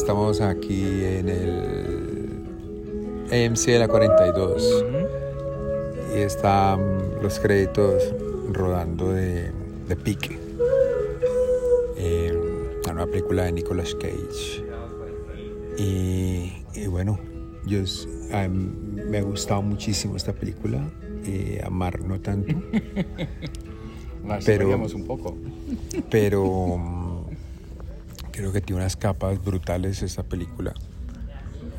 estamos 0.00 0.40
aquí 0.40 0.82
en 1.04 1.28
el 1.28 2.42
AMC 3.30 3.66
de 3.66 3.78
la 3.78 3.86
42 3.86 4.84
y 6.16 6.20
están 6.20 7.20
los 7.20 7.38
créditos 7.38 8.14
rodando 8.50 9.12
de, 9.12 9.52
de 9.86 9.96
Pique, 9.96 10.38
eh, 11.98 12.32
la 12.86 12.94
nueva 12.94 13.10
película 13.10 13.44
de 13.44 13.52
Nicolas 13.52 13.94
Cage. 13.94 14.64
Y, 15.76 16.64
y 16.74 16.86
bueno, 16.86 17.18
yo, 17.66 17.80
me 19.06 19.18
ha 19.18 19.22
gustado 19.22 19.60
muchísimo 19.60 20.16
esta 20.16 20.32
película, 20.32 20.80
eh, 21.26 21.60
Amar 21.62 22.00
no 22.00 22.18
tanto. 22.20 22.54
pero 24.46 24.76
un 24.76 25.04
poco. 25.04 25.36
Pero 26.08 26.78
creo 28.32 28.52
que 28.52 28.60
tiene 28.60 28.82
unas 28.82 28.96
capas 28.96 29.42
brutales 29.42 30.02
esta 30.02 30.22
película. 30.22 30.74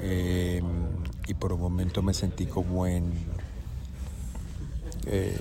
Eh, 0.01 0.61
y 1.27 1.33
por 1.35 1.53
un 1.53 1.61
momento 1.61 2.01
me 2.01 2.13
sentí 2.13 2.45
como 2.45 2.87
en 2.87 3.11
eh, 5.05 5.37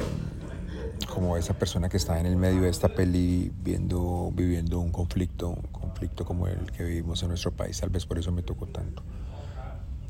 como 1.13 1.37
esa 1.37 1.55
persona 1.55 1.89
que 1.89 1.97
está 1.97 2.21
en 2.21 2.27
el 2.27 2.37
medio 2.37 2.63
de 2.63 2.69
esta 2.69 2.89
peli 2.89 3.51
viendo 3.65 4.31
viviendo 4.35 4.79
un 4.79 4.93
conflicto 4.93 5.49
un 5.49 5.63
conflicto 5.73 6.25
como 6.25 6.47
el 6.47 6.71
que 6.73 6.85
vivimos 6.85 7.23
en 7.23 7.31
nuestro 7.31 7.51
país 7.51 7.81
tal 7.81 7.89
vez 7.89 8.05
por 8.05 8.19
eso 8.19 8.33
me 8.33 8.43
tocó 8.43 8.67
tanto 8.67 9.03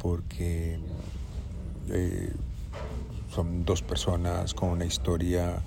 porque 0.03 0.79
eh, 1.91 2.33
son 3.33 3.65
dos 3.65 3.83
personas 3.83 4.55
con 4.55 4.71
una 4.71 4.85
historia 4.85 5.63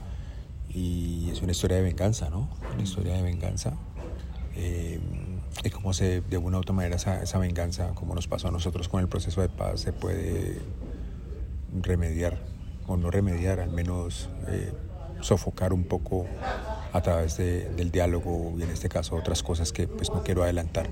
y 0.73 1.29
es 1.31 1.41
una 1.41 1.51
historia 1.51 1.77
de 1.77 1.83
venganza, 1.83 2.29
¿no? 2.29 2.49
Una 2.73 2.83
historia 2.83 3.13
de 3.13 3.21
venganza. 3.21 3.73
Y 5.63 5.69
cómo 5.69 5.93
se, 5.93 6.21
de 6.21 6.37
una 6.37 6.57
u 6.57 6.61
otra 6.61 6.73
manera, 6.73 6.95
esa, 6.95 7.21
esa, 7.21 7.37
venganza, 7.37 7.89
como 7.93 8.15
nos 8.15 8.27
pasó 8.27 8.47
a 8.47 8.51
nosotros 8.51 8.89
con 8.89 9.01
el 9.01 9.07
proceso 9.07 9.41
de 9.41 9.49
paz, 9.49 9.81
se 9.81 9.93
puede 9.93 10.59
remediar, 11.81 12.39
o 12.87 12.97
no 12.97 13.11
remediar, 13.11 13.59
al 13.59 13.71
menos 13.71 14.29
eh, 14.47 14.71
sofocar 15.21 15.73
un 15.73 15.83
poco 15.83 16.25
a 16.91 17.01
través 17.01 17.37
de, 17.37 17.69
del 17.71 17.91
diálogo 17.91 18.53
y 18.57 18.63
en 18.63 18.69
este 18.69 18.89
caso 18.89 19.15
otras 19.15 19.41
cosas 19.41 19.71
que 19.71 19.87
pues 19.87 20.11
no 20.11 20.23
quiero 20.23 20.43
adelantar. 20.43 20.89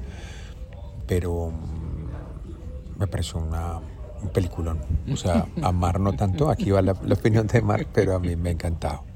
Pero 1.07 1.51
mm, 1.51 2.99
me 2.99 3.07
pareció 3.07 3.39
una, 3.39 3.79
un 4.21 4.29
peliculón. 4.29 4.79
O 5.11 5.17
sea, 5.17 5.47
amar 5.61 5.99
no 5.99 6.13
tanto, 6.13 6.49
aquí 6.49 6.71
va 6.71 6.81
la, 6.81 6.95
la 7.03 7.13
opinión 7.13 7.47
de 7.47 7.61
Mar, 7.61 7.85
pero 7.93 8.15
a 8.15 8.19
mí 8.19 8.35
me 8.35 8.49
ha 8.49 8.51
encantado. 8.53 9.10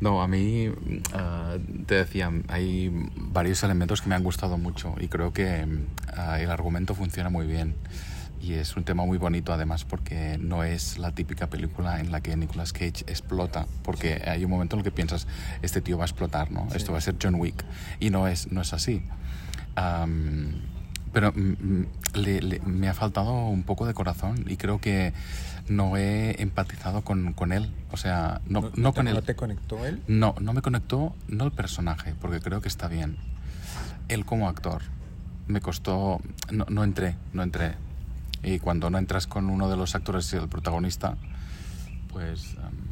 No, 0.00 0.22
a 0.22 0.28
mí, 0.28 0.68
uh, 0.68 1.84
te 1.86 1.96
decía, 1.96 2.30
hay 2.48 2.90
varios 3.16 3.62
elementos 3.62 4.00
que 4.00 4.08
me 4.08 4.14
han 4.14 4.22
gustado 4.22 4.56
mucho 4.58 4.94
y 5.00 5.08
creo 5.08 5.32
que 5.32 5.66
uh, 6.16 6.34
el 6.34 6.50
argumento 6.50 6.94
funciona 6.94 7.30
muy 7.30 7.46
bien. 7.46 7.74
Y 8.40 8.52
es 8.52 8.76
un 8.76 8.84
tema 8.84 9.04
muy 9.04 9.18
bonito 9.18 9.52
además 9.52 9.84
porque 9.84 10.38
no 10.38 10.62
es 10.62 10.98
la 10.98 11.12
típica 11.12 11.48
película 11.48 11.98
en 11.98 12.12
la 12.12 12.20
que 12.20 12.36
Nicolas 12.36 12.72
Cage 12.72 13.04
explota, 13.08 13.66
porque 13.82 14.22
hay 14.24 14.44
un 14.44 14.50
momento 14.50 14.76
en 14.76 14.80
el 14.80 14.84
que 14.84 14.92
piensas, 14.92 15.26
este 15.60 15.80
tío 15.80 15.98
va 15.98 16.04
a 16.04 16.06
explotar, 16.06 16.52
¿no? 16.52 16.68
Sí. 16.70 16.76
Esto 16.76 16.92
va 16.92 16.98
a 16.98 17.00
ser 17.00 17.16
John 17.20 17.34
Wick. 17.34 17.64
Y 17.98 18.10
no 18.10 18.28
es, 18.28 18.52
no 18.52 18.62
es 18.62 18.72
así. 18.72 19.02
Um, 19.76 20.52
pero 21.12 21.32
le, 22.14 22.40
le, 22.40 22.60
me 22.60 22.88
ha 22.88 22.94
faltado 22.94 23.32
un 23.48 23.64
poco 23.64 23.86
de 23.86 23.94
corazón 23.94 24.44
y 24.46 24.56
creo 24.56 24.80
que 24.80 25.12
no 25.68 25.96
he 25.96 26.40
empatizado 26.42 27.02
con, 27.02 27.32
con 27.32 27.52
él. 27.52 27.72
O 27.90 27.96
sea, 27.96 28.40
no, 28.46 28.60
no, 28.62 28.70
no 28.76 28.92
con 28.92 29.08
él. 29.08 29.14
¿No 29.14 29.22
te 29.22 29.34
conectó 29.34 29.86
él? 29.86 30.02
No, 30.08 30.34
no 30.40 30.52
me 30.52 30.62
conectó, 30.62 31.14
no 31.28 31.44
el 31.44 31.52
personaje, 31.52 32.14
porque 32.20 32.40
creo 32.40 32.60
que 32.60 32.68
está 32.68 32.88
bien. 32.88 33.16
Él 34.08 34.24
como 34.24 34.48
actor. 34.48 34.82
Me 35.46 35.60
costó. 35.60 36.20
No, 36.50 36.66
no 36.68 36.84
entré, 36.84 37.16
no 37.32 37.42
entré. 37.42 37.74
Y 38.42 38.58
cuando 38.58 38.90
no 38.90 38.98
entras 38.98 39.26
con 39.26 39.50
uno 39.50 39.68
de 39.68 39.76
los 39.76 39.94
actores 39.94 40.32
y 40.32 40.36
el 40.36 40.48
protagonista, 40.48 41.16
pues. 42.12 42.54
Um, 42.54 42.88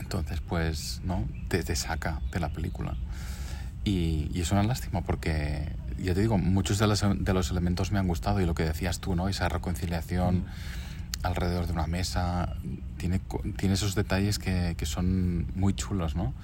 entonces, 0.00 0.40
pues, 0.40 1.00
¿no? 1.04 1.24
Te, 1.48 1.62
te 1.62 1.74
saca 1.76 2.20
de 2.30 2.40
la 2.40 2.50
película. 2.50 2.94
Y, 3.84 4.30
y, 4.32 4.40
es 4.40 4.50
una 4.52 4.62
lástima 4.62 5.02
porque, 5.02 5.72
ya 5.98 6.14
te 6.14 6.20
digo, 6.20 6.38
muchos 6.38 6.78
de 6.78 6.86
los, 6.86 7.02
de 7.02 7.34
los, 7.34 7.50
elementos 7.50 7.92
me 7.92 7.98
han 7.98 8.08
gustado 8.08 8.40
y 8.40 8.46
lo 8.46 8.54
que 8.54 8.64
decías 8.64 9.00
tú, 9.00 9.14
¿no? 9.14 9.28
Esa 9.28 9.48
reconciliación 9.48 10.38
mm. 10.38 10.44
Alrededor 11.24 11.66
de 11.66 11.72
una 11.72 11.86
mesa, 11.86 12.54
tiene, 12.98 13.20
tiene 13.56 13.74
esos 13.74 13.94
detalles 13.94 14.38
que, 14.38 14.74
que 14.76 14.86
son 14.86 15.46
muy 15.56 15.74
chulos, 15.74 16.14
¿no? 16.14 16.34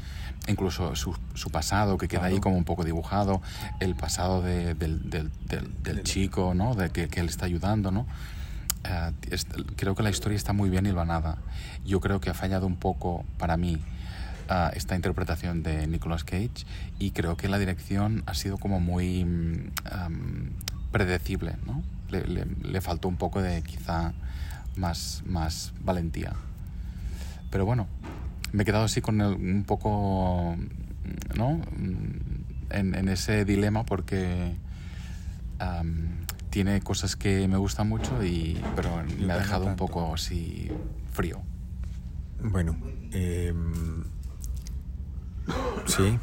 Incluso 0.49 0.97
su, 0.97 1.17
su 1.35 1.51
pasado, 1.51 1.99
que 1.99 2.09
queda 2.09 2.21
claro. 2.21 2.35
ahí 2.35 2.41
como 2.41 2.57
un 2.57 2.65
poco 2.65 2.85
dibujado, 2.85 3.43
el 3.79 3.95
pasado 3.95 4.41
de, 4.41 4.75
del, 4.75 5.11
del, 5.11 5.31
del, 5.47 5.83
del, 5.83 6.03
chico, 6.03 6.55
¿no? 6.55 6.75
De 6.75 6.91
que, 6.91 7.09
que 7.09 7.21
él 7.21 7.29
está 7.29 7.45
ayudando, 7.45 7.91
¿no? 7.91 8.07
Uh, 8.85 9.13
es, 9.31 9.47
creo 9.77 9.95
que 9.95 10.03
la 10.03 10.09
historia 10.09 10.37
está 10.37 10.55
muy 10.55 10.71
bien 10.71 10.87
hilvanada. 10.87 11.37
Yo 11.85 12.01
creo 12.01 12.21
que 12.21 12.31
ha 12.31 12.35
fallado 12.35 12.67
un 12.67 12.77
poco 12.77 13.27
para 13.37 13.59
mí 13.59 13.79
uh, 14.49 14.75
esta 14.75 14.97
interpretación 14.97 15.63
de 15.63 15.87
Nicolas 15.87 16.25
Cage 16.25 16.65
y 16.99 17.11
creo 17.11 17.37
que 17.37 17.49
la 17.49 17.59
dirección 17.59 18.23
ha 18.25 18.35
sido 18.35 18.57
como 18.57 18.81
muy 18.81 19.25
um, 19.25 20.51
predecible, 20.91 21.57
¿no? 21.67 21.83
Le, 22.09 22.27
le, 22.27 22.47
le, 22.47 22.81
faltó 22.81 23.09
un 23.09 23.17
poco 23.17 23.43
de 23.43 23.63
quizá 23.63 24.15
más, 24.77 25.23
más 25.27 25.73
valentía. 25.81 26.35
Pero 27.51 27.65
bueno, 27.67 27.87
me 28.53 28.63
he 28.63 28.67
quedado 28.67 28.85
así 28.85 29.01
con 29.01 29.21
el, 29.21 29.35
un 29.35 29.65
poco, 29.67 30.57
¿no? 31.37 31.61
En, 32.71 32.95
en 32.95 33.09
ese 33.09 33.45
dilema 33.45 33.85
porque 33.85 34.55
um, 35.61 36.27
tiene 36.51 36.81
cosas 36.81 37.17
que 37.17 37.49
me 37.49 37.57
gustan 37.57 37.89
mucho 37.89 38.23
y 38.25 38.61
pero 38.77 39.03
me 39.19 39.33
ha 39.33 39.39
dejado 39.39 39.67
un 39.67 39.77
poco 39.77 40.15
así 40.15 40.71
frío. 41.13 41.41
Bueno, 42.43 42.77
eh, 43.13 43.53
Sí, 45.87 46.19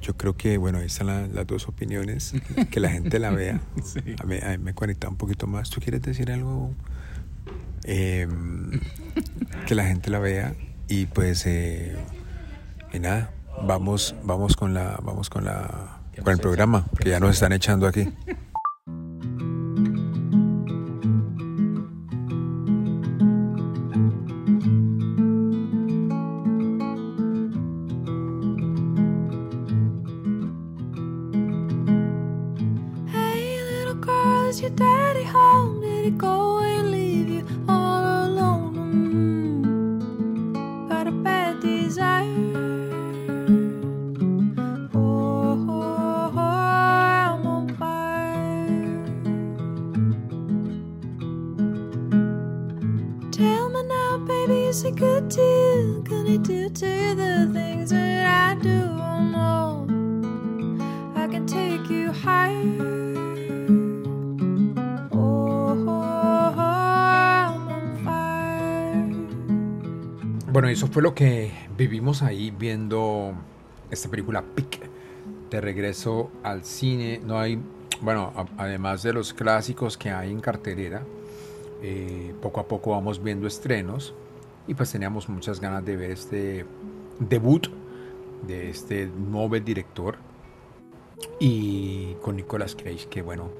yo 0.00 0.16
creo 0.16 0.36
que, 0.36 0.58
bueno, 0.58 0.78
ahí 0.78 0.86
están 0.86 1.06
la, 1.06 1.26
las 1.28 1.46
dos 1.46 1.68
opiniones, 1.68 2.34
que 2.70 2.80
la 2.80 2.90
gente 2.90 3.18
la 3.18 3.30
vea. 3.30 3.60
Sí. 3.84 4.00
A, 4.18 4.24
mí, 4.26 4.38
a 4.42 4.50
mí 4.50 4.58
me 4.58 4.74
conecta 4.74 5.08
un 5.08 5.16
poquito 5.16 5.46
más. 5.46 5.70
¿Tú 5.70 5.80
quieres 5.80 6.02
decir 6.02 6.30
algo? 6.32 6.72
Eh, 7.84 8.26
que 9.66 9.74
la 9.74 9.84
gente 9.84 10.10
la 10.10 10.18
vea 10.18 10.54
y 10.88 11.06
pues, 11.06 11.46
eh, 11.46 11.96
y 12.92 12.98
nada, 12.98 13.30
vamos, 13.62 14.14
vamos 14.22 14.56
con 14.56 14.74
la, 14.74 14.98
vamos 15.02 15.30
con 15.30 15.44
la, 15.44 16.00
con 16.22 16.32
el 16.32 16.38
programa, 16.38 16.86
que 17.00 17.10
ya 17.10 17.20
nos 17.20 17.34
están 17.34 17.52
echando 17.52 17.86
aquí. 17.86 18.08
Bueno, 37.12 37.38
eso 37.40 37.81
fue 70.92 71.02
lo 71.02 71.14
que 71.14 71.50
vivimos 71.78 72.20
ahí 72.20 72.50
viendo 72.50 73.32
esta 73.90 74.10
película 74.10 74.42
Pick. 74.42 74.90
De 75.50 75.60
regreso 75.60 76.30
al 76.42 76.64
cine, 76.64 77.20
no 77.24 77.38
hay, 77.38 77.58
bueno, 78.02 78.32
además 78.58 79.02
de 79.02 79.14
los 79.14 79.32
clásicos 79.32 79.96
que 79.96 80.10
hay 80.10 80.30
en 80.30 80.40
cartelera, 80.40 81.02
eh, 81.82 82.34
poco 82.42 82.60
a 82.60 82.68
poco 82.68 82.90
vamos 82.90 83.22
viendo 83.22 83.46
estrenos 83.46 84.14
y 84.66 84.74
pues 84.74 84.92
teníamos 84.92 85.28
muchas 85.28 85.60
ganas 85.60 85.84
de 85.84 85.96
ver 85.96 86.10
este 86.10 86.66
debut 87.18 87.68
de 88.46 88.70
este 88.70 89.06
nuevo 89.06 89.58
director 89.58 90.16
y 91.38 92.14
con 92.22 92.36
Nicolas 92.36 92.74
Cage 92.74 93.08
que 93.10 93.20
bueno 93.20 93.50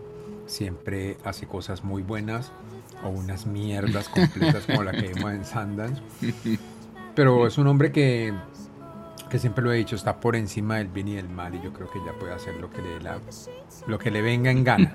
siempre 0.46 1.16
hace 1.24 1.46
cosas 1.46 1.84
muy 1.84 2.02
buenas 2.02 2.52
o 3.04 3.08
unas 3.08 3.46
mierdas 3.46 4.08
completas 4.08 4.64
como 4.66 4.82
la 4.82 4.92
que 4.92 5.08
vimos 5.08 5.32
en 5.32 5.44
Sundance 5.44 6.00
pero 7.14 7.46
es 7.46 7.58
un 7.58 7.66
hombre 7.66 7.92
que 7.92 8.32
que 9.32 9.38
siempre 9.38 9.64
lo 9.64 9.72
he 9.72 9.76
dicho, 9.76 9.96
está 9.96 10.20
por 10.20 10.36
encima 10.36 10.76
del 10.76 10.88
bien 10.88 11.08
y 11.08 11.14
del 11.14 11.30
mal 11.30 11.54
y 11.54 11.62
yo 11.62 11.72
creo 11.72 11.90
que 11.90 11.98
ya 12.04 12.12
puede 12.12 12.34
hacer 12.34 12.54
lo 12.56 12.70
que 12.70 12.82
le, 12.82 13.00
la, 13.00 13.18
lo 13.86 13.98
que 13.98 14.10
le 14.10 14.20
venga 14.20 14.50
en 14.50 14.62
gana. 14.62 14.94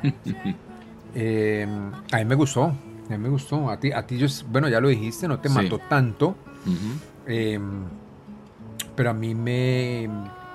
eh, 1.16 1.68
a 2.12 2.18
mí 2.18 2.26
me 2.26 2.36
gustó, 2.36 2.66
a 2.66 3.10
mí 3.10 3.18
me 3.18 3.30
gustó. 3.30 3.68
A 3.68 3.80
ti, 3.80 3.92
a 3.92 4.06
ti 4.06 4.20
yo, 4.20 4.28
bueno, 4.52 4.70
ya 4.70 4.80
lo 4.80 4.90
dijiste, 4.90 5.28
no 5.28 5.40
te 5.40 5.50
mató 5.50 5.80
tanto. 5.90 6.36
eh, 7.26 7.60
pero 8.96 9.10
a 9.10 9.14
mí 9.14 9.34
me, 9.34 10.08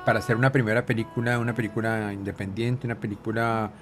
para 0.07 0.21
hacer 0.21 0.37
una 0.37 0.53
primera 0.53 0.87
película, 0.87 1.41
una 1.41 1.53
película 1.53 2.13
independiente, 2.13 2.87
una 2.87 3.01
película, 3.01 3.73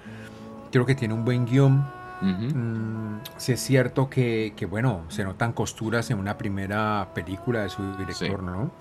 creo 0.71 0.83
que 0.83 0.95
tiene 0.95 1.13
un 1.13 1.23
buen 1.23 1.45
guion. 1.45 1.85
Mm, 2.21 3.21
sí 3.37 3.53
es 3.53 3.61
cierto 3.61 4.09
que, 4.09 4.53
que, 4.55 4.65
bueno, 4.65 5.05
se 5.09 5.23
notan 5.23 5.53
costuras 5.53 6.09
en 6.11 6.19
una 6.19 6.37
primera 6.37 7.09
película 7.13 7.63
de 7.63 7.69
su 7.69 7.95
director, 7.97 8.43
¿no? 8.43 8.71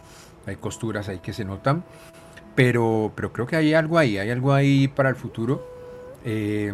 hay 0.46 0.56
costuras 0.56 1.08
ahí 1.08 1.18
que 1.18 1.32
se 1.32 1.44
notan, 1.44 1.84
pero, 2.54 3.12
pero 3.14 3.32
creo 3.32 3.46
que 3.46 3.56
hay 3.56 3.74
algo 3.74 3.98
ahí, 3.98 4.18
hay 4.18 4.30
algo 4.30 4.52
ahí 4.52 4.88
para 4.88 5.08
el 5.08 5.16
futuro. 5.16 5.66
Eh, 6.24 6.72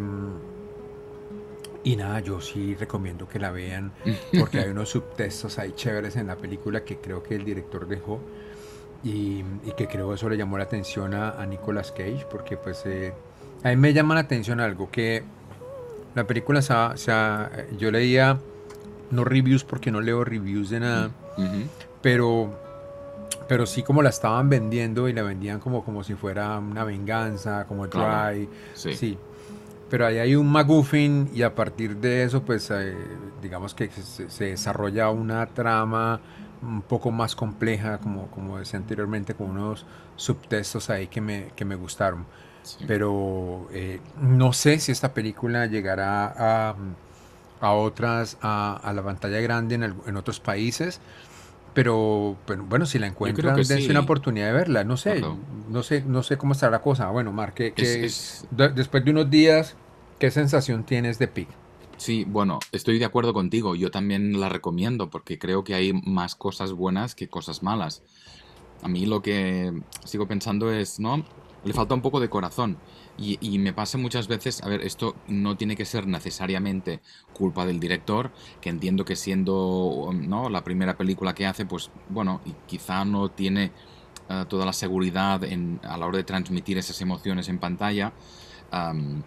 y 1.85 1.95
nada, 1.95 2.19
yo 2.19 2.41
sí 2.41 2.75
recomiendo 2.75 3.29
que 3.29 3.39
la 3.39 3.53
vean 3.53 3.93
porque 4.39 4.59
hay 4.59 4.71
unos 4.71 4.89
subtextos 4.89 5.59
ahí 5.61 5.73
chéveres 5.73 6.17
en 6.17 6.27
la 6.27 6.37
película 6.37 6.85
que 6.85 6.97
creo 6.97 7.23
que 7.23 7.37
el 7.37 7.45
director 7.45 7.87
dejó 7.87 8.19
y, 9.05 9.45
y 9.65 9.73
que 9.77 9.87
creo 9.87 10.13
eso 10.13 10.29
le 10.29 10.37
llamó 10.37 10.59
la 10.59 10.65
atención 10.65 11.15
a, 11.15 11.41
a 11.41 11.47
Nicolas 11.47 11.93
Cage 11.93 12.27
porque 12.29 12.57
pues 12.57 12.83
eh, 12.87 13.15
a 13.63 13.69
mí 13.69 13.77
me 13.77 13.93
llama 13.93 14.15
la 14.15 14.23
atención 14.23 14.59
algo 14.59 14.91
que 14.91 15.23
la 16.17 16.27
película, 16.27 16.59
o 16.59 16.97
sea, 16.97 17.51
yo 17.79 17.91
leía 17.93 18.41
no 19.11 19.23
reviews 19.23 19.63
porque 19.63 19.93
no 19.93 20.01
leo 20.01 20.25
reviews 20.25 20.71
de 20.71 20.81
nada, 20.81 21.11
uh 21.37 21.43
-huh. 21.43 21.67
pero 22.03 22.59
pero 23.49 23.67
sí 23.67 23.83
como 23.83 24.03
la 24.03 24.09
estaban 24.09 24.49
vendiendo 24.49 25.09
y 25.09 25.13
la 25.13 25.23
vendían 25.23 25.61
como, 25.61 25.85
como 25.85 26.03
si 26.03 26.15
fuera 26.15 26.59
una 26.59 26.83
venganza, 26.85 27.67
como 27.67 27.89
claro. 27.89 28.35
Dry. 28.35 28.49
Sí. 28.75 28.95
sí. 28.95 29.19
Pero 29.89 30.07
ahí 30.07 30.19
hay 30.19 30.35
un 30.35 30.51
McGuffin 30.51 31.31
y 31.33 31.43
a 31.43 31.55
partir 31.55 31.97
de 31.99 32.25
eso, 32.25 32.43
pues 32.43 32.73
eh, 32.73 32.97
digamos 33.41 33.73
que 33.75 33.89
se, 33.91 34.29
se, 34.29 34.45
desarrolla 34.47 35.11
una 35.11 35.47
trama 35.47 36.21
un 36.61 36.83
poco 36.83 37.13
más 37.13 37.37
compleja, 37.37 37.99
como, 37.99 38.27
como 38.29 38.59
decía 38.59 38.81
anteriormente, 38.81 39.35
con 39.35 39.51
unos 39.51 39.87
subtextos 40.17 40.91
ahí 40.91 41.07
que 41.07 41.21
me, 41.21 41.53
que 41.55 41.65
me 41.65 41.77
gustaron. 41.77 42.27
Sí. 42.67 42.85
Pero 42.87 43.69
eh, 43.73 44.01
no 44.21 44.53
sé 44.53 44.79
si 44.79 44.93
esta 44.93 45.15
película 45.15 45.67
llegará 45.67 46.35
a, 46.37 46.77
a 47.61 47.73
otras, 47.73 48.39
a, 48.43 48.77
a, 48.77 48.93
la 48.93 49.03
pantalla 49.03 49.41
grande 49.41 49.77
en, 49.77 49.83
el, 49.85 49.95
en 50.07 50.17
otros 50.17 50.41
países 50.41 51.01
pero, 51.77 52.39
pero, 52.47 52.65
bueno, 52.65 52.87
si 52.87 52.99
la 52.99 53.07
encuentran, 53.07 53.55
dense 53.55 53.83
sí. 53.83 53.91
una 53.91 54.01
oportunidad 54.01 54.47
de 54.47 54.53
verla. 54.55 54.83
No 54.83 54.97
sé, 54.97 55.19
Ajá. 55.19 55.37
no 55.69 55.83
sé, 55.83 56.03
no 56.07 56.23
sé 56.23 56.39
cómo 56.39 56.55
estará 56.55 56.71
la 56.71 56.81
cosa. 56.81 57.11
Bueno, 57.11 57.33
Mar, 57.33 57.53
que, 57.53 57.75
que 57.75 57.83
es, 57.83 58.45
es... 58.45 58.49
De, 58.51 58.71
después 58.71 59.05
de 59.05 59.11
unos 59.11 59.29
días, 59.29 59.77
¿qué 60.19 60.31
sensación 60.31 60.85
tienes 60.85 61.19
de 61.19 61.29
Pig? 61.29 61.49
Sí, 61.99 62.25
bueno, 62.27 62.61
estoy 62.73 62.99
de 62.99 63.05
acuerdo 63.05 63.35
contigo. 63.35 63.75
Yo 63.75 63.91
también 63.91 64.41
la 64.41 64.49
recomiendo 64.49 65.11
porque 65.11 65.39
creo 65.39 65.65
que 65.65 65.75
hay 65.75 65.93
más 65.93 66.35
cosas 66.35 66.73
buenas 66.73 67.15
que 67.15 67.29
cosas 67.29 67.63
malas. 67.63 68.03
A 68.83 68.89
mí 68.89 69.05
lo 69.05 69.21
que 69.21 69.79
sigo 70.03 70.27
pensando 70.27 70.73
es, 70.73 70.99
¿no? 70.99 71.27
Le 71.65 71.73
falta 71.73 71.95
un 71.95 72.03
poco 72.03 72.21
de 72.21 72.29
corazón. 72.29 72.79
Y, 73.19 73.59
me 73.59 73.73
pasa 73.73 73.97
muchas 73.97 74.29
veces, 74.29 74.63
a 74.63 74.69
ver, 74.69 74.83
esto 74.83 75.17
no 75.27 75.57
tiene 75.57 75.75
que 75.75 75.87
ser 75.87 76.07
necesariamente 76.07 77.01
culpa 77.33 77.65
del 77.65 77.81
director, 77.81 78.31
que 78.61 78.69
entiendo 78.69 79.07
que 79.07 79.17
siendo 79.17 80.11
¿no? 80.13 80.51
la 80.51 80.63
primera 80.63 80.99
película 80.99 81.35
que 81.35 81.47
hace, 81.47 81.65
pues 81.65 81.91
bueno, 82.11 82.43
quizá 82.67 83.07
no 83.07 83.31
tiene 83.31 83.73
uh, 84.29 84.45
toda 84.45 84.67
la 84.67 84.75
seguridad 84.75 85.43
en, 85.45 85.81
a 85.83 85.97
la 85.97 86.07
hora 86.07 86.19
de 86.19 86.25
transmitir 86.25 86.77
esas 86.77 87.01
emociones 87.01 87.49
en 87.49 87.59
pantalla. 87.59 88.13
Um, 88.71 89.23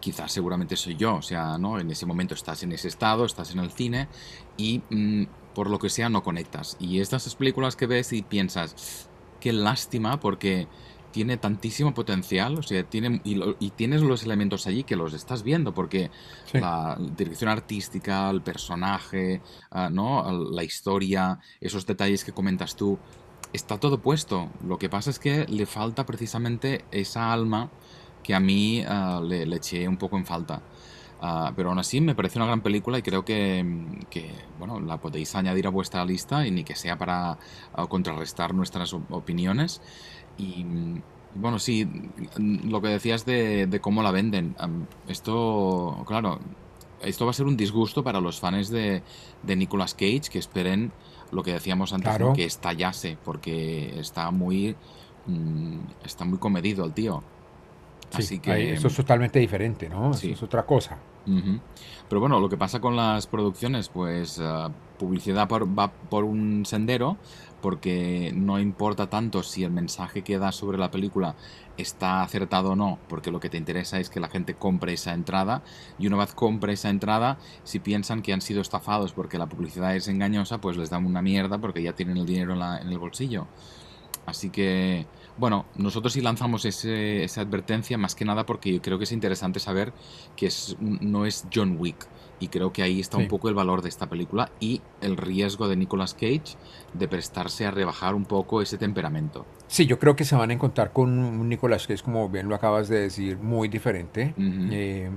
quizás 0.00 0.30
seguramente 0.32 0.76
soy 0.76 0.96
yo, 0.96 1.16
o 1.16 1.22
sea, 1.22 1.58
¿no? 1.58 1.78
En 1.78 1.90
ese 1.90 2.06
momento 2.06 2.34
estás 2.34 2.62
en 2.62 2.72
ese 2.72 2.88
estado, 2.88 3.24
estás 3.24 3.52
en 3.52 3.58
el 3.58 3.70
cine 3.70 4.08
y 4.56 4.80
mm, 4.90 5.24
por 5.54 5.70
lo 5.70 5.78
que 5.78 5.90
sea 5.90 6.08
no 6.08 6.22
conectas. 6.22 6.76
Y 6.78 7.00
estas 7.00 7.34
películas 7.34 7.76
que 7.76 7.86
ves 7.86 8.12
y 8.12 8.22
piensas, 8.22 9.08
qué 9.40 9.52
lástima 9.52 10.20
porque 10.20 10.68
tiene 11.18 11.36
tantísimo 11.36 11.92
potencial, 11.94 12.56
o 12.60 12.62
sea, 12.62 12.84
tiene, 12.84 13.20
y, 13.24 13.34
lo, 13.34 13.56
y, 13.58 13.70
tienes 13.70 14.02
los 14.02 14.22
elementos 14.22 14.68
allí 14.68 14.84
que 14.84 14.94
los 14.94 15.14
estás 15.14 15.42
viendo, 15.42 15.74
porque 15.74 16.12
sí. 16.44 16.60
la 16.60 16.96
dirección 17.16 17.50
artística, 17.50 18.30
el 18.30 18.40
personaje, 18.40 19.42
uh, 19.72 19.90
¿no? 19.90 20.30
la 20.30 20.62
historia, 20.62 21.40
esos 21.60 21.84
detalles 21.86 22.22
que 22.22 22.30
comentas 22.30 22.76
tú, 22.76 23.00
está 23.52 23.80
todo 23.80 24.00
puesto. 24.00 24.48
Lo 24.64 24.78
que 24.78 24.88
pasa 24.88 25.10
es 25.10 25.18
que 25.18 25.44
le 25.48 25.66
falta 25.66 26.06
precisamente 26.06 26.84
esa 26.92 27.32
alma 27.32 27.68
que 28.22 28.32
a 28.32 28.38
mí 28.38 28.84
uh, 28.86 29.20
le, 29.20 29.44
le, 29.44 29.56
eché 29.56 29.88
un 29.88 29.96
poco 29.96 30.16
en 30.18 30.24
falta. 30.24 30.62
Uh, 31.20 31.52
pero 31.56 31.70
aún 31.70 31.80
así 31.80 32.00
me 32.00 32.14
parece 32.14 32.38
una 32.38 32.46
gran 32.46 32.60
película 32.60 32.96
y 32.96 33.02
creo 33.02 33.24
que, 33.24 33.66
que, 34.08 34.30
bueno, 34.56 34.78
la 34.78 34.98
podéis 34.98 35.34
añadir 35.34 35.66
a 35.66 35.70
vuestra 35.70 36.04
lista 36.04 36.46
y 36.46 36.52
ni 36.52 36.62
que 36.62 36.76
sea 36.76 36.96
para 36.96 37.38
contrarrestar 37.88 38.54
nuestras 38.54 38.92
opiniones. 38.92 39.80
Y 40.38 40.64
bueno, 41.34 41.58
sí, 41.58 41.88
lo 42.36 42.80
que 42.80 42.88
decías 42.88 43.26
de, 43.26 43.66
de 43.66 43.80
cómo 43.80 44.02
la 44.02 44.10
venden. 44.10 44.56
Esto, 45.08 46.02
claro, 46.06 46.38
esto 47.02 47.24
va 47.24 47.30
a 47.30 47.34
ser 47.34 47.46
un 47.46 47.56
disgusto 47.56 48.02
para 48.02 48.20
los 48.20 48.40
fans 48.40 48.70
de, 48.70 49.02
de 49.42 49.56
Nicolas 49.56 49.94
Cage 49.94 50.22
que 50.30 50.38
esperen 50.38 50.92
lo 51.30 51.42
que 51.42 51.52
decíamos 51.52 51.92
antes, 51.92 52.08
claro. 52.08 52.32
que 52.32 52.44
estallase, 52.44 53.18
porque 53.24 53.98
está 54.00 54.30
muy, 54.30 54.74
mm, 55.26 55.78
está 56.04 56.24
muy 56.24 56.38
comedido 56.38 56.84
el 56.84 56.92
tío. 56.92 57.22
Sí, 58.10 58.22
Así 58.22 58.38
que 58.38 58.72
eso 58.72 58.88
es 58.88 58.96
totalmente 58.96 59.38
diferente, 59.38 59.88
¿no? 59.88 60.14
Sí. 60.14 60.28
Eso 60.28 60.36
es 60.36 60.42
otra 60.44 60.64
cosa. 60.64 60.96
Uh 61.26 61.30
-huh. 61.30 61.60
Pero 62.08 62.20
bueno, 62.20 62.40
lo 62.40 62.48
que 62.48 62.56
pasa 62.56 62.80
con 62.80 62.96
las 62.96 63.26
producciones, 63.26 63.90
pues 63.90 64.38
uh, 64.38 64.70
publicidad 64.98 65.46
por, 65.46 65.78
va 65.78 65.92
por 65.92 66.24
un 66.24 66.64
sendero, 66.64 67.18
porque 67.60 68.32
no 68.34 68.58
importa 68.58 69.10
tanto 69.10 69.42
si 69.42 69.64
el 69.64 69.70
mensaje 69.70 70.22
que 70.22 70.38
da 70.38 70.52
sobre 70.52 70.78
la 70.78 70.90
película 70.90 71.34
está 71.76 72.22
acertado 72.22 72.70
o 72.70 72.76
no, 72.76 72.98
porque 73.08 73.30
lo 73.30 73.40
que 73.40 73.48
te 73.48 73.56
interesa 73.56 74.00
es 74.00 74.10
que 74.10 74.20
la 74.20 74.28
gente 74.28 74.54
compre 74.54 74.92
esa 74.92 75.14
entrada 75.14 75.62
y 75.98 76.06
una 76.06 76.16
vez 76.16 76.34
compre 76.34 76.72
esa 76.72 76.90
entrada, 76.90 77.38
si 77.64 77.78
piensan 77.78 78.22
que 78.22 78.32
han 78.32 78.40
sido 78.40 78.60
estafados 78.60 79.12
porque 79.12 79.38
la 79.38 79.46
publicidad 79.46 79.94
es 79.94 80.08
engañosa, 80.08 80.60
pues 80.60 80.76
les 80.76 80.90
dan 80.90 81.06
una 81.06 81.22
mierda 81.22 81.58
porque 81.58 81.82
ya 81.82 81.94
tienen 81.94 82.16
el 82.16 82.26
dinero 82.26 82.52
en, 82.52 82.58
la, 82.58 82.78
en 82.78 82.88
el 82.88 82.98
bolsillo. 82.98 83.46
Así 84.26 84.50
que, 84.50 85.06
bueno, 85.38 85.64
nosotros 85.76 86.12
sí 86.12 86.20
lanzamos 86.20 86.66
ese, 86.66 87.24
esa 87.24 87.40
advertencia 87.40 87.96
más 87.96 88.14
que 88.14 88.26
nada 88.26 88.44
porque 88.44 88.74
yo 88.74 88.82
creo 88.82 88.98
que 88.98 89.04
es 89.04 89.12
interesante 89.12 89.58
saber 89.58 89.94
que 90.36 90.46
es, 90.46 90.76
no 90.80 91.24
es 91.24 91.46
John 91.52 91.76
Wick 91.78 92.06
y 92.40 92.48
creo 92.48 92.72
que 92.72 92.82
ahí 92.82 93.00
está 93.00 93.16
sí. 93.16 93.24
un 93.24 93.28
poco 93.28 93.48
el 93.48 93.54
valor 93.54 93.82
de 93.82 93.88
esta 93.88 94.08
película 94.08 94.50
y 94.60 94.80
el 95.00 95.16
riesgo 95.16 95.68
de 95.68 95.76
Nicolas 95.76 96.14
Cage 96.14 96.56
de 96.94 97.08
prestarse 97.08 97.66
a 97.66 97.70
rebajar 97.70 98.14
un 98.14 98.24
poco 98.24 98.62
ese 98.62 98.78
temperamento. 98.78 99.46
Sí, 99.66 99.84
yo 99.84 99.98
creo 99.98 100.16
que 100.16 100.24
se 100.24 100.34
van 100.34 100.48
a 100.48 100.54
encontrar 100.54 100.92
con 100.94 101.18
un 101.18 101.48
Nicolas 101.48 101.86
Cage, 101.86 102.02
como 102.02 102.28
bien 102.30 102.48
lo 102.48 102.54
acabas 102.54 102.88
de 102.88 103.00
decir, 103.00 103.36
muy 103.36 103.68
diferente. 103.68 104.34
Uh 104.38 104.40
-huh. 104.40 104.68
eh, 104.72 105.10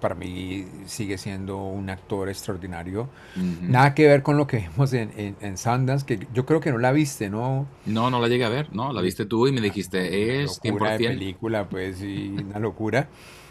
para 0.00 0.14
mí 0.14 0.64
sigue 0.86 1.18
siendo 1.18 1.58
un 1.58 1.90
actor 1.90 2.30
extraordinario. 2.30 3.10
Uh 3.36 3.40
-huh. 3.40 3.60
Nada 3.60 3.94
que 3.94 4.06
ver 4.06 4.22
con 4.22 4.38
lo 4.38 4.46
que 4.46 4.58
vimos 4.58 4.92
en, 4.94 5.12
en, 5.16 5.36
en, 5.40 5.58
Sundance, 5.58 6.06
que 6.06 6.26
yo 6.32 6.46
creo 6.46 6.60
que 6.60 6.72
no 6.72 6.78
la 6.78 6.92
viste, 6.92 7.28
¿no? 7.28 7.66
No, 7.84 8.10
no 8.10 8.18
la 8.20 8.28
llegué 8.28 8.44
a 8.44 8.48
ver, 8.48 8.74
¿no? 8.74 8.94
La 8.94 9.02
viste 9.02 9.26
tú 9.26 9.46
y 9.46 9.52
me 9.52 9.60
dijiste, 9.60 10.42
es 10.42 10.58
locura 10.64 10.96
100%. 10.96 10.98
de 10.98 11.08
película, 11.08 11.68
pues, 11.68 12.00
y 12.02 12.28
una 12.28 12.58
locura. 12.58 13.08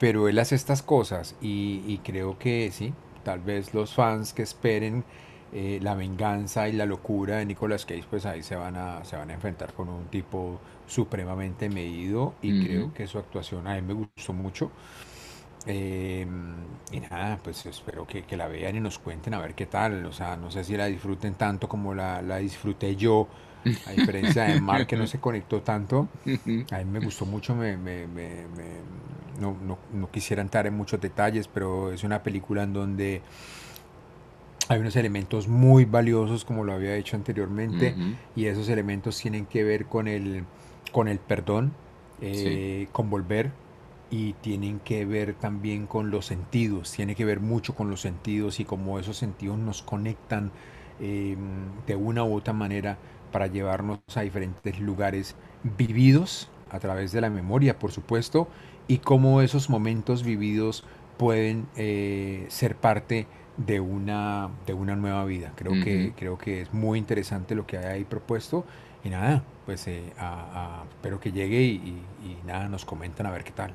Pero 0.00 0.28
él 0.28 0.38
hace 0.40 0.56
estas 0.56 0.82
cosas 0.82 1.36
y, 1.40 1.84
y 1.86 1.98
creo 1.98 2.38
que 2.38 2.70
sí, 2.72 2.92
tal 3.22 3.40
vez 3.40 3.72
los 3.74 3.94
fans 3.94 4.32
que 4.32 4.42
esperen 4.42 5.04
eh, 5.52 5.80
la 5.82 5.94
venganza 5.96 6.68
y 6.68 6.72
la 6.72 6.86
locura 6.86 7.38
de 7.38 7.46
Nicolas 7.46 7.84
Cage, 7.84 8.04
pues 8.08 8.24
ahí 8.24 8.42
se 8.42 8.54
van 8.56 8.76
a, 8.76 9.04
se 9.04 9.16
van 9.16 9.30
a 9.30 9.34
enfrentar 9.34 9.74
con 9.74 9.88
un 9.88 10.06
tipo 10.06 10.60
supremamente 10.86 11.68
medido 11.68 12.34
y 12.40 12.52
uh 12.52 12.54
-huh. 12.54 12.66
creo 12.66 12.94
que 12.94 13.06
su 13.08 13.18
actuación 13.18 13.66
a 13.66 13.74
mí 13.74 13.82
me 13.82 13.94
gustó 13.94 14.32
mucho. 14.32 14.70
Eh, 15.66 16.26
y 16.92 17.00
nada, 17.00 17.38
pues 17.42 17.66
espero 17.66 18.06
que, 18.06 18.22
que, 18.24 18.36
la 18.36 18.48
vean 18.48 18.76
y 18.76 18.80
nos 18.80 18.98
cuenten 18.98 19.34
a 19.34 19.40
ver 19.40 19.54
qué 19.54 19.66
tal. 19.66 20.06
O 20.06 20.12
sea, 20.12 20.36
no 20.36 20.50
sé 20.50 20.64
si 20.64 20.76
la 20.76 20.86
disfruten 20.86 21.34
tanto 21.34 21.68
como 21.68 21.94
la, 21.94 22.22
la 22.22 22.38
disfruté 22.38 22.96
yo, 22.96 23.28
a 23.86 23.90
diferencia 23.92 24.44
de 24.44 24.60
Mark 24.60 24.86
que 24.86 24.96
no 24.96 25.06
se 25.06 25.20
conectó 25.26 25.62
tanto. 25.62 26.08
A 26.70 26.78
mí 26.78 26.84
me 26.84 27.00
gustó 27.00 27.26
mucho, 27.26 27.54
me, 27.54 27.76
me, 27.76 28.06
me, 28.06 28.46
no, 29.40 29.56
no, 29.66 29.78
no 29.92 30.10
quisiera 30.10 30.42
entrar 30.42 30.66
en 30.66 30.76
muchos 30.76 31.00
detalles, 31.00 31.48
pero 31.48 31.92
es 31.92 32.04
una 32.04 32.22
película 32.22 32.62
en 32.62 32.72
donde 32.72 33.22
hay 34.68 34.78
unos 34.78 34.94
elementos 34.94 35.48
muy 35.48 35.84
valiosos, 35.84 36.44
como 36.44 36.62
lo 36.62 36.72
había 36.72 36.94
dicho 36.94 37.16
anteriormente, 37.16 37.94
uh 37.96 38.00
-huh. 38.00 38.16
y 38.36 38.46
esos 38.46 38.68
elementos 38.68 39.18
tienen 39.18 39.46
que 39.46 39.64
ver 39.64 39.86
con 39.86 40.06
el, 40.06 40.44
con 40.92 41.08
el 41.08 41.18
perdón, 41.18 41.72
eh, 42.20 42.84
sí. 42.84 42.88
con 42.92 43.10
volver, 43.10 43.50
y 44.10 44.34
tienen 44.34 44.80
que 44.80 45.04
ver 45.06 45.34
también 45.34 45.86
con 45.86 46.10
los 46.10 46.26
sentidos, 46.26 46.92
tiene 46.92 47.14
que 47.14 47.24
ver 47.24 47.40
mucho 47.40 47.74
con 47.74 47.90
los 47.90 48.00
sentidos 48.00 48.60
y 48.60 48.64
como 48.64 48.98
esos 48.98 49.16
sentidos 49.16 49.58
nos 49.58 49.82
conectan 49.82 50.50
eh, 51.00 51.36
de 51.86 51.96
una 51.96 52.24
u 52.24 52.34
otra 52.34 52.52
manera 52.52 52.98
para 53.32 53.46
llevarnos 53.46 54.00
a 54.16 54.22
diferentes 54.22 54.80
lugares 54.80 55.36
vividos 55.62 56.50
a 56.70 56.78
través 56.78 57.12
de 57.12 57.20
la 57.20 57.30
memoria, 57.30 57.78
por 57.78 57.92
supuesto, 57.92 58.48
y 58.88 58.98
cómo 58.98 59.40
esos 59.42 59.70
momentos 59.70 60.24
vividos 60.24 60.84
pueden 61.16 61.68
eh, 61.76 62.46
ser 62.48 62.76
parte 62.76 63.26
de 63.56 63.80
una, 63.80 64.50
de 64.66 64.72
una 64.72 64.96
nueva 64.96 65.24
vida. 65.24 65.52
Creo, 65.54 65.72
que, 65.84 66.14
creo 66.16 66.38
que 66.38 66.62
es 66.62 66.72
muy 66.72 66.98
interesante 66.98 67.54
lo 67.54 67.66
que 67.66 67.76
hay 67.78 67.84
ahí 67.84 68.04
propuesto. 68.04 68.64
Y 69.04 69.10
nada, 69.10 69.44
pues 69.66 69.86
eh, 69.86 70.12
espero 70.94 71.20
que 71.20 71.32
llegue 71.32 71.62
y, 71.62 72.02
nada, 72.46 72.68
nos 72.68 72.84
comentan 72.84 73.26
a 73.26 73.30
ver 73.30 73.44
qué 73.44 73.52
tal. 73.52 73.74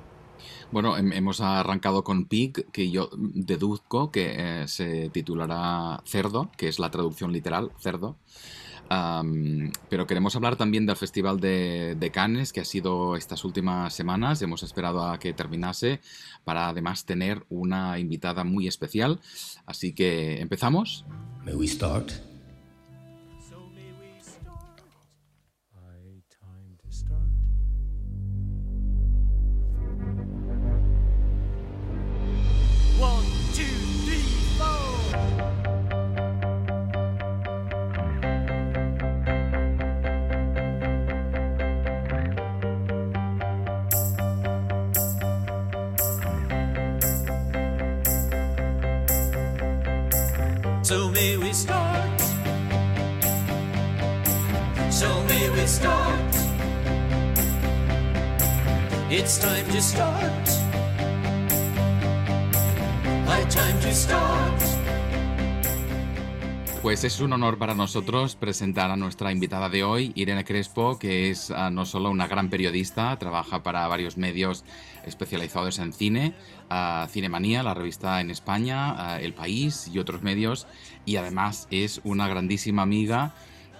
Bueno, 0.71 0.97
hemos 0.97 1.41
arrancado 1.41 2.03
con 2.03 2.25
Pig, 2.25 2.65
que 2.71 2.91
yo 2.91 3.09
deduzco 3.13 4.11
que 4.11 4.35
eh, 4.37 4.67
se 4.67 5.09
titulará 5.09 6.01
Cerdo, 6.05 6.49
que 6.57 6.67
es 6.67 6.79
la 6.79 6.91
traducción 6.91 7.31
literal, 7.31 7.71
cerdo 7.79 8.17
pero 8.87 10.07
queremos 10.07 10.35
hablar 10.35 10.55
también 10.55 10.85
del 10.85 10.95
Festival 10.95 11.39
de, 11.39 11.95
de, 11.95 12.11
Cannes, 12.11 12.53
que 12.53 12.61
ha 12.61 12.65
sido 12.65 13.15
estas 13.15 13.43
últimas 13.43 13.93
semanas. 13.93 14.41
Hemos 14.41 14.63
esperado 14.63 15.07
a 15.07 15.19
que 15.19 15.33
terminase 15.33 16.01
para 16.43 16.69
además 16.69 17.05
tener 17.05 17.45
una 17.49 17.99
invitada 17.99 18.43
muy 18.43 18.67
especial. 18.67 19.19
Así 19.65 19.93
que 19.93 20.41
empezamos. 20.41 21.05
May 21.43 21.55
we 21.55 21.67
start? 21.67 22.11
So 50.85 51.09
may 51.09 51.35
we 51.35 51.51
start. 51.51 52.21
So 54.91 55.09
may 55.23 55.49
we 55.49 55.65
start. 55.65 56.35
It's 59.09 59.39
time 59.39 59.65
to 59.71 59.81
start. 59.81 60.45
Time 63.49 63.79
to 63.81 63.91
start. 63.95 64.61
Pues 66.83 67.03
es 67.03 67.19
un 67.19 67.33
honor 67.33 67.57
para 67.57 67.73
nosotros 67.73 68.35
presentar 68.35 68.91
a 68.91 68.95
nuestra 68.95 69.31
invitada 69.31 69.69
de 69.69 69.83
hoy, 69.83 70.11
Irene 70.13 70.45
Crespo, 70.45 70.99
que 70.99 71.31
es 71.31 71.49
uh, 71.49 71.71
no 71.71 71.85
solo 71.85 72.11
una 72.11 72.27
gran 72.27 72.51
periodista, 72.51 73.17
trabaja 73.17 73.63
para 73.63 73.87
varios 73.87 74.17
medios 74.17 74.63
especializados 75.05 75.79
en 75.79 75.93
cine, 75.93 76.33
a 76.69 77.07
Cinemanía, 77.09 77.63
la 77.63 77.73
revista 77.73 78.21
en 78.21 78.31
España, 78.31 79.19
El 79.19 79.33
País 79.33 79.89
y 79.93 79.99
otros 79.99 80.21
medios, 80.21 80.67
y 81.05 81.17
además 81.17 81.67
es 81.71 82.01
una 82.03 82.27
grandísima 82.27 82.81
amiga 82.81 83.33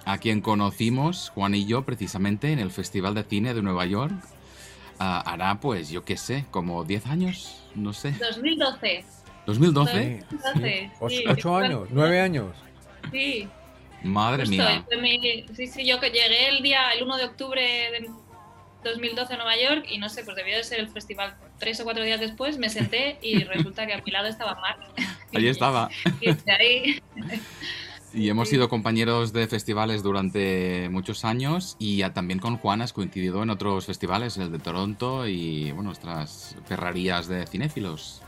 a 0.05 0.19
quien 0.19 0.41
conocimos, 0.41 1.31
Juan 1.33 1.55
y 1.55 1.65
yo, 1.65 1.83
precisamente 1.83 2.51
en 2.51 2.59
el 2.59 2.71
Festival 2.71 3.15
de 3.15 3.23
Cine 3.23 3.53
de 3.53 3.61
Nueva 3.61 3.85
York. 3.85 4.13
hará, 4.97 5.59
pues, 5.59 5.89
yo 5.89 6.05
qué 6.05 6.15
sé, 6.15 6.45
como 6.51 6.83
10 6.85 7.07
años, 7.07 7.63
no 7.75 7.91
sé. 7.91 8.11
2012. 8.11 9.03
2012. 9.45 10.23
2012. 10.31 10.91
Sí. 11.09 11.23
Ocho, 11.27 11.57
años, 11.57 11.87
nueve 11.91 12.21
años. 12.21 12.55
Sí. 13.11 13.47
Madre 14.03 14.45
mía. 14.45 14.85
sí, 15.55 15.67
sí, 15.67 15.85
yo 15.85 15.99
que 15.99 16.11
llegué 16.11 16.49
el 16.49 16.61
día, 16.61 16.91
el 16.91 17.03
1 17.03 17.17
de 17.17 17.25
octubre 17.25 17.61
de 17.61 18.09
2012 18.89 19.33
en 19.33 19.39
Nueva 19.39 19.55
York 19.57 19.85
y 19.89 19.97
no 19.97 20.09
sé, 20.09 20.23
pues 20.23 20.35
debió 20.35 20.55
de 20.55 20.63
ser 20.63 20.79
el 20.79 20.89
festival 20.89 21.35
tres 21.59 21.79
o 21.79 21.83
cuatro 21.83 22.03
días 22.03 22.19
después, 22.19 22.57
me 22.57 22.69
senté 22.69 23.17
y 23.21 23.43
resulta 23.43 23.85
que 23.85 23.93
a 23.93 24.01
mi 24.01 24.11
lado 24.11 24.27
estaba 24.27 24.55
Mark. 24.55 24.79
Ahí 25.33 25.47
estaba. 25.47 25.89
y 28.13 28.29
hemos 28.29 28.49
sido 28.49 28.69
compañeros 28.69 29.33
de 29.33 29.47
festivales 29.47 30.03
durante 30.03 30.87
muchos 30.89 31.25
años 31.25 31.75
y 31.79 32.01
también 32.11 32.39
con 32.39 32.57
Juan 32.57 32.81
has 32.81 32.93
coincidido 32.93 33.43
en 33.43 33.49
otros 33.49 33.85
festivales, 33.85 34.37
el 34.37 34.51
de 34.51 34.59
Toronto 34.59 35.27
y 35.27 35.71
bueno, 35.71 35.89
nuestras 35.89 36.55
ferrarías 36.65 37.27
de 37.27 37.45
cinéfilos. 37.45 38.21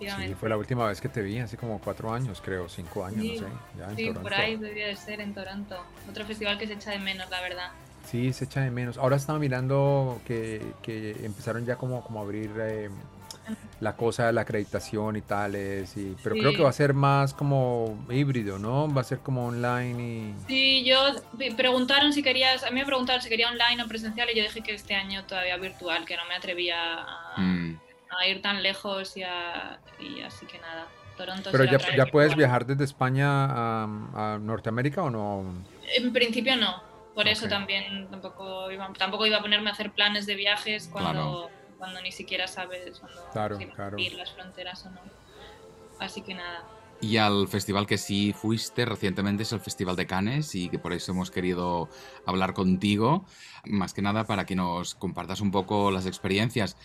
Sí, 0.00 0.34
fue 0.38 0.48
la 0.48 0.56
última 0.56 0.86
vez 0.86 1.00
que 1.00 1.08
te 1.08 1.22
vi, 1.22 1.38
hace 1.38 1.56
como 1.56 1.78
cuatro 1.80 2.12
años, 2.12 2.40
creo, 2.42 2.68
cinco 2.68 3.04
años, 3.04 3.24
no 3.24 3.46
sé. 3.46 3.54
Ya 3.78 3.90
en 3.90 3.96
sí, 3.96 4.10
por 4.10 4.34
ahí 4.34 4.56
debió 4.56 4.86
de 4.86 4.96
ser 4.96 5.20
en 5.20 5.34
Toronto. 5.34 5.76
Otro 6.08 6.24
festival 6.24 6.58
que 6.58 6.66
se 6.66 6.74
echa 6.74 6.90
de 6.90 6.98
menos, 6.98 7.28
la 7.30 7.40
verdad. 7.40 7.70
Sí, 8.10 8.32
se 8.32 8.46
echa 8.46 8.62
de 8.62 8.70
menos. 8.70 8.96
Ahora 8.96 9.16
estaba 9.16 9.38
mirando 9.38 10.20
que, 10.26 10.62
empezaron 11.22 11.66
ya 11.66 11.76
como, 11.76 12.02
como 12.02 12.20
a 12.20 12.22
abrir 12.22 12.50
eh, 12.58 12.88
la 13.80 13.96
cosa 13.96 14.26
de 14.26 14.32
la 14.32 14.42
acreditación 14.42 15.16
y 15.16 15.20
tales, 15.20 15.94
y, 15.96 16.16
pero 16.22 16.36
creo 16.36 16.52
que 16.52 16.62
va 16.62 16.70
a 16.70 16.72
ser 16.72 16.94
más 16.94 17.34
como 17.34 18.06
híbrido, 18.10 18.58
¿no? 18.58 18.92
Va 18.92 19.02
a 19.02 19.04
ser 19.04 19.18
como 19.18 19.46
online 19.46 20.02
y... 20.02 20.34
Sí, 20.46 20.84
yo 20.84 20.98
preguntaron 21.56 22.14
si 22.14 22.22
querías, 22.22 22.64
a 22.64 22.70
mí 22.70 22.80
me 22.80 22.86
preguntaron 22.86 23.20
si 23.20 23.28
quería 23.28 23.50
online 23.50 23.82
o 23.82 23.88
presencial 23.88 24.28
y 24.32 24.36
yo 24.36 24.42
dije 24.42 24.62
que 24.62 24.74
este 24.74 24.94
año 24.94 25.24
todavía 25.24 25.58
virtual, 25.58 26.06
que 26.06 26.16
no 26.16 26.24
me 26.28 26.34
atrevía 26.34 27.02
a, 27.02 27.40
mm. 27.40 27.78
ir 28.26 28.40
tan 28.40 28.62
lejos 28.62 29.18
y, 29.18 29.20
y 29.20 30.22
así 30.22 30.46
que 30.46 30.58
nada. 30.58 30.86
Toronto 31.18 31.50
pero 31.50 31.64
ya, 31.64 31.78
ya 31.96 32.06
puedes 32.06 32.36
viajar 32.36 32.64
desde 32.64 32.84
España 32.84 33.26
a, 33.26 33.84
a 34.14 34.38
Norteamérica 34.38 35.02
o 35.02 35.10
no? 35.10 35.44
En 35.96 36.12
principio 36.12 36.56
no. 36.56 36.87
Por 37.18 37.26
eso 37.26 37.48
también 37.48 38.06
tampoco 38.12 38.70
iba, 38.70 38.92
tampoco 38.92 39.26
iba 39.26 39.38
a 39.38 39.42
ponerme 39.42 39.70
a 39.70 39.72
hacer 39.72 39.90
planes 39.90 40.24
de 40.24 40.36
viajes 40.36 40.86
cuando, 40.86 41.50
cuando 41.76 42.00
ni 42.00 42.12
siquiera 42.12 42.46
sabes 42.46 43.02
cuando 43.32 43.98
ir 43.98 44.12
las 44.12 44.32
fronteras 44.32 44.86
o 44.86 44.90
no. 44.90 45.00
Así 45.98 46.22
que 46.22 46.34
nada. 46.34 46.62
Y 47.00 47.16
al 47.16 47.48
festival 47.48 47.88
que 47.88 47.98
sí 47.98 48.32
fuiste 48.32 48.84
recientemente 48.84 49.42
es 49.42 49.52
el 49.52 49.58
Festival 49.58 49.96
de 49.96 50.06
Cannes 50.06 50.54
y 50.54 50.68
que 50.68 50.78
por 50.78 50.92
eso 50.92 51.10
hemos 51.10 51.32
querido 51.32 51.88
hablar 52.24 52.54
contigo, 52.54 53.24
más 53.64 53.94
que 53.94 54.02
nada 54.02 54.22
para 54.22 54.46
que 54.46 54.54
nos 54.54 54.94
compartas 54.94 55.40
un 55.40 55.50
poco 55.50 55.90
las 55.90 56.06
experiencias. 56.06 56.76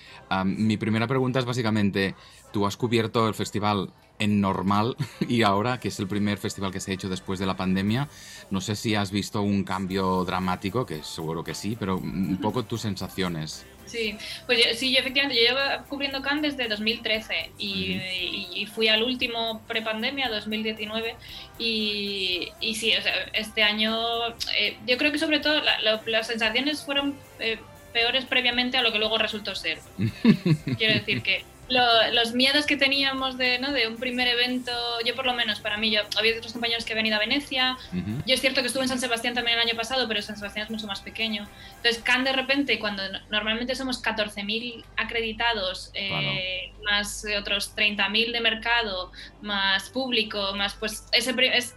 mi 0.45 0.77
primera 0.77 1.05
pregunta 1.05 1.37
es 1.37 1.45
básicamente, 1.45 2.15
¿tú 2.51 2.65
has 2.65 2.75
cubierto 2.75 3.27
el 3.27 3.35
festival 3.35 3.93
en 4.19 4.41
normal 4.41 4.95
y 5.27 5.43
ahora, 5.43 5.79
que 5.79 5.89
es 5.89 5.99
el 5.99 6.07
primer 6.07 6.37
festival 6.37 6.71
que 6.71 6.79
se 6.79 6.91
ha 6.91 6.93
hecho 6.93 7.09
después 7.09 7.39
de 7.39 7.45
la 7.45 7.55
pandemia, 7.55 8.07
no 8.49 8.61
sé 8.61 8.75
si 8.75 8.95
has 8.95 9.11
visto 9.11 9.41
un 9.41 9.63
cambio 9.63 10.23
dramático, 10.25 10.85
que 10.85 11.03
seguro 11.03 11.43
que 11.43 11.53
sí, 11.53 11.75
pero 11.79 11.97
un 11.97 12.39
poco 12.41 12.63
tus 12.63 12.81
sensaciones. 12.81 13.65
Sí, 13.85 14.15
pues 14.45 14.79
sí, 14.79 14.95
efectivamente, 14.95 15.35
yo 15.35 15.49
llevo 15.49 15.85
cubriendo 15.89 16.21
Cannes 16.21 16.55
desde 16.55 16.69
2013 16.69 17.51
y, 17.57 18.65
fui 18.73 18.87
al 18.87 19.03
último 19.03 19.61
prepandemia, 19.67 20.29
2019, 20.29 21.15
y, 21.59 22.47
y 22.59 22.75
sí, 22.75 22.93
este 23.33 23.61
año 23.61 24.29
eh, 24.57 24.77
yo 24.87 24.97
creo 24.97 25.11
que 25.11 25.19
sobre 25.19 25.39
todo 25.39 25.61
las 26.05 26.27
sensaciones 26.27 26.81
fueron 26.83 27.15
eh, 27.39 27.59
peores 27.91 28.25
previamente 28.25 28.77
a 28.77 28.81
lo 28.81 28.91
que 28.91 28.99
luego 28.99 29.17
resultó 29.17 29.53
ser. 29.53 29.79
Quiero 30.77 30.93
decir 30.93 31.21
que 31.21 31.43
los 31.73 32.33
miedos 32.33 32.65
que 32.65 32.77
teníamos 32.77 33.37
de, 33.37 33.59
¿no? 33.59 33.71
de 33.71 33.87
un 33.87 33.97
primer 33.97 34.27
evento, 34.27 34.71
yo 35.05 35.15
por 35.15 35.25
lo 35.25 35.33
menos, 35.33 35.59
para 35.59 35.77
mí, 35.77 35.91
yo 35.91 36.01
había 36.17 36.37
otros 36.37 36.53
compañeros 36.53 36.85
que 36.85 36.93
habían 36.93 37.07
ido 37.07 37.15
a 37.15 37.19
Venecia, 37.19 37.77
yo 38.25 38.33
es 38.33 38.41
cierto 38.41 38.61
que 38.61 38.67
estuve 38.67 38.83
en 38.83 38.89
San 38.89 38.99
Sebastián 38.99 39.33
también 39.33 39.57
el 39.57 39.67
año 39.67 39.75
pasado, 39.75 40.07
pero 40.07 40.21
San 40.21 40.37
Sebastián 40.37 40.65
es 40.65 40.71
mucho 40.71 40.87
más 40.87 41.01
pequeño. 41.01 41.47
Entonces, 41.77 42.01
Cannes 42.03 42.25
de 42.25 42.33
repente, 42.33 42.79
cuando 42.79 43.03
normalmente 43.29 43.75
somos 43.75 44.01
14.000 44.01 44.83
acreditados, 44.97 45.91
eh, 45.93 46.71
más 46.83 47.25
otros 47.39 47.75
30.000 47.75 48.31
de 48.31 48.41
mercado, 48.41 49.11
más 49.41 49.89
público, 49.89 50.53
más 50.55 50.75
pues 50.75 51.05
ese, 51.11 51.35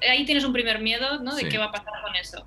ahí 0.09 0.25
tienes 0.25 0.45
un 0.45 0.53
primer 0.53 0.81
miedo 0.81 1.21
¿no? 1.21 1.35
de 1.35 1.49
qué 1.49 1.59
va 1.59 1.67
a 1.67 1.73
pasar 1.73 2.03
con 2.03 2.15
eso. 2.17 2.47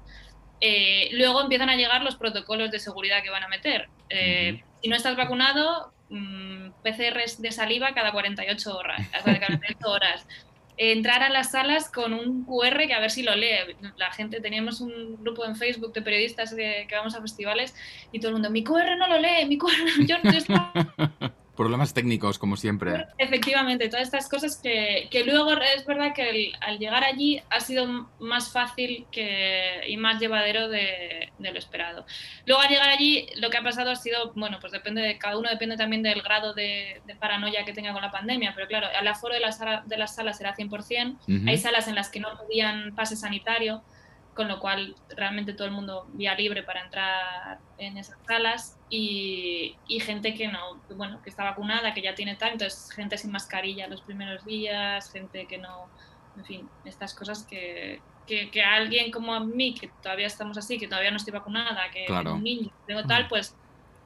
Eh, 0.61 1.09
luego 1.13 1.41
empiezan 1.41 1.69
a 1.69 1.75
llegar 1.75 2.03
los 2.03 2.15
protocolos 2.15 2.71
de 2.71 2.79
seguridad 2.79 3.23
que 3.23 3.29
van 3.29 3.43
a 3.43 3.47
meter. 3.47 3.87
Eh, 4.09 4.61
si 4.81 4.89
no 4.89 4.95
estás 4.95 5.15
vacunado, 5.15 5.93
Mm, 6.09 6.71
PCRs 6.83 7.41
de 7.41 7.51
saliva 7.51 7.93
cada 7.93 8.11
48 8.11 8.75
horas. 8.75 9.07
Cada 9.11 9.23
48 9.23 9.89
horas. 9.89 10.27
Entrar 10.77 11.21
a 11.23 11.29
las 11.29 11.51
salas 11.51 11.91
con 11.91 12.13
un 12.13 12.45
QR 12.45 12.87
que 12.87 12.93
a 12.93 12.99
ver 12.99 13.11
si 13.11 13.21
lo 13.21 13.35
lee. 13.35 13.75
La 13.97 14.11
gente, 14.11 14.39
teníamos 14.39 14.81
un 14.81 15.17
grupo 15.21 15.45
en 15.45 15.55
Facebook 15.55 15.93
de 15.93 16.01
periodistas 16.01 16.53
que, 16.53 16.87
vamos 16.91 17.15
a 17.15 17.21
festivales 17.21 17.75
y 18.11 18.19
todo 18.19 18.29
el 18.29 18.35
mundo, 18.35 18.49
mi 18.49 18.63
QR 18.63 18.97
no 18.97 19.07
lo 19.07 19.19
lee, 19.19 19.45
mi 19.47 19.57
QR, 19.57 20.05
yo 20.05 20.17
no 20.23 20.31
problemas 21.59 21.93
técnicos, 21.93 22.39
como 22.39 22.55
siempre. 22.55 23.05
Efectivamente, 23.17 23.89
todas 23.89 24.05
estas 24.05 24.29
cosas 24.29 24.55
que, 24.63 25.09
que 25.11 25.25
luego 25.25 25.51
es 25.51 25.85
verdad 25.85 26.13
que 26.15 26.53
al 26.61 26.79
llegar 26.79 27.03
allí 27.03 27.41
ha 27.49 27.59
sido 27.59 28.09
más 28.17 28.53
fácil 28.53 29.05
que, 29.11 29.81
y 29.85 29.97
más 29.97 30.21
llevadero 30.21 30.69
de, 30.69 31.33
de, 31.37 31.51
lo 31.51 31.59
esperado. 31.59 32.05
Luego 32.45 32.61
al 32.61 32.69
llegar 32.69 32.87
allí 32.87 33.27
lo 33.41 33.49
que 33.49 33.57
ha 33.57 33.61
pasado 33.61 33.91
ha 33.91 33.97
sido, 33.97 34.31
bueno, 34.35 34.59
pues 34.61 34.71
depende 34.71 35.01
de 35.01 35.17
cada 35.17 35.37
uno, 35.37 35.49
depende 35.49 35.75
también 35.75 36.01
del 36.01 36.21
grado 36.21 36.53
de, 36.53 37.01
paranoia 37.19 37.65
que 37.65 37.73
tenga 37.73 37.91
con 37.91 38.03
la 38.03 38.11
pandemia, 38.11 38.53
pero 38.55 38.65
claro, 38.69 38.87
el 38.97 39.05
aforo 39.05 39.33
de, 39.33 39.41
la 39.41 39.51
sala, 39.51 39.83
de 39.85 39.97
las 39.97 40.15
salas 40.15 40.39
era 40.39 40.55
100%, 40.55 41.45
hay 41.45 41.57
salas 41.57 41.89
en 41.89 41.95
las 41.95 42.07
que 42.07 42.21
no 42.21 42.29
pedían 42.39 42.95
pase 42.95 43.17
sanitario 43.17 43.83
con 44.33 44.47
lo 44.47 44.61
cual 44.61 44.95
realmente 45.09 45.51
todo 45.51 45.67
el 45.67 45.73
mundo 45.73 46.07
vía 46.13 46.33
libre 46.35 46.63
para 46.63 46.85
entrar 46.85 47.59
en 47.77 47.97
esas 47.97 48.17
salas 48.25 48.78
y, 48.89 49.75
y, 49.88 50.00
gente 50.00 50.34
que 50.34 50.48
no, 50.48 50.81
bueno, 50.96 51.22
que 51.22 51.29
está 51.29 51.43
vacunada, 51.43 51.93
que 51.93 52.01
ya 52.01 52.15
tiene 52.15 52.36
tal, 52.36 52.53
entonces 52.53 52.91
gente 52.91 53.17
sin 53.17 53.31
mascarilla 53.31 53.88
los 53.88 54.01
primeros 54.01 54.43
días, 54.46 55.12
gente 55.12 55.46
que 55.48 55.58
no, 55.60 55.89
en 56.38 56.46
fin, 56.46 56.69
estas 56.86 57.13
cosas 57.13 57.46
que, 57.48 58.01
que, 58.25 58.50
que 58.50 58.63
alguien 58.63 59.12
como 59.12 59.34
a 59.34 59.39
mí, 59.41 59.75
que 59.75 59.89
todavía 60.01 60.27
estamos 60.27 60.58
así, 60.58 60.77
que 60.79 60.88
todavía 60.88 61.12
no 61.12 61.17
estoy 61.17 61.34
vacunada, 61.34 61.89
que 61.91 62.05
Claro. 62.05 62.34
un 62.36 62.43
niño, 62.43 62.72
tengo 62.88 63.05
tal, 63.05 63.27
pues 63.27 63.55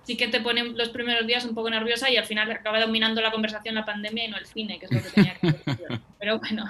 sí 0.03 0.17
que 0.17 0.27
te 0.27 0.41
ponen 0.41 0.77
los 0.77 0.89
primeros 0.89 1.25
días 1.25 1.45
un 1.45 1.55
poco 1.55 1.69
nerviosa 1.69 2.09
y 2.09 2.17
al 2.17 2.25
final 2.25 2.51
acaba 2.51 2.79
dominando 2.81 3.21
la 3.21 3.31
conversación 3.31 3.75
la 3.75 3.85
pandemia 3.85 4.25
y 4.25 4.27
no 4.27 4.37
el 4.37 4.45
cine, 4.45 4.79
que 4.79 4.85
es 4.87 4.91
lo 4.91 5.01
que 5.01 5.09
tenía 5.11 5.33
que 5.39 5.47
hacer. 5.47 5.99
Pero 6.19 6.39
bueno, 6.39 6.65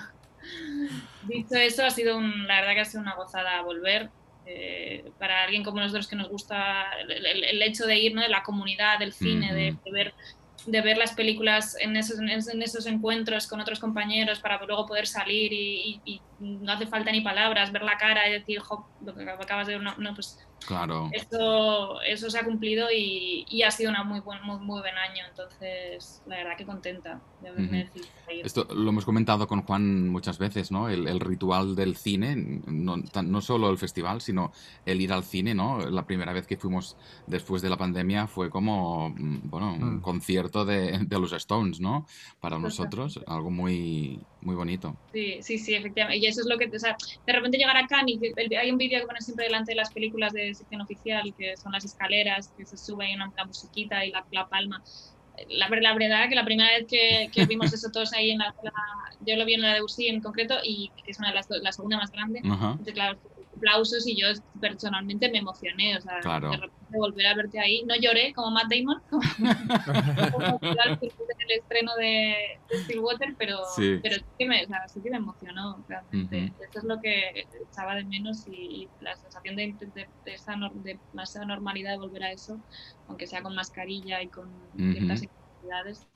dicho 1.24 1.56
eso, 1.56 1.84
ha 1.86 1.90
sido 1.90 2.18
un- 2.18 2.48
la 2.48 2.62
verdad 2.62 2.74
que 2.76 2.80
ha 2.82 2.86
sido 2.86 3.02
una 3.02 3.16
gozada 3.16 3.62
volver. 3.64 4.12
Eh, 4.46 5.12
para 5.18 5.44
alguien 5.44 5.64
como 5.64 5.80
nosotros 5.80 6.08
que 6.08 6.16
nos 6.16 6.30
gusta 6.30 6.86
el, 7.02 7.26
el- 7.26 7.44
el 7.44 7.62
hecho 7.62 7.86
de 7.86 7.98
ir, 7.98 8.14
¿no? 8.14 8.22
de 8.22 8.30
la 8.30 8.44
comunidad, 8.44 9.00
del 9.00 9.14
cine, 9.14 9.54
de, 9.54 9.78
ver 9.92 10.14
de 10.66 10.82
ver 10.82 10.98
las 10.98 11.14
películas 11.14 11.76
en 11.82 11.98
esos, 11.98 12.20
en 12.20 12.30
esos- 12.30 12.54
en 12.54 12.62
esos 12.62 12.86
encuentros 12.86 13.48
con 13.48 13.60
otros 13.60 13.80
compañeros 13.80 14.40
para 14.40 14.64
luego 14.66 14.86
poder 14.86 15.08
salir 15.08 15.52
y, 15.52 16.02
y- 16.06 16.16
y 16.16 16.24
no 16.38 16.72
hace 16.72 16.88
falta 16.88 17.12
ni 17.12 17.20
palabras, 17.22 17.72
ver 17.74 17.84
la 17.84 17.98
cara 17.98 18.30
y 18.30 18.34
decir, 18.34 18.60
jo, 18.60 18.90
lo 19.02 19.14
que 19.14 19.24
acabas 19.30 19.68
de 19.68 19.74
ver, 19.74 19.82
no, 19.84 19.94
no, 19.98 20.14
pues 20.14 20.38
Claro. 20.68 21.10
eso, 21.14 22.02
eso 22.02 22.30
se 22.30 22.38
ha 22.40 22.44
cumplido 22.46 22.88
y, 22.92 23.46
y 23.48 23.64
ha 23.64 23.72
sido 23.72 23.92
un 23.92 24.08
muy 24.08 24.20
buen, 24.22 24.42
muy, 24.44 24.60
muy 24.60 24.82
buen 24.82 24.98
año. 24.98 25.24
Entonces, 25.30 26.22
la 26.26 26.38
verdad 26.38 26.58
que 26.58 26.66
contenta 26.66 27.22
de 27.40 27.50
haberme 27.50 27.90
ir. 27.94 28.04
Esto 28.44 28.66
lo 28.74 28.90
hemos 28.90 29.06
comentado 29.06 29.48
con 29.48 29.62
Juan 29.64 30.10
muchas 30.10 30.38
veces, 30.38 30.72
¿no? 30.72 30.90
El, 30.90 31.08
el 31.08 31.20
ritual 31.20 31.76
del 31.76 31.96
cine, 31.96 32.36
no, 32.68 33.02
tan- 33.04 33.32
no 33.32 33.42
solo 33.42 33.70
el 33.70 33.78
festival, 33.78 34.22
sino 34.22 34.52
el 34.86 35.02
ir 35.02 35.14
al 35.14 35.24
cine, 35.24 35.54
¿no? 35.54 35.80
La 35.90 36.06
primera 36.06 36.34
vez 36.34 36.48
que 36.48 36.58
fuimos 36.58 36.98
después 37.26 37.62
de 37.62 37.70
la 37.70 37.78
pandemia 37.78 38.28
fue 38.28 38.50
como, 38.50 39.10
mm, 39.10 39.50
bueno, 39.50 39.74
un 39.74 39.98
Mm. 39.98 40.02
concierto 40.02 40.66
de, 40.66 41.00
de 41.06 41.20
los 41.20 41.32
Stones, 41.34 41.80
¿no? 41.80 42.06
Para 42.40 42.60
nosotros, 42.60 43.20
algo 43.28 43.52
muy, 43.52 44.28
muy 44.46 44.56
bonito. 44.56 44.96
Sí, 45.12 45.44
sí, 45.44 45.60
sí, 45.60 45.76
efectivamente. 45.76 46.18
Y 46.18 46.26
eso 46.26 46.42
es 46.42 46.48
lo 46.48 46.58
que, 46.58 46.66
o 46.76 46.80
sea, 46.80 46.96
de 47.26 47.34
repente 47.34 47.58
llegar 47.58 47.78
a 47.78 47.86
Cannes 47.86 48.18
y 48.20 48.56
hay 48.56 48.72
un 48.72 48.78
vídeo 48.80 49.00
que 49.00 49.06
ponen 49.06 49.22
siempre 49.22 49.46
delante 49.46 49.72
de 49.72 49.76
las 49.76 49.92
películas 49.92 50.34
de 50.34 50.54
sección 50.56 50.82
oficial, 50.82 51.34
que 51.38 51.56
son 51.58 51.72
las 51.72 51.86
escaleras, 51.86 52.52
que 52.58 52.66
se 52.66 52.78
sube 52.78 53.12
y 53.12 53.16
una, 53.16 53.32
la 53.38 53.46
musiquita 53.46 54.04
y 54.06 54.12
la, 54.12 54.26
la 54.32 54.48
palma. 54.48 54.82
La, 55.50 55.68
la 55.70 55.94
verdad 55.96 56.30
que 56.30 56.36
la 56.36 56.46
primera 56.46 56.70
vez 56.72 56.86
que, 56.88 57.30
que 57.32 57.46
vimos 57.48 57.74
eso 57.74 57.90
todos 57.92 58.14
ahí 58.14 58.32
en 58.32 58.40
la, 58.40 58.54
la- 58.64 58.72
yo 59.20 59.36
lo 59.36 59.46
vi 59.46 59.54
en 59.56 59.62
la 59.62 59.74
de 59.76 59.82
UCI 59.84 60.08
en 60.08 60.22
concreto 60.22 60.56
y 60.64 60.92
que 60.96 61.12
es 61.12 61.20
una 61.20 61.30
de 61.30 61.36
las, 61.36 61.48
la 61.50 61.72
segunda 61.72 61.98
más 61.98 62.12
grande. 62.12 62.40
Ajá. 62.44 62.72
Entonces, 62.72 62.94
claro, 62.94 63.20
aplausos 63.56 64.08
y 64.08 64.20
yo 64.20 64.28
personalmente 64.60 65.30
me 65.30 65.40
emocioné, 65.40 65.98
o 65.98 66.02
sea, 66.02 66.20
Claro. 66.22 66.50
de 66.52 66.58
repente 66.58 66.83
volver 66.98 67.26
a 67.28 67.36
verte 67.36 67.60
ahí, 67.60 67.84
no 67.86 67.96
lloré 67.96 68.34
como 68.34 68.52
Matt 68.52 68.70
Damon, 68.70 69.02
como, 69.10 70.60
en 70.62 71.00
el 71.50 71.60
estreno 71.60 71.96
de, 71.96 72.36
de 72.70 72.78
Stillwater, 72.84 73.36
pero 73.38 73.58
Sí. 73.76 74.00
pero 74.02 74.16
sí 74.16 74.26
que 74.38 74.46
me, 74.48 74.64
o 74.64 74.68
sea, 74.68 74.88
sí 74.88 75.02
que 75.02 75.10
me 75.10 75.18
emocionó 75.18 75.84
realmente. 75.88 76.54
Eso 76.60 76.80
es 76.80 76.84
lo 76.86 77.00
que 77.02 77.48
echaba 77.70 77.96
de 77.96 78.06
menos 78.06 78.48
y, 78.48 78.54
y 78.86 78.92
la 79.00 79.16
sensación 79.16 79.56
de, 79.56 79.76
de, 79.80 80.10
de 80.26 80.34
esa 80.34 80.54
nor- 80.56 80.74
de 80.74 81.00
más 81.12 81.36
normalidad 81.46 81.92
de 81.92 81.98
volver 81.98 82.24
a 82.24 82.32
eso, 82.32 82.62
aunque 83.08 83.28
sea 83.28 83.42
con 83.42 83.56
mascarilla 83.56 84.22
y 84.22 84.30
con 84.30 84.72
ciertas 84.74 85.24
actividades. 85.24 86.08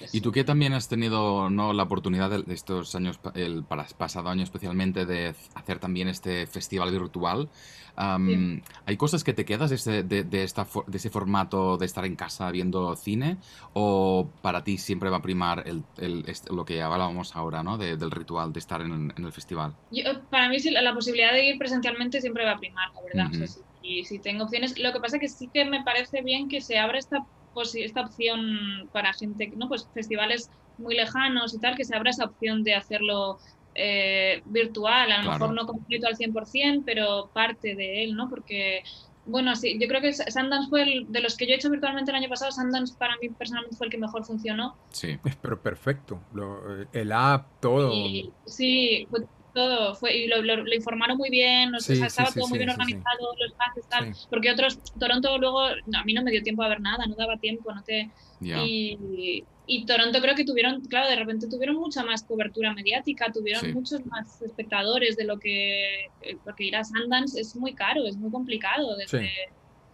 Y 0.00 0.08
sí. 0.08 0.20
tú 0.20 0.32
que 0.32 0.44
también 0.44 0.72
has 0.72 0.88
tenido 0.88 1.50
¿no? 1.50 1.72
la 1.72 1.84
oportunidad 1.84 2.30
de 2.30 2.54
estos 2.54 2.94
años, 2.94 3.18
el 3.34 3.64
pasado 3.64 4.28
año 4.28 4.42
especialmente, 4.42 5.06
de 5.06 5.34
hacer 5.54 5.78
también 5.78 6.08
este 6.08 6.46
festival 6.46 6.90
virtual, 6.90 7.48
am, 7.96 8.62
¿hay 8.86 8.96
cosas 8.96 9.22
que 9.24 9.32
te 9.32 9.44
quedas 9.44 9.70
de, 9.70 9.76
ese- 9.76 10.02
de, 10.02 10.24
de 10.24 10.44
esta, 10.44 10.66
de 10.86 10.96
ese 10.96 11.10
formato 11.10 11.76
de 11.76 11.86
estar 11.86 12.04
en 12.04 12.16
casa 12.16 12.50
viendo 12.50 12.94
cine? 12.96 13.36
¿O 13.74 14.28
para 14.42 14.64
ti 14.64 14.78
siempre 14.78 15.10
va 15.10 15.18
a 15.18 15.22
primar 15.22 15.64
el, 15.66 15.82
el- 15.98 16.24
este- 16.26 16.52
lo 16.54 16.64
que 16.64 16.82
hablábamos 16.82 17.36
ahora, 17.36 17.62
¿no? 17.62 17.78
De- 17.78 17.96
del 17.96 18.10
ritual 18.10 18.52
de 18.52 18.58
estar 18.60 18.80
en, 18.80 19.12
en 19.16 19.24
el 19.24 19.32
festival? 19.32 19.74
Yo- 19.90 20.02
para 20.30 20.48
mí 20.48 20.58
sí, 20.58 20.70
la, 20.70 20.92
posibilidad 20.94 21.32
de 21.32 21.46
ir 21.46 21.58
presencialmente 21.58 22.20
siempre 22.20 22.44
va 22.44 22.52
a 22.52 22.58
primar, 22.58 22.90
la 22.94 23.02
verdad. 23.02 23.30
O 23.32 23.34
sea, 23.34 23.46
si, 23.46 23.60
y 23.82 24.04
si 24.04 24.18
tengo 24.18 24.44
opciones, 24.44 24.78
lo 24.78 24.92
que 24.92 25.00
pasa 25.00 25.16
es 25.16 25.20
que 25.20 25.28
sí 25.28 25.48
que 25.52 25.64
me 25.64 25.82
parece 25.84 26.22
bien 26.22 26.48
que 26.48 26.60
se 26.60 26.78
abra 26.78 26.98
esta, 26.98 27.24
posi- 27.52 27.84
esta 27.84 28.02
opción 28.02 28.88
para 28.92 29.12
gente, 29.14 29.52
¿no? 29.56 29.68
Pues 29.68 29.88
festivales 29.92 30.50
muy 30.76 30.94
lejanos 30.96 31.54
y 31.54 31.60
tal, 31.60 31.76
que 31.76 31.84
se 31.84 31.94
abra 31.96 32.10
esa 32.10 32.24
opción 32.26 32.62
de 32.64 32.74
hacerlo 32.74 33.38
eh, 33.74 34.42
virtual, 34.44 35.10
a 35.12 35.18
lo 35.18 35.22
Claro. 35.24 35.38
mejor 35.48 35.54
no 35.54 35.66
completo 35.66 36.06
al 36.06 36.16
100%, 36.16 36.82
pero 36.84 37.30
parte 37.32 37.74
de 37.74 38.04
él, 38.04 38.14
¿no? 38.14 38.28
Porque, 38.28 38.82
bueno, 39.24 39.54
sí, 39.56 39.78
yo 39.80 39.86
creo 39.88 40.00
que 40.00 40.12
Sundance 40.12 40.68
fue 40.68 40.82
el, 40.82 41.06
de 41.08 41.20
los 41.20 41.36
que 41.36 41.46
yo 41.46 41.52
he 41.52 41.56
hecho 41.56 41.70
virtualmente 41.70 42.10
el 42.10 42.16
año 42.16 42.28
pasado, 42.28 42.50
Sundance 42.52 42.94
para 42.98 43.14
mí 43.22 43.28
personalmente 43.30 43.76
fue 43.76 43.86
el 43.86 43.90
que 43.92 43.98
mejor 43.98 44.24
funcionó. 44.24 44.76
Sí. 44.90 45.18
Pero 45.40 45.62
perfecto. 45.62 46.20
Lo- 46.32 46.82
el 46.92 47.12
app, 47.12 47.52
todo. 47.60 47.92
Y 47.94 48.32
sí, 48.46 49.06
fue 49.10 49.20
todo, 49.52 49.94
fue, 49.94 50.16
y 50.16 50.26
lo, 50.28 50.42
lo- 50.42 50.64
lo 50.64 50.74
informaron 50.74 51.16
muy 51.18 51.30
bien, 51.30 51.74
o 51.74 51.80
sea, 51.80 51.94
Sí, 51.96 52.00
sí, 52.00 52.06
estaba 52.06 52.28
sí, 52.28 52.34
todo 52.40 52.48
muy 52.48 52.58
bien 52.58 52.70
organizado, 52.70 53.34
los 53.38 53.52
pases, 53.54 53.88
tal, 53.88 54.10
porque 54.30 54.50
otros, 54.50 54.78
Toronto 54.98 55.38
luego, 55.38 55.60
no, 55.86 55.98
a 55.98 56.04
mí 56.04 56.14
no 56.14 56.22
me 56.22 56.30
dio 56.30 56.42
tiempo 56.42 56.62
a 56.62 56.68
ver 56.68 56.80
nada, 56.80 57.06
no 57.06 57.14
daba 57.16 57.38
tiempo, 57.38 57.72
no 57.74 57.82
te... 57.84 58.12
Y, 58.60 59.46
y 59.64 59.86
Toronto 59.86 60.20
creo 60.20 60.34
que 60.34 60.44
tuvieron, 60.44 60.80
claro, 60.82 61.08
de 61.08 61.16
repente 61.16 61.46
tuvieron 61.48 61.76
mucha 61.76 62.02
más 62.04 62.24
cobertura 62.26 62.74
mediática, 62.74 63.30
tuvieron 63.32 63.72
muchos 63.72 64.04
más 64.06 64.40
espectadores 64.42 65.16
de 65.16 65.24
lo 65.24 65.38
que, 65.38 65.84
eh, 66.20 66.38
porque 66.44 66.64
ir 66.64 66.76
a 66.76 66.84
Sundance 66.84 67.40
es 67.40 67.54
muy 67.56 67.74
caro, 67.74 68.06
es 68.06 68.16
muy 68.16 68.30
complicado, 68.30 68.96
desde, 68.96 69.30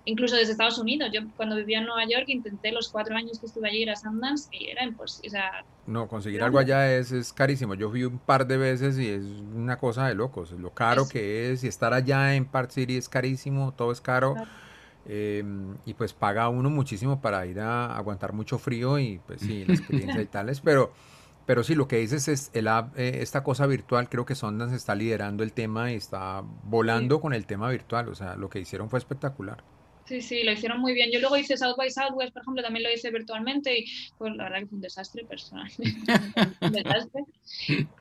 incluso 0.09 0.37
desde 0.37 0.53
Estados 0.53 0.79
Unidos. 0.79 1.11
Yo 1.13 1.21
cuando 1.37 1.57
vivía 1.57 1.79
en 1.79 1.85
Nueva 1.87 2.05
York 2.05 2.25
intenté 2.29 2.73
los 2.73 2.89
cuatro 2.89 3.17
años 3.17 3.39
que 3.39 3.47
estuve 3.47 3.69
allí 3.69 3.83
ir 3.83 3.91
a 3.91 3.97
Sundance 3.97 4.49
y 4.53 4.69
era 4.69 4.85
imposible, 4.85 5.29
o 5.29 5.31
sea, 5.31 5.65
No, 5.87 6.09
conseguir 6.09 6.43
algo 6.43 6.59
allá 6.59 6.93
es, 6.97 7.13
es 7.13 7.33
carísimo. 7.33 7.75
Yo 7.75 7.91
fui 7.91 8.05
un 8.05 8.19
par 8.19 8.47
de 8.47 8.57
veces 8.57 8.99
y 8.99 9.09
es 9.09 9.25
una 9.55 9.79
cosa 9.79 10.07
de 10.09 10.15
locos. 10.15 10.53
Lo 10.53 10.71
caro 10.75 11.03
Es- 11.03 11.09
que 11.09 11.53
es 11.53 11.65
y 11.65 11.69
estar 11.69 11.93
allá 11.95 12.35
en 12.35 12.45
Park 12.47 12.71
City 12.71 12.97
es 12.97 13.09
carísimo, 13.09 13.73
todo 13.75 13.93
es 13.93 14.01
caro. 14.01 14.35
Claro. 14.35 14.51
eh, 15.11 15.43
y 15.87 15.95
pues 15.95 16.13
paga 16.13 16.49
uno 16.51 16.69
muchísimo 16.71 17.21
para 17.21 17.47
ir 17.47 17.61
a 17.61 17.97
aguantar 17.97 18.33
mucho 18.35 18.59
frío 18.59 18.99
y 18.99 19.19
pues 19.27 19.41
sí, 19.41 19.65
la 19.65 19.75
experiencia 20.13 20.21
y 20.21 20.27
tales. 20.27 20.61
Pero, 20.61 20.93
pero 21.47 21.63
sí, 21.65 21.75
lo 21.75 21.89
que 21.89 21.97
dices 21.97 22.29
es 22.29 22.51
el 22.53 22.69
app, 22.69 22.99
eh, 22.99 23.23
esta 23.23 23.43
cosa 23.43 23.67
virtual, 23.67 24.11
creo 24.11 24.27
que 24.27 24.35
Sundance 24.35 24.77
está 24.77 24.95
liderando 24.95 25.43
el 25.45 25.53
tema 25.55 25.93
y 25.93 25.95
está 25.95 26.43
volando 26.65 27.21
con 27.23 27.33
el 27.33 27.47
tema 27.47 27.71
virtual. 27.71 28.09
O 28.09 28.15
sea, 28.15 28.37
lo 28.37 28.51
que 28.51 28.61
hicieron 28.61 28.91
fue 28.91 28.99
espectacular. 28.99 29.65
Sí, 30.09 30.23
sí, 30.23 30.43
lo 30.43 30.53
hicieron 30.53 30.81
muy 30.81 30.95
bien. 30.95 31.11
Yo 31.13 31.21
luego 31.21 31.37
hice 31.37 31.59
South 31.59 31.77
by 31.77 31.91
Southwest, 31.91 32.33
por 32.33 32.41
ejemplo, 32.41 32.63
también 32.63 32.83
lo 32.83 32.91
hice 32.91 33.11
virtualmente 33.11 33.79
y 33.79 33.85
pues 34.17 34.35
la 34.37 34.45
verdad 34.45 34.61
que 34.61 34.67
fue 34.67 34.77
un 34.77 34.81
desastre 34.81 35.25
personalmente. 35.27 35.83
un 36.63 36.73
desastre. 36.73 37.25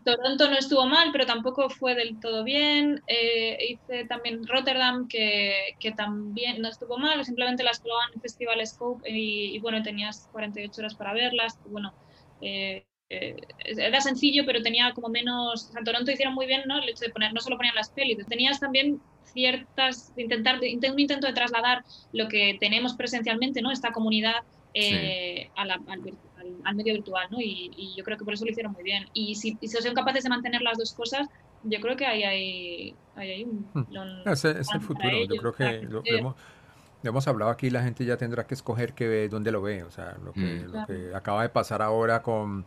Toronto 0.06 0.50
no 0.50 0.58
estuvo 0.58 0.86
mal, 0.86 1.10
pero 1.12 1.26
tampoco 1.26 1.70
fue 1.70 1.96
del 1.96 2.18
todo 2.22 2.46
bien. 2.46 3.04
Eh, 3.08 3.58
hice 3.72 4.06
también 4.06 4.48
Rotterdam, 4.48 5.10
que, 5.10 5.76
que 5.82 5.92
también 5.92 6.62
no 6.62 6.70
estuvo 6.70 6.98
mal, 6.98 7.26
simplemente 7.26 7.62
las 7.64 7.82
probaban 7.82 8.12
en 8.16 8.22
Festival 8.22 8.66
Scope 8.66 9.04
y, 9.10 9.60
bueno, 9.60 9.84
tenías 9.84 10.30
48 10.32 10.80
horas 10.80 10.96
para 10.96 11.14
verlas. 11.14 11.60
Bueno, 11.66 11.94
eh, 12.40 12.86
eh, 13.10 13.36
era 13.66 14.00
sencillo, 14.00 14.46
pero 14.46 14.62
tenía 14.62 14.94
como 14.94 15.10
menos. 15.10 15.76
En 15.76 15.84
Toronto 15.84 16.10
hicieron 16.10 16.36
muy 16.36 16.46
bien, 16.46 16.64
¿no? 16.68 16.78
El 16.78 16.88
hecho 16.88 17.04
de 17.04 17.12
poner, 17.12 17.34
no 17.34 17.42
solo 17.42 17.58
ponían 17.58 17.76
las 17.76 17.90
pelis, 17.90 18.26
tenías 18.28 18.62
también 18.62 19.02
ciertas, 19.34 20.14
intentar, 20.18 20.60
un 20.60 21.00
intento 21.00 21.28
de 21.28 21.34
trasladar 21.34 21.84
lo 22.14 22.28
que 22.28 22.58
tenemos 22.60 22.94
presencialmente, 22.94 23.62
¿no? 23.62 23.72
Esta 23.72 23.92
comunidad 23.92 24.44
eh, 24.74 25.44
sí. 25.46 25.52
a 25.56 25.66
la, 25.66 25.74
al, 25.76 26.02
al, 26.38 26.56
al, 26.64 26.76
medio 26.76 26.94
virtual, 26.94 27.28
¿no? 27.32 27.40
Y, 27.40 27.72
y, 27.76 27.96
yo 27.96 28.04
creo 28.04 28.18
que 28.18 28.26
por 28.26 28.34
eso 28.34 28.46
lo 28.46 28.52
hicieron 28.52 28.74
muy 28.74 28.84
bien. 28.84 29.08
Y 29.14 29.36
si, 29.36 29.58
y 29.60 29.68
si 29.68 29.82
son 29.82 29.94
capaces 29.94 30.24
de 30.24 30.30
mantener 30.30 30.62
las 30.62 30.78
dos 30.78 30.94
cosas, 30.94 31.28
yo 31.64 31.80
creo 31.82 31.96
que 31.96 32.06
ahí 32.06 32.24
hay, 32.24 32.96
hay, 33.16 33.32
hay 33.32 33.44
un... 33.44 33.68
Hmm. 33.74 34.30
Ese 34.30 34.52
es 34.52 34.68
el 34.74 34.82
futuro, 34.82 35.10
ellos, 35.10 35.36
yo 35.36 35.42
creo 35.42 35.54
que 35.54 35.86
lo, 35.86 36.02
lo, 36.02 36.04
hemos, 36.06 36.36
lo, 37.04 37.10
hemos, 37.10 37.28
hablado 37.28 37.52
aquí, 37.52 37.70
la 37.70 37.84
gente 37.84 38.06
ya 38.06 38.18
tendrá 38.18 38.46
que 38.46 38.54
escoger 38.54 38.94
qué 38.94 39.08
ve, 39.08 39.30
dónde 39.30 39.52
lo 39.52 39.62
ve, 39.62 39.84
o 39.84 39.92
sea, 39.92 40.18
lo 40.24 40.34
que, 40.34 40.40
mm. 40.40 40.72
lo 40.72 40.86
que 40.86 41.16
acaba 41.16 41.42
de 41.44 41.50
pasar 41.50 41.82
ahora 41.82 42.22
con 42.22 42.66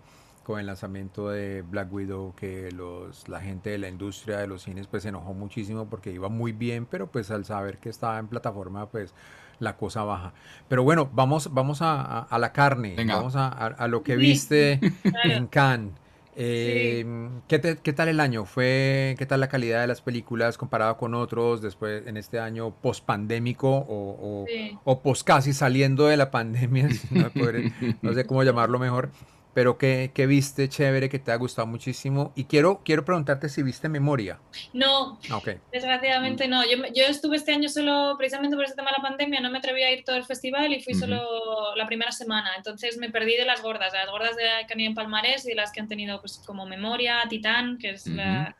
con 0.50 0.58
el 0.58 0.66
lanzamiento 0.66 1.28
de 1.28 1.62
Black 1.62 1.92
Widow 1.92 2.34
que 2.34 2.72
los 2.72 3.28
la 3.28 3.40
gente 3.40 3.70
de 3.70 3.78
la 3.78 3.88
industria 3.88 4.38
de 4.38 4.48
los 4.48 4.62
cines 4.62 4.88
pues 4.88 5.04
se 5.04 5.10
enojó 5.10 5.32
muchísimo 5.32 5.88
porque 5.88 6.10
iba 6.10 6.28
muy 6.28 6.50
bien 6.50 6.86
pero 6.86 7.06
pues 7.06 7.30
al 7.30 7.44
saber 7.44 7.78
que 7.78 7.88
estaba 7.88 8.18
en 8.18 8.26
plataforma 8.26 8.88
pues 8.88 9.14
la 9.60 9.76
cosa 9.76 10.02
baja 10.02 10.32
pero 10.66 10.82
bueno 10.82 11.08
vamos 11.12 11.54
vamos 11.54 11.82
a, 11.82 12.00
a, 12.02 12.18
a 12.22 12.38
la 12.40 12.52
carne 12.52 12.96
Venga. 12.96 13.14
vamos 13.14 13.36
a, 13.36 13.46
a, 13.48 13.86
lo 13.86 14.02
que 14.02 14.16
viste 14.16 14.80
en 15.22 15.46
Cannes 15.46 15.92
eh, 16.34 17.04
sí. 17.04 17.42
¿qué, 17.48 17.58
te, 17.58 17.76
¿qué, 17.76 17.92
tal 17.92 18.08
el 18.08 18.18
año? 18.18 18.44
¿Fue 18.44 19.14
qué 19.18 19.26
tal 19.26 19.40
la 19.40 19.48
calidad 19.48 19.80
de 19.80 19.86
las 19.86 20.00
películas 20.00 20.56
comparado 20.56 20.96
con 20.96 21.14
otros 21.14 21.60
después 21.60 22.06
en 22.06 22.16
este 22.16 22.38
año 22.38 22.70
post 22.70 23.04
pandémico 23.04 23.68
o, 23.68 23.84
o, 23.88 24.44
sí. 24.48 24.78
o 24.84 25.00
post 25.00 25.26
casi 25.26 25.52
saliendo 25.52 26.06
de 26.06 26.16
la 26.16 26.30
pandemia? 26.30 26.88
no, 27.10 27.30
poder, 27.30 27.72
no 28.00 28.14
sé 28.14 28.24
cómo 28.26 28.42
llamarlo 28.42 28.78
mejor. 28.78 29.10
Pero 29.54 29.78
¿qué, 29.78 30.12
qué 30.14 30.26
viste 30.26 30.68
chévere 30.68 31.08
que 31.08 31.18
te 31.18 31.32
ha 31.32 31.36
gustado 31.36 31.66
muchísimo? 31.66 32.32
Y 32.34 32.44
quiero, 32.44 32.82
quiero 32.84 33.04
preguntarte 33.04 33.48
si 33.48 33.62
viste 33.62 33.88
Memoria. 33.88 34.38
No, 34.72 35.18
Ah, 35.30 35.40
desgraciadamente 35.72 36.48
no. 36.48 36.62
Yo, 36.64 36.76
yo 36.94 37.04
estuve 37.04 37.36
este 37.36 37.52
año 37.52 37.68
solo, 37.68 38.14
precisamente 38.18 38.56
por 38.56 38.64
este 38.64 38.76
tema 38.76 38.90
de 38.90 38.98
la 38.98 39.08
pandemia, 39.08 39.40
no 39.40 39.50
me 39.50 39.58
atreví 39.58 39.82
a 39.82 39.90
ir 39.92 40.04
todo 40.04 40.16
el 40.16 40.24
festival 40.24 40.72
y 40.72 40.82
fui 40.82 40.94
solo 40.94 41.74
la 41.76 41.86
primera 41.86 42.12
semana. 42.12 42.50
Entonces 42.56 42.96
me 42.98 43.10
perdí 43.10 43.36
de 43.36 43.44
las 43.44 43.62
gordas, 43.62 43.92
de 43.92 43.98
las 43.98 44.10
gordas 44.10 44.36
de 44.36 44.44
que 44.66 44.72
han 44.72 44.80
ido 44.80 44.90
en 44.90 44.94
Palmarés 44.94 45.44
y 45.46 45.50
de 45.50 45.54
las 45.54 45.72
que 45.72 45.80
han 45.80 45.88
tenido 45.88 46.20
pues 46.20 46.42
como 46.46 46.66
Memoria, 46.66 47.22
Titán, 47.28 47.78
que 47.78 47.90
es 47.90 48.06
la, 48.06 48.56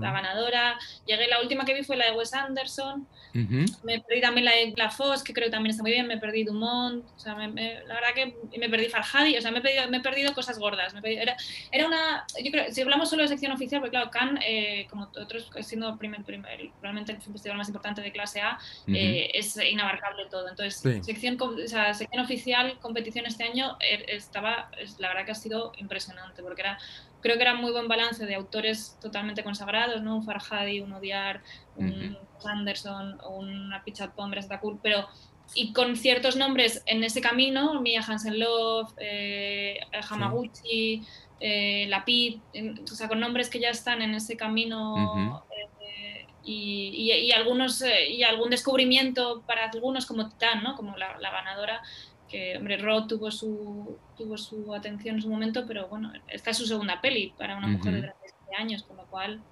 La 0.00 0.12
ganadora. 0.12 0.78
Llegué, 1.06 1.26
la 1.28 1.40
última 1.40 1.64
que 1.64 1.74
vi 1.74 1.82
fue 1.82 1.96
la 1.96 2.06
de 2.06 2.12
Wes 2.12 2.32
Anderson. 2.32 3.06
Me 3.82 4.00
perdí 4.00 4.20
también 4.20 4.44
la 4.44 4.52
de 4.52 4.72
La 4.76 4.90
Fosse, 4.90 5.24
que 5.24 5.32
creo 5.34 5.46
que 5.46 5.50
también 5.50 5.70
está 5.72 5.82
muy 5.82 5.90
bien. 5.92 6.06
Me 6.06 6.16
perdí 6.18 6.44
Dumont. 6.44 7.04
O 7.16 7.18
sea, 7.18 7.34
me- 7.34 7.48
me- 7.48 7.82
la 7.84 7.94
verdad 7.94 8.14
que 8.14 8.36
me 8.58 8.68
perdí 8.68 8.86
Farhadi. 8.88 9.36
O 9.36 9.42
sea, 9.42 9.50
me 9.50 9.58
he 9.58 9.60
perdido, 9.60 9.88
me 9.90 9.96
he 9.98 10.00
perdido 10.00 10.32
cosas 10.32 10.58
gordas. 10.58 10.92
me 10.94 11.00
he 11.00 11.02
perdido- 11.02 11.22
era, 11.22 11.36
era 11.72 11.86
una. 11.86 12.24
Yo 12.42 12.50
creo, 12.50 12.72
si 12.72 12.80
hablamos 12.82 13.10
solo 13.10 13.22
de 13.22 13.28
sección 13.28 13.52
oficial, 13.52 13.80
porque 13.80 13.90
claro, 13.90 14.10
Cannes, 14.10 14.42
eh, 14.46 14.86
como 14.88 15.04
otros, 15.04 15.50
siendo 15.60 15.88
el 15.90 15.98
primer, 15.98 16.22
primer- 16.24 16.60
el- 16.60 16.70
probablemente 16.70 17.12
el 17.12 17.20
festival 17.20 17.58
más 17.58 17.68
importante 17.68 18.00
de 18.00 18.12
clase 18.12 18.40
A, 18.40 18.58
eh, 18.86 19.30
es 19.34 19.56
inabarcable 19.56 20.26
todo. 20.30 20.48
Entonces, 20.48 20.76
Sí. 20.80 21.02
sección, 21.02 21.36
com- 21.36 21.56
o 21.62 21.68
sea, 21.68 21.92
sección 21.94 22.22
oficial, 22.24 22.78
competición 22.80 23.26
este 23.26 23.44
año, 23.44 23.76
eh, 23.80 24.04
estaba, 24.08 24.70
es- 24.78 24.98
la 25.00 25.08
verdad 25.08 25.24
que 25.26 25.32
ha 25.32 25.34
sido 25.34 25.72
impresionante, 25.78 26.42
porque 26.42 26.62
era, 26.62 26.78
creo 27.24 27.36
que 27.36 27.42
era 27.42 27.54
muy 27.54 27.72
buen 27.72 27.88
balance 27.88 28.26
de 28.26 28.34
autores 28.34 28.98
totalmente 29.00 29.42
consagrados, 29.42 30.02
¿no? 30.02 30.16
Un 30.16 30.24
Farhadi, 30.24 30.80
un 30.80 30.92
Odiar, 30.92 31.40
un 31.74 32.18
Anderson, 32.44 33.18
una 33.28 33.82
Pichat 33.82 34.12
Pombre, 34.14 34.40
está 34.40 34.60
cool, 34.60 34.78
pero 34.82 35.08
y 35.54 35.72
con 35.72 35.96
ciertos 35.96 36.36
nombres 36.36 36.82
en 36.86 37.02
ese 37.02 37.20
camino, 37.22 37.80
Mia 37.80 38.02
Hansen 38.06 38.38
Love, 38.38 38.92
eh, 38.98 39.78
Hamaguchi, 40.10 41.02
eh, 41.40 41.86
Lapid, 41.88 42.40
o 42.92 42.94
sea, 42.94 43.08
con 43.08 43.20
nombres 43.20 43.48
que 43.48 43.58
ya 43.58 43.70
están 43.70 44.02
en 44.02 44.14
ese 44.14 44.36
camino 44.36 45.42
eh, 45.80 46.26
y, 46.44 47.10
y- 47.10 47.12
y 47.26 47.32
algunos 47.32 47.82
y 48.10 48.22
algún 48.22 48.50
descubrimiento 48.50 49.42
para 49.46 49.70
algunos 49.70 50.04
como 50.04 50.28
Titán, 50.28 50.62
¿no? 50.62 50.74
Como 50.76 50.96
la, 50.98 51.18
la 51.18 51.30
ganadora 51.30 51.82
que 52.28 52.56
hombre 52.58 52.76
Rod 52.76 53.06
tuvo 53.06 53.30
su 53.30 53.98
tuvo 54.16 54.36
su 54.38 54.74
atención 54.74 55.16
en 55.16 55.22
su 55.22 55.28
momento, 55.28 55.64
pero 55.66 55.88
bueno, 55.88 56.12
esta 56.28 56.50
es 56.50 56.56
su 56.56 56.66
segunda 56.66 57.00
peli 57.00 57.34
para 57.38 57.56
una 57.56 57.66
mujer 57.68 57.92
de 57.94 57.98
Ujú. 58.00 58.08
37 58.20 58.56
años, 58.56 58.82
con 58.84 58.96
lo 58.96 59.06
cual 59.06 59.42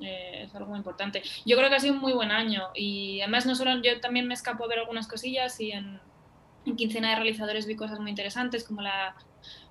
eh, 0.00 0.42
es 0.44 0.54
algo 0.54 0.68
muy 0.70 0.78
importante. 0.78 1.22
Yo 1.44 1.56
creo 1.56 1.68
que 1.68 1.76
ha 1.76 1.80
sido 1.80 1.94
un 1.94 2.00
muy 2.00 2.12
buen 2.12 2.30
año 2.30 2.62
y 2.74 3.20
además 3.20 3.46
no 3.46 3.54
solo 3.54 3.80
yo 3.82 4.00
también 4.00 4.26
me 4.26 4.34
escapo 4.34 4.64
a 4.64 4.68
ver 4.68 4.78
algunas 4.80 5.08
cosillas 5.08 5.58
y 5.60 5.72
en, 5.72 6.00
en 6.66 6.76
quincena 6.76 7.10
de 7.10 7.16
realizadores 7.16 7.66
vi 7.66 7.76
cosas 7.76 7.98
muy 8.00 8.10
interesantes 8.10 8.64
como 8.64 8.82
la, 8.82 9.16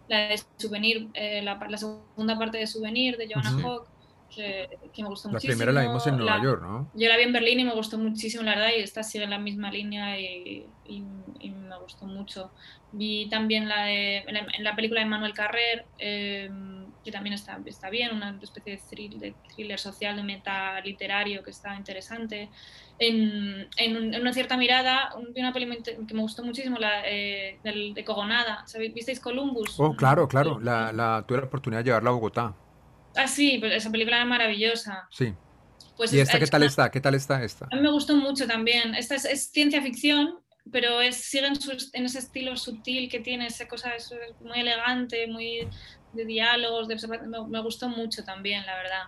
la 0.08 0.28
de 0.30 0.42
Souvenir, 0.58 1.10
eh, 1.14 1.42
la, 1.42 1.56
la 1.56 1.78
segunda 1.78 2.38
parte 2.38 2.58
de 2.58 2.68
Souvenir 2.68 3.18
de 3.18 3.28
Joanna. 3.32 3.52
Hawk, 3.64 3.88
que, 4.30 4.68
que 4.94 5.04
me 5.04 5.10
gustó 5.10 5.30
La 5.30 5.34
muchísimo. 5.34 5.58
primera 5.58 5.72
la 5.72 5.82
vimos 5.88 6.06
en 6.08 6.18
Nueva 6.18 6.38
La- 6.38 6.44
York, 6.44 6.62
¿no? 6.62 6.92
yo 6.94 7.10
la 7.10 7.18
vi 7.18 7.24
en 7.24 7.34
Berlín 7.34 7.60
y 7.60 7.64
me 7.66 7.74
gustó 7.74 7.98
muchísimo, 7.98 8.44
la 8.44 8.56
verdad, 8.56 8.70
y 8.78 8.82
esta 8.82 9.04
sigue 9.04 9.24
en 9.24 9.30
la 9.30 9.40
misma 9.40 9.72
línea 9.72 10.20
y, 10.20 10.70
y- 10.84 11.04
y 11.40 11.50
me 11.52 11.78
gustó 11.80 12.06
mucho. 12.06 12.52
Vi 12.92 13.28
también 13.30 13.68
la 13.68 13.86
de, 13.86 14.18
en, 14.20 14.34
la, 14.34 14.48
en 14.58 14.64
la 14.64 14.76
película 14.76 15.02
de 15.02 15.06
Manuel 15.08 15.34
Carrer, 15.34 15.86
eh, 15.98 16.50
que 17.04 17.12
también 17.12 17.34
está, 17.34 17.60
está 17.66 17.90
bien, 17.90 18.14
una 18.16 18.38
especie 18.42 18.74
de 18.78 18.82
thriller, 18.90 19.20
de 19.20 19.36
thriller 19.54 19.78
social, 19.80 20.16
de 20.16 20.24
meta 20.24 20.80
literario 20.82 21.44
que 21.44 21.52
está 21.52 21.76
interesante. 21.76 22.50
En, 22.98 23.68
en 23.78 24.14
en 24.14 24.22
una 24.22 24.34
cierta 24.34 24.58
mirada, 24.58 25.12
vi 25.34 25.42
una 25.42 25.52
inte- 25.54 25.98
que 26.08 26.14
me 26.14 26.22
gustó 26.22 26.44
muchísimo, 26.44 26.78
la 26.80 27.04
eh, 27.06 27.60
del- 27.64 27.94
de 27.94 28.04
Cogonada. 28.06 28.64
¿Sabéis? 28.66 28.94
¿Visteis 28.94 29.20
Columbus? 29.20 29.80
Oh, 29.80 29.96
claro, 29.96 30.28
claro. 30.28 30.60
La, 30.60 30.92
la, 30.94 31.26
tuve 31.28 31.40
la 31.40 31.46
oportunidad 31.46 31.82
de 31.82 31.86
llevarla 31.90 32.10
a 32.10 32.14
Bogotá. 32.14 32.56
Ah, 33.16 33.28
sí, 33.28 33.58
pues 33.60 33.74
esa 33.74 33.90
película 33.92 34.18
era 34.18 34.26
maravillosa. 34.26 35.08
Sí. 35.12 35.34
Pues 35.98 36.12
¿Y 36.14 36.20
es- 36.20 36.28
esta 36.28 36.38
qué 36.38 36.44
es 36.44 36.52
tal 36.52 36.62
una- 36.62 36.68
está? 36.70 36.92
¿Qué 36.92 37.02
tal 37.02 37.16
está 37.16 37.44
esta? 37.44 37.68
A 37.72 37.76
mí 37.76 37.82
me 37.82 37.92
gustó 37.92 38.16
mucho 38.16 38.46
también. 38.48 38.96
Esta 38.96 39.16
es, 39.16 39.26
es 39.26 39.50
ciencia 39.52 39.82
ficción, 39.82 40.40
pero 40.72 41.00
es, 41.02 41.16
sigue 41.18 41.48
en, 41.48 41.56
su- 41.56 41.90
en 41.94 42.06
ese 42.06 42.20
estilo 42.20 42.56
sutil 42.58 43.10
que 43.10 43.20
tiene, 43.20 43.48
esa 43.48 43.68
cosa 43.68 43.96
es 43.96 44.14
muy 44.42 44.60
elegante, 44.60 45.28
muy 45.28 45.68
de 46.14 46.26
diálogos, 46.26 46.88
de 46.88 46.96
observación. 46.96 47.30
Me, 47.30 47.48
me 47.48 47.62
gustó 47.62 47.88
mucho 47.90 48.24
también, 48.24 48.66
la 48.66 48.76
verdad. 48.76 49.04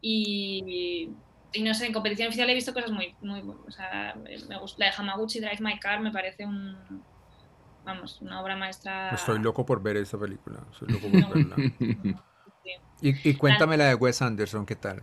Y, 0.00 1.10
y 1.52 1.62
no 1.62 1.74
sé, 1.74 1.86
en 1.86 1.92
competición 1.92 2.28
oficial 2.28 2.48
he 2.50 2.54
visto 2.54 2.72
cosas 2.74 2.90
muy... 2.90 3.14
muy 3.20 3.40
o 3.40 3.70
sea, 3.70 4.14
me 4.48 4.58
gusta, 4.58 4.76
la 4.84 4.90
de 4.90 4.96
Hamaguchi 4.96 5.40
Drive 5.40 5.58
My 5.60 5.78
Car 5.78 6.00
me 6.00 6.10
parece 6.12 6.44
un... 6.46 7.04
Vamos, 7.84 8.20
una 8.20 8.42
obra 8.42 8.54
maestra. 8.56 9.10
Estoy 9.14 9.38
loco 9.38 9.64
por 9.64 9.82
ver 9.82 9.96
esta 9.96 10.18
película. 10.18 10.60
Estoy 10.72 10.88
loco 10.88 11.08
por 11.08 11.34
verla. 11.34 11.56
Sí. 12.68 12.74
Y, 13.00 13.30
y 13.30 13.34
cuéntame 13.34 13.76
la 13.76 13.86
de 13.86 13.94
Wes 13.94 14.20
Anderson, 14.22 14.66
¿qué 14.66 14.76
tal? 14.76 15.02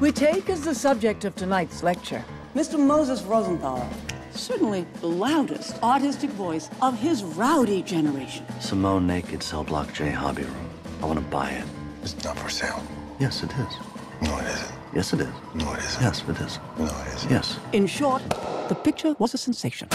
We 0.00 0.12
take 0.12 0.50
as 0.50 0.60
the 0.60 0.74
subject 0.74 1.24
of 1.24 1.34
tonight's 1.34 1.82
lecture 1.82 2.22
Mr. 2.54 2.78
Moses 2.78 3.22
Rosenthal, 3.22 3.88
certainly 4.32 4.84
the 5.00 5.06
loudest 5.06 5.82
artistic 5.82 6.30
voice 6.30 6.70
of 6.82 6.98
his 6.98 7.22
rowdy 7.22 7.82
generation. 7.82 8.44
Simone 8.60 9.06
Naked 9.06 9.42
Cell 9.42 9.64
Block 9.64 9.92
J 9.92 10.10
Hobby 10.10 10.42
Room. 10.42 10.70
I 11.02 11.06
want 11.06 11.18
to 11.18 11.24
buy 11.26 11.50
it. 11.50 11.64
It's 12.02 12.22
not 12.24 12.38
for 12.38 12.48
sale. 12.48 12.82
Yes, 13.18 13.42
it 13.42 13.50
is. 13.52 13.76
No, 14.22 14.38
it 14.38 14.46
isn't. 14.46 14.72
Yes, 14.94 15.12
it 15.12 15.20
is. 15.20 15.28
No, 15.54 15.72
it 15.74 15.78
isn't. 15.80 16.02
Yes, 16.02 16.22
it 16.28 16.40
is. 16.40 16.58
No, 16.78 16.84
it 16.86 17.14
isn't. 17.14 17.30
Yes. 17.30 17.58
In 17.72 17.86
short, 17.86 18.22
the 18.68 18.74
picture 18.74 19.14
was 19.18 19.34
a 19.34 19.38
sensation. 19.38 19.88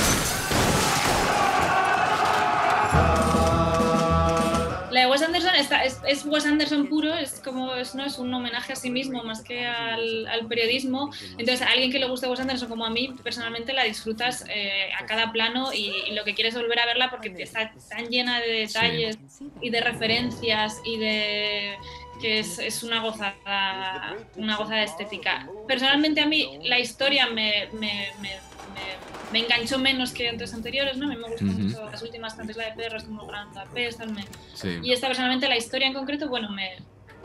Anderson 5.34 5.56
está, 5.56 5.84
es, 5.84 6.00
es 6.08 6.26
Wes 6.26 6.46
Anderson 6.46 6.88
puro, 6.88 7.13
es 7.13 7.41
como 7.43 7.74
es, 7.74 7.96
no 7.96 8.06
es 8.06 8.19
un 8.19 8.34
homenaje 8.34 8.74
a 8.74 8.76
sí 8.76 8.89
mismo 8.89 9.24
más 9.24 9.41
que 9.41 9.65
al, 9.65 10.28
al 10.28 10.48
periodismo. 10.48 11.12
Entonces, 11.32 11.62
a 11.62 11.72
alguien 11.72 11.91
que 11.91 12.00
le 12.00 12.08
guste 12.08 12.28
Wes 12.28 12.39
Anderson 12.39 12.69
como 12.69 12.86
a 12.86 12.89
mí, 12.89 13.13
personalmente 13.24 13.74
la 13.74 13.84
disfrutas 13.84 14.46
eh, 14.50 14.89
a 15.00 15.06
cada 15.06 15.32
plano 15.32 15.74
y, 15.74 15.91
y 16.08 16.13
lo 16.13 16.24
que 16.24 16.36
quieres 16.36 16.54
es 16.54 16.62
volver 16.62 16.80
a 16.80 16.86
verla 16.86 17.10
porque 17.10 17.34
está 17.39 17.74
tan 17.89 18.10
llena 18.10 18.39
de 18.39 18.52
detalles 18.52 19.17
y 19.62 19.69
de 19.69 19.82
referencias 19.82 20.80
y 20.86 20.98
de 20.98 21.78
que 22.22 22.39
es, 22.39 22.60
es 22.60 22.84
una 22.84 23.02
gozada 23.02 24.15
una 24.36 24.56
gozada 24.56 24.84
estética. 24.84 25.48
Personalmente 25.67 26.22
a 26.22 26.26
mí 26.26 26.60
la 26.63 26.80
historia 26.80 27.28
me, 27.28 27.67
me, 27.74 28.12
me, 28.22 28.38
me- 28.73 29.39
me 29.39 29.45
enganchó 29.45 29.79
menos 29.79 30.12
que 30.12 30.29
otras 30.31 30.53
anteriores, 30.53 30.97
¿no? 30.97 31.05
A 31.05 31.09
mí 31.09 31.15
me 31.15 31.27
gustan 31.29 31.49
Ujú. 31.49 31.59
mucho 31.59 31.89
las 31.89 32.01
últimas, 32.03 32.36
tanto 32.38 32.53
la 32.57 32.65
de 32.65 32.71
perros 32.73 33.03
como 33.03 33.25
Gran 33.25 33.49
Budapest, 33.49 34.01
Sí. 34.53 34.79
y 34.83 34.91
esta 34.93 35.07
personalmente, 35.07 35.47
la 35.49 35.57
historia 35.57 35.88
en 35.88 35.93
concreto, 35.93 36.27
bueno, 36.29 36.49
me... 36.51 36.71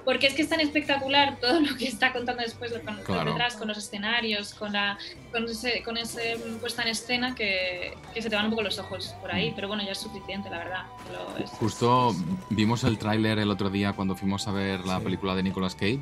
Porque 0.04 0.26
es 0.28 0.32
que 0.32 0.40
es 0.40 0.48
tan 0.48 0.60
espectacular 0.60 1.36
todo 1.38 1.60
lo 1.60 1.76
que 1.76 1.86
está 1.86 2.14
contando 2.14 2.42
después, 2.42 2.72
con, 2.72 2.82
con 2.96 3.04
Claro. 3.04 3.30
detrás, 3.32 3.56
con 3.56 3.68
los 3.68 3.76
escenarios, 3.76 4.54
con 4.54 4.72
la 4.72 4.96
con 5.32 5.44
ese, 5.44 5.82
con 5.82 5.98
ese 5.98 6.36
mm, 6.38 6.60
puesta 6.60 6.80
en 6.80 6.88
escena 6.88 7.34
que, 7.34 7.92
que 8.14 8.22
se 8.22 8.30
te 8.30 8.36
van 8.36 8.46
un 8.46 8.50
poco 8.52 8.62
los 8.62 8.78
ojos 8.78 9.14
por 9.20 9.30
Mm. 9.30 9.36
ahí, 9.36 9.52
pero 9.54 9.68
bueno, 9.68 9.82
ya 9.84 9.92
es 9.92 9.98
suficiente, 9.98 10.48
la 10.48 10.58
verdad. 10.58 10.84
Lo- 11.12 11.44
es- 11.44 11.50
Justo 11.50 12.14
vimos 12.48 12.84
el 12.84 12.96
tráiler 12.96 13.38
el 13.38 13.50
otro 13.50 13.68
día 13.68 13.92
cuando 13.92 14.16
fuimos 14.16 14.48
a 14.48 14.52
ver 14.52 14.86
la 14.86 14.98
película 15.00 15.34
de 15.34 15.42
Nicolas 15.42 15.74
Cage 15.74 16.00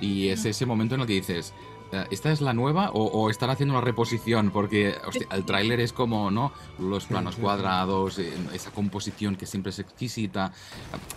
y 0.00 0.28
es 0.28 0.44
ese 0.44 0.64
momento 0.64 0.94
en 0.94 1.00
el 1.00 1.06
que 1.08 1.14
dices, 1.14 1.52
¿esta 2.10 2.32
es 2.32 2.40
la 2.40 2.52
nueva 2.52 2.90
o, 2.90 3.04
o 3.04 3.30
están 3.30 3.50
haciendo 3.50 3.74
una 3.74 3.84
reposición? 3.84 4.50
Porque 4.50 4.94
hostia, 5.06 5.26
el 5.32 5.44
tráiler 5.44 5.80
es 5.80 5.92
como, 5.92 6.30
¿no? 6.30 6.52
Los 6.78 7.06
planos 7.06 7.36
cuadrados, 7.36 8.18
eh, 8.18 8.32
esa 8.52 8.70
composición 8.70 9.36
que 9.36 9.46
siempre 9.46 9.70
es 9.70 9.78
exquisita. 9.78 10.52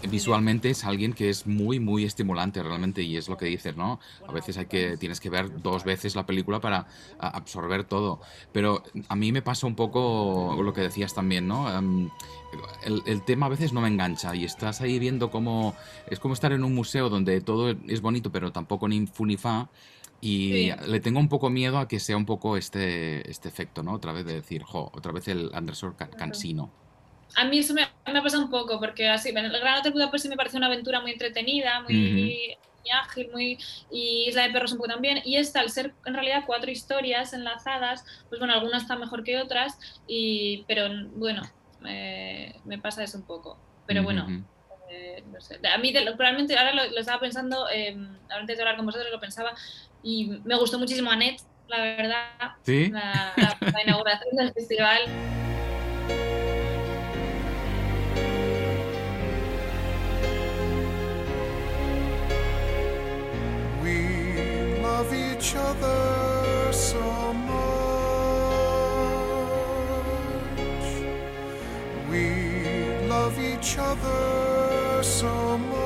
Eh, 0.02 0.08
Visualmente 0.08 0.70
es 0.70 0.84
alguien 0.84 1.14
que 1.14 1.30
es 1.30 1.48
muy, 1.48 1.80
muy 1.80 2.06
estimulante 2.06 2.62
realmente 2.64 3.02
y 3.02 3.18
es 3.18 3.30
lo 3.30 3.38
que 3.38 3.46
dices, 3.46 3.76
¿no? 3.76 4.00
A 4.28 4.32
veces 4.32 4.58
hay 4.58 4.66
que, 4.66 4.98
tienes 4.98 5.20
que 5.20 5.30
ver 5.30 5.62
dos 5.62 5.84
veces 5.84 6.16
la 6.16 6.26
película 6.26 6.60
para 6.60 6.88
absorber 7.20 7.84
todo. 7.84 8.22
Pero 8.52 8.84
a 9.08 9.16
mí 9.16 9.32
me 9.32 9.42
pasa 9.42 9.68
un 9.68 9.76
poco 9.76 10.60
lo 10.62 10.74
que 10.74 10.82
decías 10.82 11.14
también, 11.14 11.48
¿no? 11.48 11.70
Em, 11.76 12.10
el, 12.84 13.02
el 13.06 13.24
tema 13.24 13.46
a 13.46 13.50
veces 13.50 13.74
no 13.74 13.82
me 13.82 13.88
engancha 13.88 14.36
y 14.36 14.44
estás 14.44 14.82
ahí 14.82 15.00
viendo 15.00 15.32
cómo 15.32 15.76
es 16.08 16.20
como 16.20 16.34
estar 16.34 16.52
en 16.52 16.64
un 16.64 16.76
museo 16.76 17.10
donde 17.10 17.40
todo 17.42 17.70
es 17.88 18.02
bonito 18.02 18.32
pero 18.32 18.52
tampoco 18.52 18.88
ni 18.88 19.08
fu 19.08 19.26
ni 19.26 19.38
fa 19.38 19.70
y 20.22 20.72
Sí. 20.72 20.72
le 20.88 21.00
tengo 21.00 21.20
un 21.20 21.30
poco 21.30 21.50
miedo 21.50 21.80
a 21.80 21.88
que 21.88 22.00
sea 22.00 22.16
un 22.18 22.26
poco 22.26 22.56
este, 22.58 23.30
este 23.30 23.50
efecto, 23.50 23.84
¿no? 23.84 23.94
Otra 23.94 24.14
vez 24.14 24.26
de 24.26 24.36
decir, 24.36 24.64
jo, 24.64 24.92
otra 24.94 25.12
vez 25.12 25.28
el 25.28 25.50
Anderson 25.54 25.96
ca- 25.96 26.10
cansino. 26.12 26.72
A 27.36 27.46
mí 27.46 27.60
eso 27.60 27.74
me, 27.74 27.88
me 28.12 28.20
ha 28.20 28.24
pasado 28.24 28.44
un 28.44 28.50
poco, 28.52 28.80
porque 28.80 29.10
así, 29.10 29.30
el 29.30 29.36
Gran 29.36 29.80
Hotel 29.80 29.94
Budapest 29.94 30.24
sí 30.24 30.30
me 30.30 30.36
parece 30.38 30.58
una 30.58 30.68
aventura 30.68 31.02
muy 31.02 31.12
entretenida, 31.12 31.82
muy, 31.82 31.96
muy 31.96 32.58
ágil, 33.04 33.30
muy 33.32 33.58
y 33.92 34.26
Isla 34.28 34.44
de 34.44 34.52
Perros 34.52 34.72
un 34.74 34.80
poco 34.80 34.90
también. 34.90 35.22
Y 35.24 35.38
esta, 35.38 35.60
al 35.62 35.70
ser 35.70 35.96
en 36.06 36.14
realidad 36.14 36.44
cuatro 36.46 36.70
historias 36.72 37.34
enlazadas, 37.34 38.04
pues 38.30 38.40
bueno, 38.40 38.54
algunas 38.54 38.84
están 38.84 39.00
mejor 39.00 39.24
que 39.24 39.40
otras, 39.40 39.78
y, 40.08 40.66
pero 40.68 40.90
bueno, 41.16 41.42
eh, 41.86 42.54
me 42.66 42.80
pasa 42.80 43.04
eso 43.04 43.18
un 43.18 43.26
poco. 43.26 43.58
Pero 43.86 44.04
bueno, 44.04 44.26
Ujú. 44.26 44.44
Eh, 44.92 45.24
a 45.72 45.78
mí, 45.78 45.94
de, 45.94 46.14
realmente, 46.18 46.58
ahora 46.58 46.74
lo, 46.74 46.84
estaba 47.00 47.20
pensando, 47.20 47.70
em, 47.70 48.18
antes 48.30 48.58
de 48.58 48.62
hablar 48.62 48.76
con 48.76 48.86
vosotros 48.86 49.10
lo 49.12 49.20
pensaba, 49.20 49.54
y 50.04 50.26
me 50.44 50.56
gustó 50.58 50.78
muchísimo 50.78 51.10
Anet, 51.10 51.42
la 51.68 51.82
verdad, 51.82 52.52
¿Sí? 52.64 52.90
la, 52.90 53.34
la 53.38 53.84
inauguración 53.84 54.36
del 54.36 54.52
festival. 54.52 55.02
We 63.82 64.82
love 64.82 65.14
each 65.14 65.56
other 65.56 66.74
so 66.74 67.34
much. 67.34 67.62
We 72.10 73.08
love 73.08 73.40
each 73.40 73.78
other 73.78 74.81
so 75.04 75.58
much. 75.58 75.82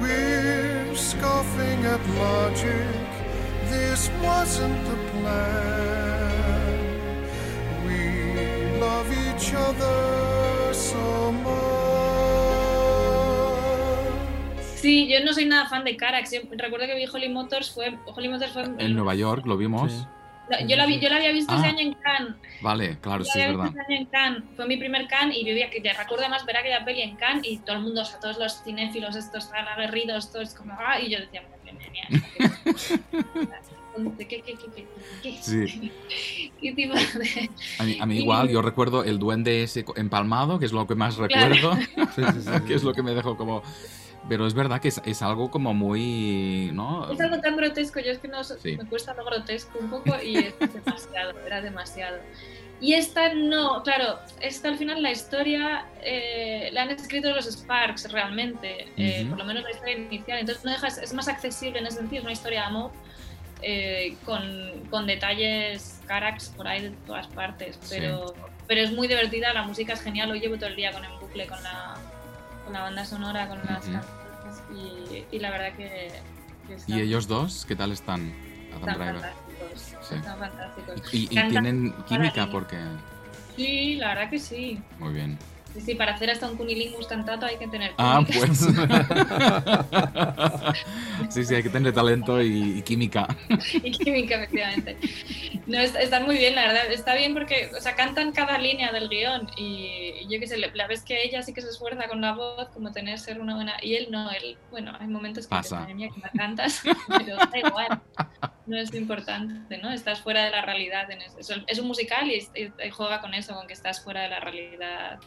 We're 0.00 0.94
scoffing 0.94 1.84
at 1.86 2.00
logic. 2.18 3.06
This 3.70 4.10
wasn't 4.22 4.84
the 4.86 4.96
plan. 5.12 6.78
We 7.86 8.80
love 8.80 9.08
each 9.10 9.54
other 9.54 10.74
so 10.74 11.32
much. 11.32 11.68
Sí, 14.76 15.08
yo 15.08 15.24
no 15.24 15.32
soy 15.32 15.46
nada 15.46 15.66
fan 15.68 15.84
de 15.84 15.96
Carax. 15.96 16.30
Recuerdo 16.50 16.86
que 16.86 16.94
vi 16.94 17.06
Holly 17.06 17.28
Motors 17.28 17.70
fue. 17.70 17.98
Holly 18.06 18.28
Motors 18.28 18.52
fue 18.52 18.62
En 18.78 18.94
Nueva 18.94 19.14
York 19.14 19.46
lo 19.46 19.56
vimos. 19.56 19.92
Sí. 19.92 20.06
Yo, 20.66 20.76
la 20.76 20.86
vi- 20.86 20.98
yo 21.00 21.08
la 21.08 21.16
había 21.16 21.32
visto 21.32 21.54
ese 21.54 21.66
Ah. 21.66 21.68
año 21.68 21.80
en 21.80 21.94
Cannes. 21.94 22.34
Vale, 22.62 22.98
claro, 23.00 23.24
Yo 23.24 23.30
sí, 23.30 23.38
la 23.38 23.44
es 23.44 23.50
verdad. 23.50 23.64
visto 23.64 23.80
ese 23.82 23.92
año 23.92 24.00
en 24.00 24.06
Cannes. 24.06 24.42
Fue 24.56 24.66
mi 24.66 24.76
primer 24.76 25.06
Cannes 25.08 25.36
y 25.36 25.44
yo 25.44 25.54
vi 25.54 25.62
que 25.70 25.80
te 25.80 25.92
recuerdo 25.92 26.24
además 26.24 26.44
ver 26.46 26.56
aquella 26.56 26.84
peli 26.84 27.02
en 27.02 27.16
Cannes 27.16 27.42
y 27.46 27.58
todo 27.58 27.76
el 27.76 27.82
mundo, 27.82 28.02
o 28.02 28.04
sea, 28.04 28.18
todos 28.20 28.38
los 28.38 28.62
cinéfilos 28.64 29.14
estos 29.16 29.50
tan 29.50 29.66
aguerridos, 29.68 30.32
todos 30.32 30.54
como, 30.54 30.72
ah, 30.78 30.98
y 31.00 31.10
yo 31.10 31.18
decía, 31.20 31.42
¿qué, 34.18 34.26
qué, 34.26 34.42
qué, 34.42 34.42
qué, 34.42 34.54
qué, 34.74 34.86
qué? 35.22 35.38
Sí. 35.42 35.92
¿Qué 36.60 36.72
tipo 36.72 36.94
de...? 36.94 37.50
A 37.78 37.82
mí, 37.84 37.98
a 38.00 38.06
mí 38.06 38.18
igual, 38.18 38.48
yo 38.48 38.62
recuerdo 38.62 39.04
el 39.04 39.18
duende 39.18 39.62
ese 39.62 39.84
empalmado, 39.96 40.58
que 40.58 40.66
es 40.66 40.72
lo 40.72 40.86
que 40.86 40.94
más 40.94 41.16
recuerdo, 41.16 41.76
que 42.66 42.74
es 42.74 42.82
lo 42.84 42.92
que 42.92 43.02
me 43.02 43.12
dejó 43.14 43.36
como... 43.36 43.62
Pero 44.28 44.46
es 44.46 44.54
verdad 44.54 44.80
que 44.80 44.88
es, 44.88 45.00
es 45.04 45.22
algo 45.22 45.50
como 45.50 45.74
muy... 45.74 46.70
¿no? 46.72 47.10
Es 47.12 47.20
algo 47.20 47.40
tan 47.40 47.56
grotesco, 47.56 48.00
yo 48.00 48.10
es 48.12 48.18
que 48.18 48.28
no 48.28 48.42
Sí. 48.44 48.76
me 48.76 48.86
cuesta 48.86 49.14
lo 49.14 49.24
grotesco 49.24 49.78
un 49.78 49.90
poco 49.90 50.14
y 50.22 50.36
es 50.36 50.54
demasiado, 50.72 51.38
era 51.46 51.60
demasiado. 51.60 52.18
Y 52.80 52.94
esta 52.94 53.34
no, 53.34 53.82
claro, 53.82 54.18
esta 54.40 54.68
al 54.68 54.78
final 54.78 55.02
la 55.02 55.10
historia 55.10 55.86
eh, 56.02 56.70
la 56.72 56.82
han 56.82 56.90
escrito 56.90 57.30
los 57.34 57.46
Sparks 57.46 58.10
realmente, 58.12 58.86
eh, 58.96 59.20
Ujú. 59.22 59.30
por 59.30 59.38
lo 59.40 59.44
menos 59.46 59.64
la 59.64 59.70
historia 59.72 59.96
inicial, 59.98 60.38
entonces 60.38 60.64
no 60.64 60.70
dejas, 60.70 60.98
es 60.98 61.12
más 61.12 61.26
accesible 61.28 61.80
en 61.80 61.86
ese 61.86 61.96
sentido, 61.98 62.20
es 62.20 62.24
una 62.24 62.32
historia 62.32 62.60
de 62.60 62.66
amor 62.66 62.92
eh, 63.62 64.16
con, 64.24 64.86
con 64.90 65.06
detalles 65.08 66.00
carax 66.06 66.50
por 66.50 66.68
ahí 66.68 66.82
de 66.82 66.90
todas 67.04 67.26
partes, 67.28 67.76
Sí. 67.82 67.96
pero, 67.98 68.32
pero 68.68 68.80
es 68.82 68.92
muy 68.92 69.08
divertida, 69.08 69.52
la 69.52 69.62
música 69.64 69.94
es 69.94 70.00
genial, 70.00 70.30
hoy 70.30 70.38
llevo 70.38 70.54
todo 70.56 70.68
el 70.68 70.76
día 70.76 70.92
con 70.92 71.04
el 71.04 71.10
bucle, 71.20 71.46
con 71.48 71.60
la, 71.64 71.96
con 72.68 72.74
la 72.74 72.82
banda 72.82 73.04
sonora, 73.06 73.48
con 73.48 73.58
las 73.60 73.66
canciones 73.66 74.04
y, 74.76 75.24
y 75.34 75.38
la 75.38 75.50
verdad 75.50 75.72
que... 75.74 76.12
que 76.66 76.74
está- 76.74 76.94
¿Y 76.94 77.00
ellos 77.00 77.26
dos 77.26 77.64
qué 77.66 77.74
tal 77.74 77.92
están? 77.92 78.30
Adam 78.70 78.80
están 78.90 78.94
Driver. 78.98 79.14
fantásticos. 79.14 80.06
Sí. 80.06 80.14
Están 80.16 80.38
fantásticos. 80.38 81.14
Y, 81.14 81.24
y 81.24 81.28
tienen 81.28 81.94
química 82.06 82.46
porque... 82.50 82.76
Sí, 83.56 83.94
la 83.96 84.08
verdad 84.08 84.28
que 84.30 84.38
sí. 84.38 84.82
Muy 84.98 85.14
bien. 85.14 85.38
Sí, 85.74 85.80
sí, 85.82 85.94
para 85.94 86.14
hacer 86.14 86.30
hasta 86.30 86.50
un 86.50 86.56
cunilingus 86.56 87.06
cantato 87.06 87.44
hay 87.46 87.56
que 87.58 87.68
tener 87.68 87.92
Ah, 87.98 88.22
pues. 88.26 88.58
sí, 91.28 91.44
sí, 91.44 91.54
hay 91.54 91.62
que 91.62 91.68
tener 91.68 91.92
talento 91.92 92.40
y, 92.42 92.78
y 92.78 92.82
química. 92.82 93.26
y 93.82 93.90
química, 93.92 94.36
efectivamente. 94.36 94.96
No, 95.66 95.78
es- 95.78 95.94
están 95.94 96.24
muy 96.24 96.38
bien, 96.38 96.54
la 96.54 96.66
verdad. 96.68 96.90
Está 96.90 97.14
bien 97.14 97.34
porque, 97.34 97.70
o 97.76 97.80
sea, 97.80 97.94
cantan 97.94 98.32
cada 98.32 98.58
línea 98.58 98.92
del 98.92 99.08
guion 99.08 99.48
y, 99.56 100.12
y 100.20 100.28
yo 100.30 100.40
qué 100.40 100.46
sé, 100.46 100.56
la 100.56 100.86
vez 100.86 101.02
que 101.02 101.22
ella 101.22 101.42
sí 101.42 101.52
que 101.52 101.60
se 101.60 101.68
esfuerza 101.68 102.08
con 102.08 102.20
la 102.20 102.32
voz, 102.32 102.68
como 102.70 102.92
tener 102.92 103.18
ser 103.18 103.40
una 103.40 103.54
buena... 103.54 103.74
Y 103.82 103.94
él 103.94 104.08
no, 104.10 104.30
él, 104.30 104.56
bueno, 104.70 104.92
hay 104.98 105.06
momentos 105.06 105.46
que 105.46 105.50
Pasa. 105.50 105.86
mía, 105.86 106.08
que 106.14 106.20
me 106.20 106.30
cantas, 106.30 106.82
pero 107.08 107.36
da 107.36 107.58
igual. 107.58 108.00
No 108.66 108.78
es 108.78 108.92
importante, 108.94 109.78
¿no? 109.78 109.90
Estás 109.90 110.20
fuera 110.20 110.44
de 110.44 110.50
la 110.50 110.62
realidad. 110.62 111.10
En 111.10 111.22
eso. 111.22 111.54
Es, 111.66 111.78
un 111.78 111.86
musical 111.86 112.30
y 112.30 112.90
juega 112.90 113.20
con 113.20 113.34
eso, 113.34 113.54
con 113.54 113.66
que 113.66 113.72
estás 113.74 114.02
fuera 114.02 114.22
de 114.22 114.28
la 114.28 114.40
realidad 114.40 115.18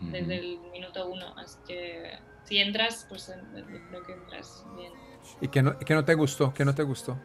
desde 0.00 0.38
el 0.38 0.58
minuto 0.72 1.08
uno. 1.08 1.34
Así 1.38 1.58
que 1.66 2.12
si 2.44 2.58
entras, 2.58 3.06
pues 3.08 3.32
creo 3.90 4.02
que 4.04 4.12
entras 4.12 4.64
bien. 4.76 4.92
¿Y 5.40 5.48
qué 5.48 5.62
no, 5.62 5.78
qué 5.78 5.94
no 5.94 6.04
te 6.04 6.14
gustó? 6.14 6.52
¿Qué 6.54 6.64
no 6.64 6.74
te 6.74 6.82
gustó? 6.82 7.18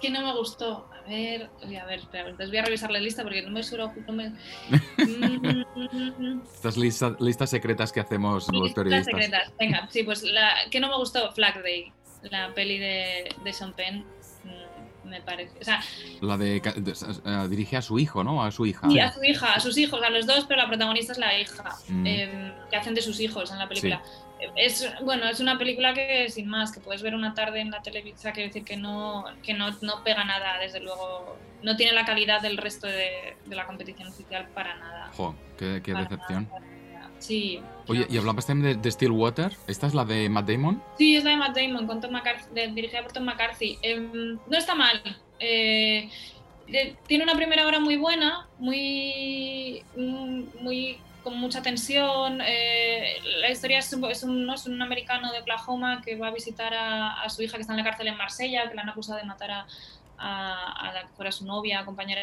¿Qué 0.00 0.10
no 0.10 0.22
me 0.24 0.32
gustó? 0.32 0.88
A 0.92 1.08
ver, 1.08 1.50
a 1.64 1.84
ver, 1.86 1.98
espera, 1.98 2.24
entonces 2.28 2.50
voy 2.50 2.58
a 2.58 2.64
revisar 2.64 2.90
la 2.92 3.00
lista 3.00 3.24
porque 3.24 3.42
no 3.42 3.50
me 3.50 3.62
suelo... 3.64 3.92
No 4.06 4.12
me... 4.12 4.32
Mm, 4.98 6.40
Estas 6.54 6.76
lista- 6.76 7.16
listas 7.20 7.50
secretas 7.50 7.92
que 7.92 8.00
hacemos 8.00 8.46
los 8.52 8.62
listas 8.62 8.84
periodistas. 8.84 9.14
secretas. 9.14 9.52
Venga, 9.58 9.88
sí, 9.90 10.02
pues 10.04 10.22
la 10.22 10.54
que 10.70 10.80
no 10.80 10.88
me 10.88 10.96
gustó, 10.96 11.30
Flag 11.32 11.62
Day, 11.62 11.92
la 12.22 12.52
peli 12.54 12.78
de, 12.78 13.28
de 13.44 13.52
Sean 13.52 13.72
Penn, 13.74 14.04
me 15.08 15.20
parece. 15.20 15.58
O 15.60 15.64
sea, 15.64 15.80
La 16.20 16.36
de, 16.36 16.56
eh, 16.56 17.48
dirige 17.48 17.76
a 17.76 17.82
su 17.82 17.98
hijo, 17.98 18.22
¿no? 18.24 18.42
A 18.44 18.50
su 18.50 18.66
hija. 18.66 18.86
y 18.90 18.98
a 18.98 19.12
su 19.12 19.22
hija, 19.24 19.54
a 19.54 19.60
sus 19.60 19.76
hijos, 19.78 20.02
a 20.02 20.10
los 20.10 20.26
dos, 20.26 20.44
pero 20.48 20.62
la 20.62 20.68
protagonista 20.68 21.12
es 21.12 21.18
la 21.18 21.38
hija, 21.38 21.76
Mm. 21.88 22.06
eh, 22.06 22.52
que 22.70 22.76
hacen 22.76 22.94
de 22.94 23.02
sus 23.02 23.18
hijos 23.20 23.50
en 23.50 23.58
la 23.58 23.68
película. 23.68 24.02
Es, 24.56 24.88
bueno, 25.02 25.26
es 25.28 25.40
una 25.40 25.58
película 25.58 25.94
que, 25.94 26.28
sin 26.30 26.46
más, 26.46 26.70
que 26.70 26.78
puedes 26.78 27.02
ver 27.02 27.14
una 27.14 27.34
tarde 27.34 27.60
en 27.60 27.72
la 27.72 27.82
televisión, 27.82 28.32
quiere 28.32 28.48
decir 28.50 28.64
que 28.64 28.76
no, 28.76 29.24
que 29.42 29.52
no, 29.52 29.70
no 29.82 30.04
pega 30.04 30.22
nada, 30.24 30.58
desde 30.60 30.78
luego. 30.80 31.36
No 31.60 31.76
tiene 31.76 31.92
la 31.92 32.04
calidad 32.04 32.40
del 32.40 32.56
resto 32.56 32.86
de, 32.86 33.36
de 33.46 33.56
la 33.56 33.66
competición 33.66 34.06
oficial 34.08 34.46
para 34.54 34.76
nada. 34.76 35.10
Jo, 35.16 35.34
qué, 35.58 35.80
decepción. 35.80 36.44
nada, 36.44 36.48
para 36.48 36.60
nada. 36.60 36.77
Sí. 37.18 37.60
Oye, 37.88 38.06
y 38.08 38.16
hablabas 38.18 38.46
también 38.46 38.76
de, 38.76 38.82
de 38.82 38.90
Stillwater. 38.90 39.56
¿Esta 39.66 39.86
es 39.86 39.94
la 39.94 40.04
de 40.04 40.28
Matt 40.28 40.48
Damon? 40.48 40.82
Sí, 40.98 41.16
es 41.16 41.24
la 41.24 41.30
de 41.30 41.36
Matt 41.36 41.56
Damon, 41.56 41.86
con 41.86 42.00
Tom 42.00 42.12
McCarthy, 42.12 42.54
de- 42.54 42.68
dirigida 42.68 43.02
por 43.02 43.12
Tom 43.12 43.24
McCarthy. 43.24 43.78
Em, 43.82 44.34
no 44.46 44.56
está 44.58 44.74
mal. 44.74 45.00
Eh, 45.40 46.10
de- 46.66 46.96
tiene 47.06 47.24
una 47.24 47.34
primera 47.34 47.66
hora 47.66 47.80
muy 47.80 47.96
buena, 47.96 48.46
muy, 48.58 49.82
mm, 49.96 50.42
muy 50.62 50.98
con 51.24 51.36
mucha 51.38 51.60
tensión. 51.62 52.40
eh, 52.44 53.16
la 53.40 53.50
historia 53.50 53.78
es, 53.78 53.92
un, 53.92 54.04
es 54.06 54.22
un- 54.22 54.46
¿no? 54.46 54.54
es 54.54 54.66
un 54.66 54.80
americano 54.80 55.32
de 55.32 55.40
Oklahoma 55.40 56.00
que 56.04 56.16
va 56.16 56.28
a 56.28 56.30
visitar 56.30 56.72
a, 56.74 57.22
a 57.22 57.28
su 57.30 57.42
hija 57.42 57.56
que 57.56 57.62
está 57.62 57.72
en 57.72 57.78
la 57.78 57.84
cárcel 57.84 58.06
en 58.08 58.16
Marsella, 58.16 58.68
que 58.68 58.74
la 58.74 58.82
han 58.82 58.88
acusado 58.90 59.18
de 59.18 59.24
matar 59.24 59.50
a, 59.50 59.66
a- 60.18 60.72
a 60.88 60.92
la 60.92 61.02
que 61.02 61.08
fuera 61.16 61.32
su 61.32 61.44
novia, 61.44 61.84
compañera 61.84 62.22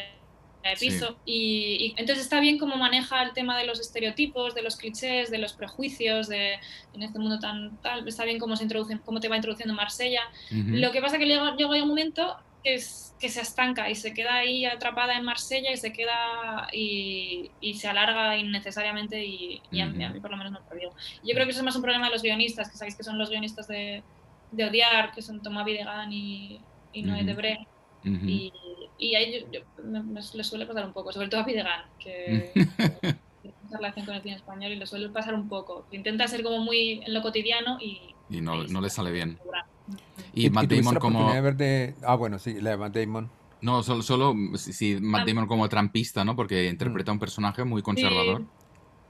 de 0.70 0.76
Sí. 0.76 0.90
piso. 0.90 1.18
Y, 1.26 1.78
y 1.80 1.94
entonces 1.98 2.24
está 2.24 2.40
bien 2.40 2.58
cómo 2.58 2.76
maneja 2.78 3.24
el 3.24 3.34
tema 3.34 3.58
de 3.58 3.66
los 3.66 3.80
estereotipos, 3.80 4.56
de 4.56 4.62
los 4.62 4.76
clichés, 4.78 5.30
de 5.32 5.38
los 5.38 5.54
prejuicios, 5.54 6.28
de 6.28 6.56
en 6.94 7.04
este 7.04 7.20
mundo 7.20 7.40
tan 7.40 7.78
tal. 7.82 8.08
Está 8.08 8.26
bien 8.26 8.40
cómo 8.40 8.56
se 8.56 8.64
introducen, 8.64 9.00
cómo 9.00 9.20
te 9.20 9.28
va 9.30 9.36
introduciendo 9.36 9.74
Marsella. 9.74 10.22
Ujú. 10.52 10.70
Lo 10.78 10.92
que 10.92 11.02
pasa 11.02 11.16
es 11.16 11.20
que 11.20 11.28
llega, 11.28 11.56
llega 11.56 11.84
un 11.84 11.88
momento 11.90 12.36
que, 12.64 12.76
es, 12.76 13.16
que 13.20 13.30
se 13.30 13.42
estanca 13.42 13.90
y 13.92 13.96
se 13.96 14.14
queda 14.14 14.36
ahí 14.36 14.66
atrapada 14.66 15.16
en 15.16 15.24
Marsella 15.24 15.72
y 15.72 15.78
se 15.78 15.94
queda 15.94 16.68
y, 16.74 17.52
y 17.62 17.76
se 17.76 17.88
alarga 17.88 18.38
innecesariamente 18.38 19.24
y, 19.24 19.62
y 19.72 19.82
a, 19.82 19.86
mí, 19.86 20.04
a 20.04 20.10
mí 20.10 20.20
por 20.20 20.32
lo 20.32 20.38
menos 20.38 20.52
no 20.52 20.62
me 20.62 20.66
perdió. 20.68 20.90
Yo 21.24 21.34
creo 21.36 21.46
que 21.46 21.52
eso 21.52 21.60
es 21.60 21.66
más 21.66 21.76
un 21.76 21.84
problema 21.84 22.08
de 22.08 22.14
los 22.14 22.24
guionistas, 22.24 22.72
que 22.72 22.78
sabéis 22.78 22.96
que 22.96 23.04
son 23.04 23.20
los 23.20 23.30
guionistas 23.30 23.68
de, 23.68 24.02
de 24.52 24.66
odiar, 24.66 25.12
que 25.14 25.22
son 25.22 25.44
Tomás 25.44 25.64
Videgan 25.66 26.12
y, 26.12 26.60
y 26.92 27.04
Noé 27.04 27.20
Ujú. 27.20 27.28
Debré. 27.28 27.60
Ujú. 28.04 28.26
Y, 28.28 28.52
y 28.98 29.16
a 29.16 29.20
ellos 29.20 29.46
yo- 29.52 29.62
me, 29.84 30.02
me- 30.04 30.22
les 30.34 30.48
suele 30.48 30.66
pasar 30.66 30.86
un 30.86 30.94
poco, 30.94 31.12
sobre 31.12 31.28
todo 31.28 31.42
a 31.42 31.46
Videgan, 31.46 31.84
que 32.00 32.52
tiene 33.42 33.56
mucha 33.64 33.78
relación 33.78 34.06
con 34.06 34.16
el 34.16 34.22
cine 34.22 34.36
español 34.36 34.72
y 34.72 34.76
le 34.78 34.86
suele 34.86 35.10
pasar 35.10 35.34
un 35.36 35.48
poco. 35.50 35.88
Intenta 35.92 36.28
ser 36.28 36.44
como 36.44 36.60
muy 36.60 37.02
en 37.06 37.14
lo 37.14 37.22
cotidiano 37.22 37.78
y... 37.82 38.14
Y 38.30 38.42
no, 38.42 38.54
ahí 38.54 38.68
no 38.70 38.82
le 38.82 38.90
sale 38.90 39.12
bien. 39.12 39.38
¿Y, 40.34 40.48
Y 40.48 40.50
Matt 40.50 40.66
Damon 40.68 40.94
la 40.96 41.00
como... 41.00 41.20
oportunidad 41.20 41.36
de 41.36 41.42
ver 41.42 41.56
de... 41.58 41.96
Ah, 42.04 42.16
bueno, 42.16 42.40
sí, 42.40 42.60
la 42.60 42.72
de 42.72 42.78
Matt 42.78 42.96
Damon. 42.96 43.30
No, 43.62 43.84
solo, 43.84 44.02
solo 44.02 44.34
sí, 44.58 44.74
sí, 44.74 44.98
Matt 45.00 45.22
Ah. 45.22 45.26
Damon 45.28 45.48
como 45.48 45.68
trampista, 45.70 46.24
¿no? 46.26 46.36
Porque 46.36 46.66
interpreta 46.68 47.12
un 47.12 47.20
personaje 47.20 47.64
muy 47.64 47.82
conservador. 47.82 48.42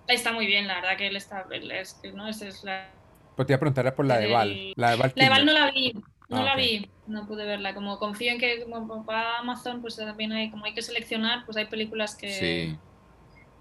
Sí, 0.08 0.16
está 0.16 0.32
muy 0.34 0.46
bien, 0.46 0.68
la 0.68 0.76
verdad 0.76 0.98
que 0.98 1.08
él 1.08 1.16
está... 1.16 1.46
él 1.52 1.72
es, 1.72 2.00
¿no? 2.14 2.28
Esa 2.28 2.48
es 2.48 2.64
la, 2.64 2.90
Pero 3.36 3.46
te 3.48 3.54
iba 3.54 3.58
a 3.58 3.60
preguntar 3.60 3.96
por 3.96 4.06
la 4.06 4.18
de 4.18 4.32
Val. 4.32 4.74
La 4.76 4.92
de 4.92 4.98
Val 4.98 5.14
la 5.16 5.24
de 5.24 5.30
Val 5.30 5.40
Kilmer. 5.42 5.46
no 5.46 5.54
la 5.54 5.72
vi, 5.72 5.94
no 6.30 6.38
Ah, 6.38 6.44
la 6.44 6.54
ok. 6.54 6.58
vi, 6.58 6.90
no 7.08 7.28
pude 7.28 7.46
verla. 7.46 7.74
Como 7.76 7.98
confío 8.00 8.32
en 8.32 8.40
que 8.40 8.64
como 8.64 9.06
va 9.06 9.36
a 9.36 9.40
Amazon, 9.40 9.82
pues 9.82 9.96
también 9.96 10.32
hay, 10.32 10.50
como 10.52 10.66
hay 10.66 10.74
que 10.74 10.82
seleccionar, 10.82 11.46
pues 11.46 11.58
hay 11.58 11.66
películas 11.66 12.16
que, 12.16 12.30
Sí, 12.32 12.78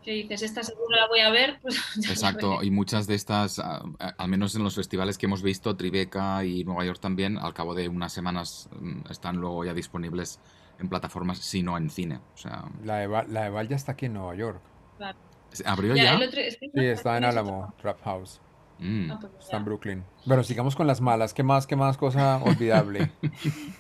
que 0.03 0.11
dices, 0.13 0.43
esta 0.43 0.63
seguro 0.63 0.97
la 0.97 1.07
voy 1.09 1.21
a 1.21 1.31
ver. 1.31 1.59
Pues 1.63 1.77
la 2.07 2.11
exacto. 2.13 2.63
Y 2.63 2.71
muchas 2.71 3.07
de 3.07 3.15
estas, 3.15 3.59
ah, 3.59 3.83
al 4.19 4.29
menos 4.29 4.55
en 4.55 4.63
los 4.65 4.75
festivales 4.75 5.19
que 5.19 5.27
hemos 5.27 5.43
visto, 5.43 5.77
Tribeca 5.77 6.45
y 6.45 6.65
Nueva 6.65 6.85
York 6.85 7.01
también, 7.01 7.39
al 7.39 7.55
cabo 7.55 7.75
de 7.75 7.89
unas 7.89 8.13
semanas 8.13 8.69
mm, 8.81 9.11
están 9.11 9.37
luego 9.37 9.65
ya 9.65 9.75
disponibles 9.75 10.41
en 10.79 10.89
plataformas, 10.89 11.39
si 11.39 11.63
no 11.63 11.77
en 11.79 11.89
cine. 11.91 12.17
O 12.35 12.37
sea, 12.37 12.65
La 12.83 12.97
de, 12.97 13.07
Val, 13.07 13.27
la 13.33 13.45
de 13.45 13.51
Val 13.51 13.69
ya 13.69 13.77
está 13.77 13.93
aquí 13.93 14.07
en 14.07 14.15
Nueva 14.15 14.35
York. 14.35 14.61
Claro. 14.97 15.19
¿abrió 15.67 15.95
Ya, 15.95 16.03
ya? 16.05 16.15
el 16.15 16.23
otro- 16.29 16.41
es 16.41 16.57
que- 16.57 16.67
Sí, 16.75 16.85
está 16.85 17.17
en 17.17 17.23
no 17.23 17.29
Álamo, 17.29 17.75
Trap 17.81 18.03
House. 18.03 18.41
Mm. 18.79 19.13
Pues. 19.21 19.33
Está 19.41 19.57
en 19.59 19.65
Brooklyn. 19.65 20.05
Bueno, 20.27 20.43
sigamos 20.43 20.75
con 20.77 20.87
las 20.87 21.01
malas. 21.01 21.33
¿Qué 21.33 21.43
más? 21.43 21.67
¿Qué 21.67 21.77
más 21.77 21.97
cosa 21.97 22.37
olvidable? 22.45 23.11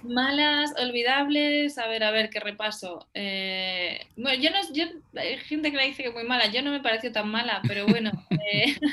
Malas, 0.02 0.72
olvidables, 0.80 1.76
a 1.78 1.86
ver, 1.88 2.04
a 2.04 2.10
ver, 2.10 2.30
qué 2.30 2.40
repaso. 2.40 3.06
Eh, 3.14 4.06
bueno, 4.16 4.40
yo 4.42 4.50
no, 4.50 4.58
yo, 4.72 4.84
hay 5.20 5.36
gente 5.38 5.70
que 5.70 5.76
me 5.76 5.86
dice 5.86 6.02
que 6.04 6.10
muy 6.10 6.24
mala, 6.24 6.46
yo 6.46 6.62
no 6.62 6.70
me 6.70 6.80
pareció 6.80 7.10
tan 7.12 7.28
mala, 7.28 7.60
pero 7.66 7.86
bueno. 7.86 8.10
eh, 8.30 8.76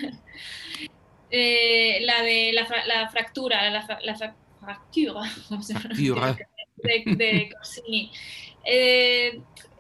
Eh, 1.34 2.00
la 2.02 2.22
de 2.24 2.52
la, 2.54 2.66
fra- 2.66 2.86
la 2.86 3.08
fractura, 3.10 3.70
la, 3.70 3.82
fra- 3.84 4.02
la 4.02 4.16
fra- 4.16 4.36
fractura, 4.60 5.22
¿cómo 5.48 5.64
se 5.64 5.80
Fractura. 5.80 6.36
de, 6.76 7.04
de 7.16 7.50
Corsini. 7.56 8.12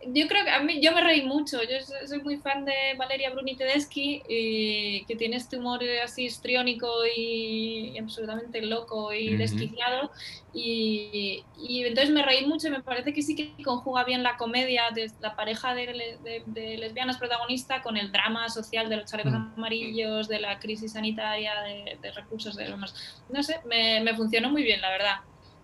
Eh, 0.02 0.10
yo 0.14 0.28
creo 0.28 0.44
que 0.44 0.50
a 0.52 0.60
mí, 0.62 0.82
yo 0.82 0.92
me 0.94 1.02
reí 1.02 1.24
mucho. 1.24 1.62
Yo 1.64 1.78
soy, 2.08 2.22
muy 2.22 2.38
fan 2.38 2.66
de 2.66 2.74
Valeria 2.98 3.30
Bruni 3.32 3.56
Tedeschi, 3.56 4.22
y 4.28 5.06
que 5.06 5.16
tiene 5.16 5.38
este 5.38 5.58
humor 5.58 5.82
así 6.04 6.26
histriónico 6.26 6.88
y, 7.16 7.92
y 7.96 7.98
absolutamente 7.98 8.62
loco 8.62 9.14
y 9.14 9.30
Ujú. 9.30 9.38
desquiciado. 9.38 10.12
Y, 10.54 11.44
y 11.58 11.84
entonces 11.86 12.10
me 12.14 12.24
reí 12.24 12.46
mucho 12.46 12.68
y 12.68 12.72
me 12.72 12.82
parece 12.84 13.14
que 13.14 13.22
sí 13.22 13.36
que 13.36 13.64
conjuga 13.64 14.04
bien 14.04 14.22
la 14.24 14.38
comedia 14.38 14.84
de 14.94 15.10
la 15.22 15.36
pareja 15.36 15.74
de, 15.74 15.86
de- 16.24 16.44
de 16.46 16.78
lesbianas 16.78 17.18
protagonista 17.18 17.82
con 17.82 17.96
el 17.98 18.12
drama 18.12 18.50
social 18.50 18.90
de 18.90 18.98
los 18.98 19.10
chalecos 19.10 19.32
Mm. 19.32 19.54
amarillos, 19.58 20.28
de 20.28 20.40
la 20.40 20.60
crisis 20.60 20.94
sanitaria, 20.94 21.54
de, 21.62 21.98
de 22.02 22.12
recursos, 22.12 22.56
de 22.56 22.66
demás. 22.66 22.94
No 23.30 23.42
sé, 23.44 23.60
me, 23.66 24.02
me 24.02 24.16
funcionó 24.16 24.50
muy 24.50 24.64
bien, 24.64 24.82
la 24.82 24.90
verdad. 24.90 25.16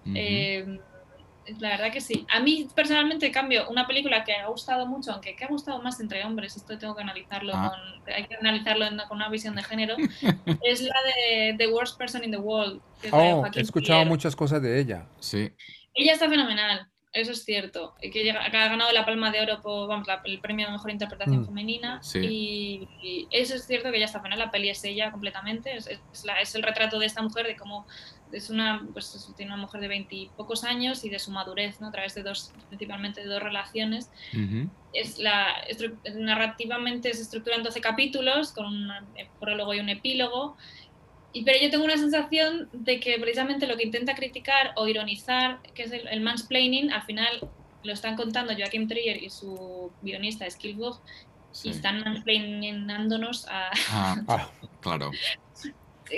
Ujú. 0.05 0.13
Eh, 0.15 0.79
la 1.59 1.69
verdad 1.69 1.91
que 1.91 2.01
sí. 2.01 2.25
A 2.29 2.39
mí 2.39 2.67
personalmente, 2.75 3.27
en 3.27 3.31
cambio, 3.33 3.69
una 3.69 3.87
película 3.87 4.23
que 4.23 4.33
ha 4.33 4.47
gustado 4.47 4.85
mucho, 4.85 5.11
aunque 5.11 5.35
que 5.35 5.45
ha 5.45 5.47
gustado 5.47 5.81
más 5.81 5.99
entre 5.99 6.23
hombres, 6.25 6.55
esto 6.57 6.77
tengo 6.77 6.95
que 6.95 7.03
analizarlo 7.03 7.53
Ah. 7.55 7.71
con, 8.03 8.13
hay 8.13 8.25
que 8.25 8.35
analizarlo 8.35 8.85
en- 8.85 8.97
con 9.07 9.17
una 9.17 9.29
visión 9.29 9.55
de 9.55 9.63
género, 9.63 9.95
es 10.63 10.81
la 10.81 10.95
de 11.05 11.55
The 11.57 11.67
Worst 11.67 11.97
Person 11.97 12.23
in 12.23 12.31
the 12.31 12.37
World. 12.37 12.81
que 13.01 13.09
Oh, 13.11 13.45
he 13.53 13.61
escuchado 13.61 14.05
muchas 14.05 14.35
cosas 14.35 14.61
de 14.61 14.79
ella. 14.79 15.05
Sí. 15.19 15.51
Ella 15.93 16.13
está 16.13 16.29
fenomenal, 16.29 16.87
eso 17.13 17.31
es 17.31 17.43
cierto. 17.45 17.95
Que, 18.01 18.31
ha 18.31 18.49
ganado 18.49 18.91
la 18.91 19.05
Palma 19.05 19.31
de 19.31 19.41
Oro 19.41 19.61
por 19.61 19.87
vamos, 19.87 20.07
la- 20.07 20.21
el 20.25 20.39
premio 20.39 20.67
de 20.67 20.73
mejor 20.73 20.91
interpretación 20.91 21.41
Mm. 21.41 21.45
femenina. 21.45 22.03
Sí. 22.03 22.19
Y, 22.19 22.87
y 23.01 23.27
eso 23.31 23.55
es 23.55 23.65
cierto 23.65 23.89
que 23.91 23.97
ella 23.97 24.05
está 24.05 24.19
fenomenal. 24.19 24.45
La 24.47 24.51
peli 24.51 24.69
es 24.69 24.83
ella 24.83 25.11
completamente. 25.11 25.75
Es, 25.75 25.87
es 25.87 26.25
la- 26.25 26.39
es 26.41 26.53
el 26.55 26.63
retrato 26.63 26.99
de 26.99 27.05
esta 27.07 27.21
mujer, 27.21 27.47
de 27.47 27.55
cómo 27.55 27.87
es 28.31 28.49
una, 28.49 28.85
pues, 28.93 29.15
es- 29.15 29.33
tiene 29.35 29.53
una 29.53 29.61
mujer 29.61 29.79
de 29.81 29.87
veintipocos 29.87 30.63
años 30.65 31.03
y 31.05 31.09
de 31.09 31.17
su 31.17 31.31
madurez, 31.31 31.79
¿no? 31.81 31.87
a 31.87 31.91
través 31.91 32.13
de 32.13 32.23
dos, 32.23 32.53
principalmente 32.67 33.21
de 33.21 33.27
dos 33.27 33.41
relaciones. 33.41 34.11
Ujú. 34.33 34.69
Es 34.93 35.17
la, 35.17 35.47
narrativamente 36.15 37.13
se 37.13 37.21
estructura 37.21 37.55
en 37.55 37.63
12 37.63 37.81
capítulos, 37.81 38.51
con 38.51 38.65
un 38.65 38.91
eh, 39.15 39.29
prólogo 39.39 39.73
y 39.73 39.79
un 39.79 39.89
epílogo. 39.89 40.57
Y, 41.37 41.43
pero 41.43 41.59
yo 41.61 41.69
tengo 41.69 41.83
una 41.85 41.97
sensación 41.97 42.69
de 42.73 42.99
que 42.99 43.17
precisamente 43.19 43.67
lo 43.67 43.77
que 43.77 43.83
intenta 43.83 44.15
criticar 44.15 44.71
o 44.75 44.87
ironizar, 44.87 45.59
que 45.75 45.83
es 45.83 45.91
el, 45.91 46.07
el 46.07 46.21
mansplaining, 46.21 46.91
al 46.91 47.03
final 47.03 47.47
lo 47.83 47.93
están 47.93 48.15
contando 48.15 48.53
Joachim 48.57 48.87
Trier 48.87 49.21
y 49.21 49.29
su 49.29 49.91
guionista 50.01 50.49
Skillbog 50.49 50.99
Sí. 51.51 51.69
y 51.69 51.71
están 51.71 52.01
mansplainándonos 52.01 53.47
a... 53.47 53.69
Ah, 53.91 54.15
Ah, 54.27 54.49
claro. 54.81 55.11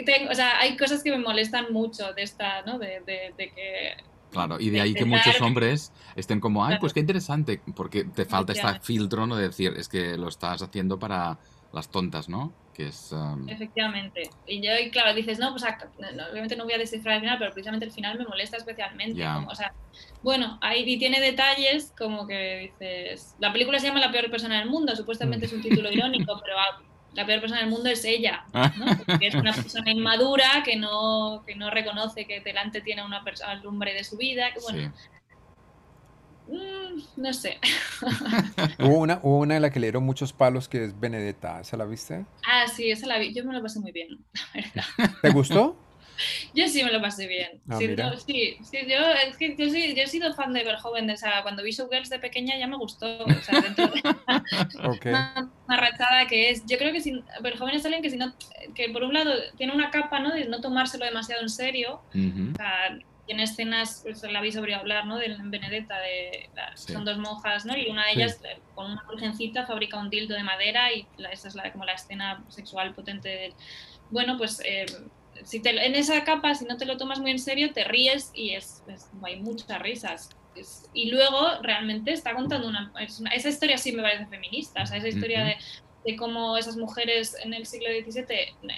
tengo- 0.06 0.32
o 0.32 0.36
sea, 0.36 0.60
hay 0.60 0.76
cosas 0.78 1.02
que 1.04 1.12
me 1.12 1.18
molestan 1.20 1.72
mucho 1.72 2.14
de 2.14 2.24
esta, 2.24 2.62
¿no? 2.64 2.78
De, 2.80 3.02
de- 3.06 3.34
de 3.38 3.50
que... 3.54 3.94
Claro, 4.32 4.60
y 4.60 4.70
de 4.70 4.82
ahí 4.82 4.94
que 4.94 5.06
muchos 5.06 5.42
hombres 5.42 5.92
estén 6.16 6.40
como, 6.40 6.64
ay, 6.64 6.78
pues 6.80 6.94
qué 6.94 7.00
interesante, 7.00 7.62
porque 7.76 8.04
te 8.04 8.26
falta 8.26 8.54
este 8.54 8.80
filtro, 8.82 9.26
¿no? 9.26 9.36
De 9.36 9.48
decir, 9.48 9.74
es 9.76 9.88
que 9.90 10.18
lo 10.18 10.28
estás 10.28 10.62
haciendo 10.62 11.00
para 11.00 11.40
las 11.74 11.90
tontas, 11.90 12.30
¿no? 12.30 12.54
Que 12.74 12.88
es... 12.88 13.12
um, 13.12 13.48
Efectivamente. 13.50 14.30
Y 14.48 14.62
yo, 14.62 14.78
y 14.78 14.90
claro, 14.90 15.14
dices, 15.14 15.40
no, 15.40 15.52
pues 15.52 15.64
obviamente 16.32 16.56
no 16.56 16.64
voy 16.64 16.74
a 16.74 16.78
descifrar 16.78 17.16
el 17.16 17.22
final, 17.22 17.38
pero 17.38 17.52
precisamente 17.52 17.86
el 17.86 17.92
final 17.92 18.18
me 18.18 18.26
molesta 18.26 18.58
especialmente. 18.58 19.24
Como, 19.24 19.50
o 19.50 19.56
sea, 19.56 19.74
bueno, 20.24 20.58
ahí 20.62 20.84
y 20.86 20.98
tiene 20.98 21.20
detalles 21.20 21.94
como 21.98 22.26
que 22.26 22.72
dices, 22.80 23.36
la 23.40 23.52
película 23.52 23.80
se 23.80 23.88
llama 23.88 24.00
La 24.00 24.12
peor 24.12 24.30
persona 24.32 24.60
del 24.60 24.70
mundo, 24.70 24.96
supuestamente 24.96 25.46
es 25.46 25.54
un 25.54 25.62
título 25.62 25.92
irónico, 25.92 26.40
pero 26.44 26.58
ah, 26.58 26.82
la 27.14 27.26
peor 27.26 27.42
persona 27.42 27.62
del 27.62 27.70
mundo 27.70 27.90
es 27.90 28.06
ella, 28.06 28.46
¿no? 28.54 28.86
Porque 29.06 29.28
es 29.28 29.36
una 29.36 29.54
persona 29.54 29.92
inmadura 29.92 30.64
que 30.64 30.76
no, 30.76 31.44
que 31.46 31.56
no 31.56 31.70
reconoce 31.70 32.26
que 32.26 32.40
delante 32.40 32.82
tiene 32.82 33.04
una 33.04 33.24
persona, 33.24 33.52
al 33.52 33.66
hombre 33.66 33.94
de 33.94 34.04
su 34.04 34.18
vida, 34.18 34.52
que 34.54 34.60
bueno, 34.62 34.92
sí. 34.96 35.19
Mm, 36.50 37.22
no 37.22 37.34
sé. 37.34 37.60
hubo 38.80 39.00
una, 39.00 39.20
hubo 39.24 39.40
una 39.40 39.56
de 39.56 39.60
la 39.60 39.70
que 39.72 39.80
le 39.80 39.88
dieron 39.88 40.04
muchos 40.04 40.34
palos 40.34 40.68
que 40.68 40.86
es 40.86 41.00
Benedetta. 41.00 41.62
¿Esa 41.62 41.78
la 41.78 41.86
viste? 41.86 42.26
Ah, 42.48 42.68
sí, 42.68 42.90
esa 42.92 43.08
la 43.08 43.18
vi, 43.20 43.34
yo 43.34 43.44
me 43.46 43.54
lo 43.54 43.62
pasé 43.62 43.80
muy 43.80 43.92
bien, 43.92 44.10
la 44.34 44.62
verdad. 44.62 45.12
¿Te 45.22 45.30
gustó? 45.30 45.76
Yo 46.54 46.68
sí 46.68 46.84
me 46.84 46.92
lo 46.92 47.02
pasé 47.02 47.28
bien. 47.28 47.62
Ah, 47.70 47.78
sí, 47.78 47.88
no, 47.88 48.18
sí, 48.18 48.58
sí, 48.62 48.78
yo, 48.90 48.98
es 49.26 49.38
que 49.38 49.56
yo, 49.56 49.70
sí- 49.70 49.96
yo 49.96 50.04
he 50.04 50.08
sido 50.08 50.34
fan 50.34 50.52
de 50.52 50.66
Verhoeven, 50.66 51.10
esa, 51.10 51.42
cuando 51.44 51.64
vi 51.64 51.72
Showgirls 51.72 52.10
de 52.10 52.20
pequeña 52.20 52.58
ya 52.60 52.68
me 52.68 52.76
gustó. 52.76 53.24
O 53.24 53.30
sea, 53.42 53.62
dentro 53.62 53.88
de 53.88 54.02
marrachada 55.66 56.28
que 56.28 56.50
es. 56.50 56.66
Yo 56.66 56.78
creo 56.78 56.92
que 56.92 57.00
si, 57.00 57.24
Verhoeven 57.42 57.76
es 57.76 57.86
alguien 57.86 58.02
que, 58.04 58.10
si 58.10 58.18
no, 58.18 58.34
que 58.76 58.90
por 58.90 59.04
un 59.04 59.14
lado 59.14 59.32
tiene 59.58 59.74
una 59.74 59.92
capa 59.92 60.20
¿no? 60.20 60.34
de 60.34 60.46
no 60.46 60.60
tomárselo 60.60 61.06
demasiado 61.06 61.42
en 61.42 61.50
serio. 61.50 62.02
O 62.14 62.56
sea, 62.58 63.00
tiene 63.30 63.44
escenas, 63.44 64.00
pues 64.02 64.24
la 64.24 64.40
habéis 64.40 64.58
oído 64.58 64.76
hablar, 64.78 65.06
¿no? 65.06 65.18
De 65.18 65.28
en 65.28 65.52
Benedetta, 65.52 66.00
de, 66.00 66.50
Sí. 66.74 66.94
son 66.94 67.06
dos 67.06 67.20
monjas, 67.20 67.64
¿no? 67.64 67.78
Y 67.78 67.88
una 67.88 68.06
de 68.08 68.14
ellas, 68.14 68.42
eh, 68.44 68.58
con 68.74 68.90
una 68.92 69.06
virgencita, 69.08 69.68
fabrica 69.68 70.00
un 70.00 70.10
dildo 70.10 70.34
de 70.34 70.42
madera 70.42 70.92
y 70.92 71.06
la- 71.18 71.30
esa 71.30 71.48
es 71.48 71.54
la, 71.54 71.72
como 71.72 71.86
la 71.86 71.94
escena 71.94 72.44
sexual 72.50 72.96
potente 72.96 73.30
de... 73.30 73.54
Bueno, 74.10 74.36
pues 74.36 74.60
eh, 74.66 74.88
si 75.44 75.62
te, 75.62 75.70
en 75.86 75.94
esa 75.94 76.24
capa, 76.24 76.56
si 76.56 76.66
no 76.66 76.76
te 76.78 76.86
lo 76.88 76.98
tomas 76.98 77.20
muy 77.20 77.30
en 77.30 77.38
serio, 77.38 77.72
te 77.72 77.84
ríes 77.84 78.32
y 78.34 78.56
es, 78.56 78.82
es- 78.88 79.12
hay 79.22 79.40
muchas 79.40 79.80
risas. 79.80 80.30
Es- 80.56 80.90
y 80.96 81.12
luego 81.12 81.62
realmente 81.62 82.12
está 82.12 82.34
contando 82.34 82.68
una, 82.68 82.92
es 83.00 83.20
una- 83.20 83.30
Esa 83.30 83.50
historia 83.50 83.78
sí 83.78 83.92
me 83.92 84.02
parece 84.02 84.26
feminista, 84.26 84.82
o 84.82 84.86
sea, 84.88 84.98
esa 84.98 85.08
historia 85.08 85.44
de 85.44 85.56
de 86.06 86.16
cómo 86.16 86.56
esas 86.58 86.78
mujeres 86.78 87.36
en 87.44 87.54
el 87.54 87.66
siglo 87.66 87.88
XVII 87.90 88.26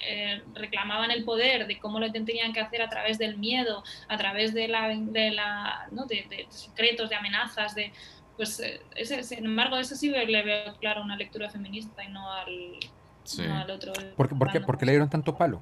eh, 0.08 0.42
reclamaban 0.54 1.12
el 1.12 1.24
poder, 1.24 1.68
de 1.68 1.78
cómo 1.80 2.00
lo 2.00 2.12
tenían 2.12 2.52
que 2.54 2.60
hacer 2.60 2.82
a 2.82 2.90
través 2.90 3.18
del 3.20 3.38
miedo, 3.38 3.84
a 4.08 4.18
través 4.18 4.54
de 4.54 4.68
la, 4.68 4.90
de, 4.90 5.32
la, 5.32 5.88
¿no? 5.92 6.06
de, 6.08 6.26
de 6.30 6.48
secretos, 6.50 7.10
de 7.10 7.16
amenazas, 7.16 7.76
de 7.76 7.92
pues 8.38 8.60
eh, 8.60 8.82
ese- 8.96 9.24
sin 9.24 9.46
embargo 9.46 9.78
eso 9.78 9.96
sí 9.96 10.10
le 10.10 10.42
veo 10.42 10.76
claro 10.80 11.04
una 11.04 11.16
lectura 11.16 11.50
feminista 11.50 12.04
y 12.04 12.08
no 12.10 12.32
al, 12.32 12.78
Sí. 13.24 13.44
no 13.46 13.60
al 13.60 13.70
otro. 13.70 13.94
¿Por, 14.18 14.30
por 14.30 14.48
qué, 14.52 14.58
bando. 14.58 14.66
por 14.66 14.78
qué 14.80 14.86
le 14.88 14.94
dieron 14.94 15.10
tanto 15.10 15.38
palo? 15.38 15.62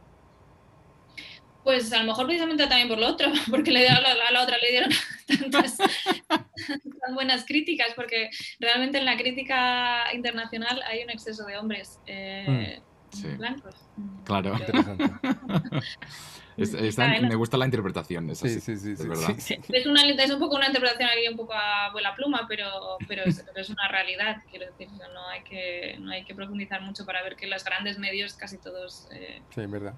Pues 1.70 1.94
a 1.94 2.00
lo 2.00 2.06
mejor 2.06 2.26
precisamente 2.26 2.66
también 2.66 2.88
por 2.88 2.98
lo 2.98 3.06
otro, 3.10 3.32
porque 3.52 3.70
le, 3.70 3.88
a, 3.88 4.02
la, 4.02 4.14
a 4.28 4.32
la 4.32 4.42
otra 4.42 4.58
le 4.58 4.72
dieron 4.72 4.90
tantas 5.28 5.78
tan 6.28 7.14
buenas 7.14 7.46
críticas, 7.46 7.90
porque 7.96 8.32
realmente 8.60 8.98
en 8.98 9.06
la 9.06 9.16
crítica 9.16 10.12
internacional 10.16 10.82
hay 10.88 11.04
un 11.04 11.12
exceso 11.12 11.46
de 11.46 11.58
hombres 11.58 12.00
eh, 12.08 12.82
Sí. 13.12 13.28
blancos. 13.38 13.76
Claro. 14.24 14.54
Pero- 14.66 14.80
Interesante. 14.80 15.30
Es- 16.58 16.98
me 17.22 17.36
gusta 17.36 17.56
la 17.58 17.66
interpretación, 17.66 18.30
eso 18.32 18.48
Sí, 18.48 18.60
sí, 18.60 18.76
sí, 18.76 18.78
sí. 18.78 18.92
es 18.94 19.08
verdad. 19.08 19.28
sí, 19.38 19.40
sí. 19.40 19.60
Es, 19.72 19.86
una, 19.86 20.02
es 20.04 20.32
un 20.32 20.40
poco 20.40 20.56
una 20.58 20.68
interpretación 20.68 21.08
aquí 21.10 21.28
un 21.30 21.38
poco 21.38 21.54
a 21.54 21.92
vuela 21.92 22.14
pluma, 22.16 22.46
pero, 22.50 22.98
pero, 23.08 23.24
es, 23.26 23.44
pero 23.48 23.62
es 23.62 23.70
una 23.70 23.88
realidad, 23.90 24.38
quiero 24.50 24.66
decir, 24.66 24.90
no 24.92 25.28
hay, 25.30 25.42
que, 25.44 25.98
no 26.00 26.12
hay 26.12 26.26
que 26.26 26.34
profundizar 26.36 26.82
mucho 26.82 27.06
para 27.06 27.22
ver 27.24 27.36
que 27.36 27.46
los 27.48 27.64
grandes 27.64 27.98
medios 28.00 28.34
casi 28.34 28.58
todos 28.58 29.08
eh, 29.12 29.42
Sí, 29.54 29.62
es 29.62 29.72
verdad. 29.72 29.94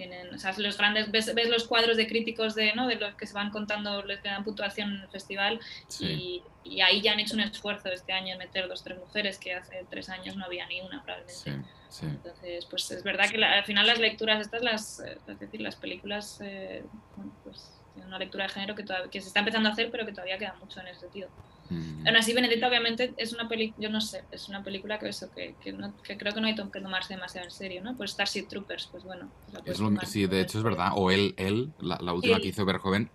Tienen, 0.00 0.32
o 0.34 0.38
sea, 0.38 0.54
los 0.56 0.78
grandes, 0.78 1.10
ves, 1.10 1.34
ves 1.34 1.50
los 1.50 1.66
cuadros 1.66 1.98
de 1.98 2.06
críticos 2.06 2.54
de, 2.54 2.72
¿no? 2.74 2.86
de 2.88 2.94
los 2.96 3.14
que 3.16 3.26
se 3.26 3.34
van 3.34 3.50
contando, 3.50 4.02
les 4.02 4.22
dan 4.22 4.42
puntuación 4.44 4.90
en 4.94 5.02
el 5.02 5.08
festival 5.10 5.60
Sí, 5.88 6.42
y, 6.64 6.76
y 6.76 6.80
ahí 6.80 7.02
ya 7.02 7.12
han 7.12 7.20
hecho 7.20 7.34
un 7.34 7.40
esfuerzo 7.40 7.90
este 7.90 8.12
año 8.14 8.32
en 8.32 8.38
meter 8.38 8.66
dos, 8.66 8.82
tres 8.82 8.98
mujeres 8.98 9.38
que 9.38 9.52
hace 9.52 9.84
tres 9.90 10.08
años 10.08 10.36
no 10.36 10.44
había 10.46 10.66
ni 10.68 10.80
una 10.80 11.02
probablemente. 11.04 11.34
sí, 11.34 11.52
sí. 11.90 12.06
Entonces, 12.06 12.64
pues 12.70 12.90
es 12.92 13.02
verdad 13.02 13.28
que 13.30 13.36
la- 13.36 13.52
al 13.58 13.64
final 13.64 13.86
las 13.86 13.98
lecturas 13.98 14.40
estas, 14.40 14.62
las, 14.62 15.00
eh, 15.00 15.18
es 15.26 15.38
decir, 15.38 15.60
las 15.60 15.76
películas, 15.76 16.38
eh, 16.40 16.82
bueno, 17.16 17.32
pues 17.44 17.70
tienen 17.92 18.08
una 18.08 18.18
lectura 18.18 18.44
de 18.44 18.50
género 18.54 18.74
que, 18.74 18.84
todavía, 18.84 19.10
que 19.10 19.20
se 19.20 19.28
está 19.28 19.40
empezando 19.40 19.68
a 19.68 19.72
hacer, 19.72 19.90
pero 19.90 20.06
que 20.06 20.12
todavía 20.12 20.38
queda 20.38 20.54
mucho 20.60 20.80
en 20.80 20.86
ese 20.88 21.00
sentido. 21.00 21.28
Mm. 21.70 22.06
Aún 22.06 22.16
así, 22.16 22.32
Benedetta 22.34 22.66
obviamente 22.68 23.14
es 23.16 23.32
una 23.32 23.48
película, 23.48 23.82
yo 23.86 23.90
no 23.90 24.00
sé, 24.00 24.24
es 24.32 24.48
una 24.48 24.62
película 24.62 24.98
que 24.98 25.08
eso, 25.08 25.30
que, 25.34 25.54
que, 25.62 25.72
no- 25.72 25.94
que 26.02 26.18
creo 26.18 26.34
que 26.34 26.40
no 26.40 26.46
hay 26.48 26.54
que 26.56 26.62
tomarse 26.80 27.14
demasiado 27.14 27.46
en 27.46 27.50
serio, 27.52 27.82
¿no? 27.82 27.96
Pues 27.96 28.10
Starship 28.10 28.48
Troopers, 28.48 28.88
pues 28.90 29.04
bueno. 29.04 29.30
la 29.52 29.60
puedes 29.60 29.74
Es 29.74 29.80
lo- 29.80 29.86
tomar 29.88 30.06
sí, 30.06 30.26
de 30.26 30.40
hecho 30.40 30.58
es 30.58 30.64
verdad. 30.64 30.90
O 30.96 31.10
él, 31.10 31.34
él 31.38 31.72
la, 31.78 31.96
la 32.02 32.12
última 32.12 32.36
Sí. 32.36 32.42
que 32.42 32.48
hizo 32.48 32.64
Verhoeven. 32.64 33.10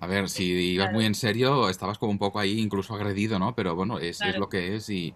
A 0.00 0.06
ver, 0.06 0.28
si 0.28 0.44
ibas 0.52 0.86
claro. 0.86 0.94
muy 0.96 1.06
en 1.06 1.14
serio, 1.14 1.68
estabas 1.70 1.96
como 1.98 2.10
un 2.12 2.18
poco 2.18 2.38
ahí, 2.40 2.58
incluso 2.60 2.94
agredido, 2.94 3.38
¿no? 3.38 3.54
Pero 3.54 3.74
bueno, 3.76 3.98
es, 4.00 4.20
lo 4.36 4.48
que 4.48 4.74
es 4.74 4.90
y, 4.90 5.14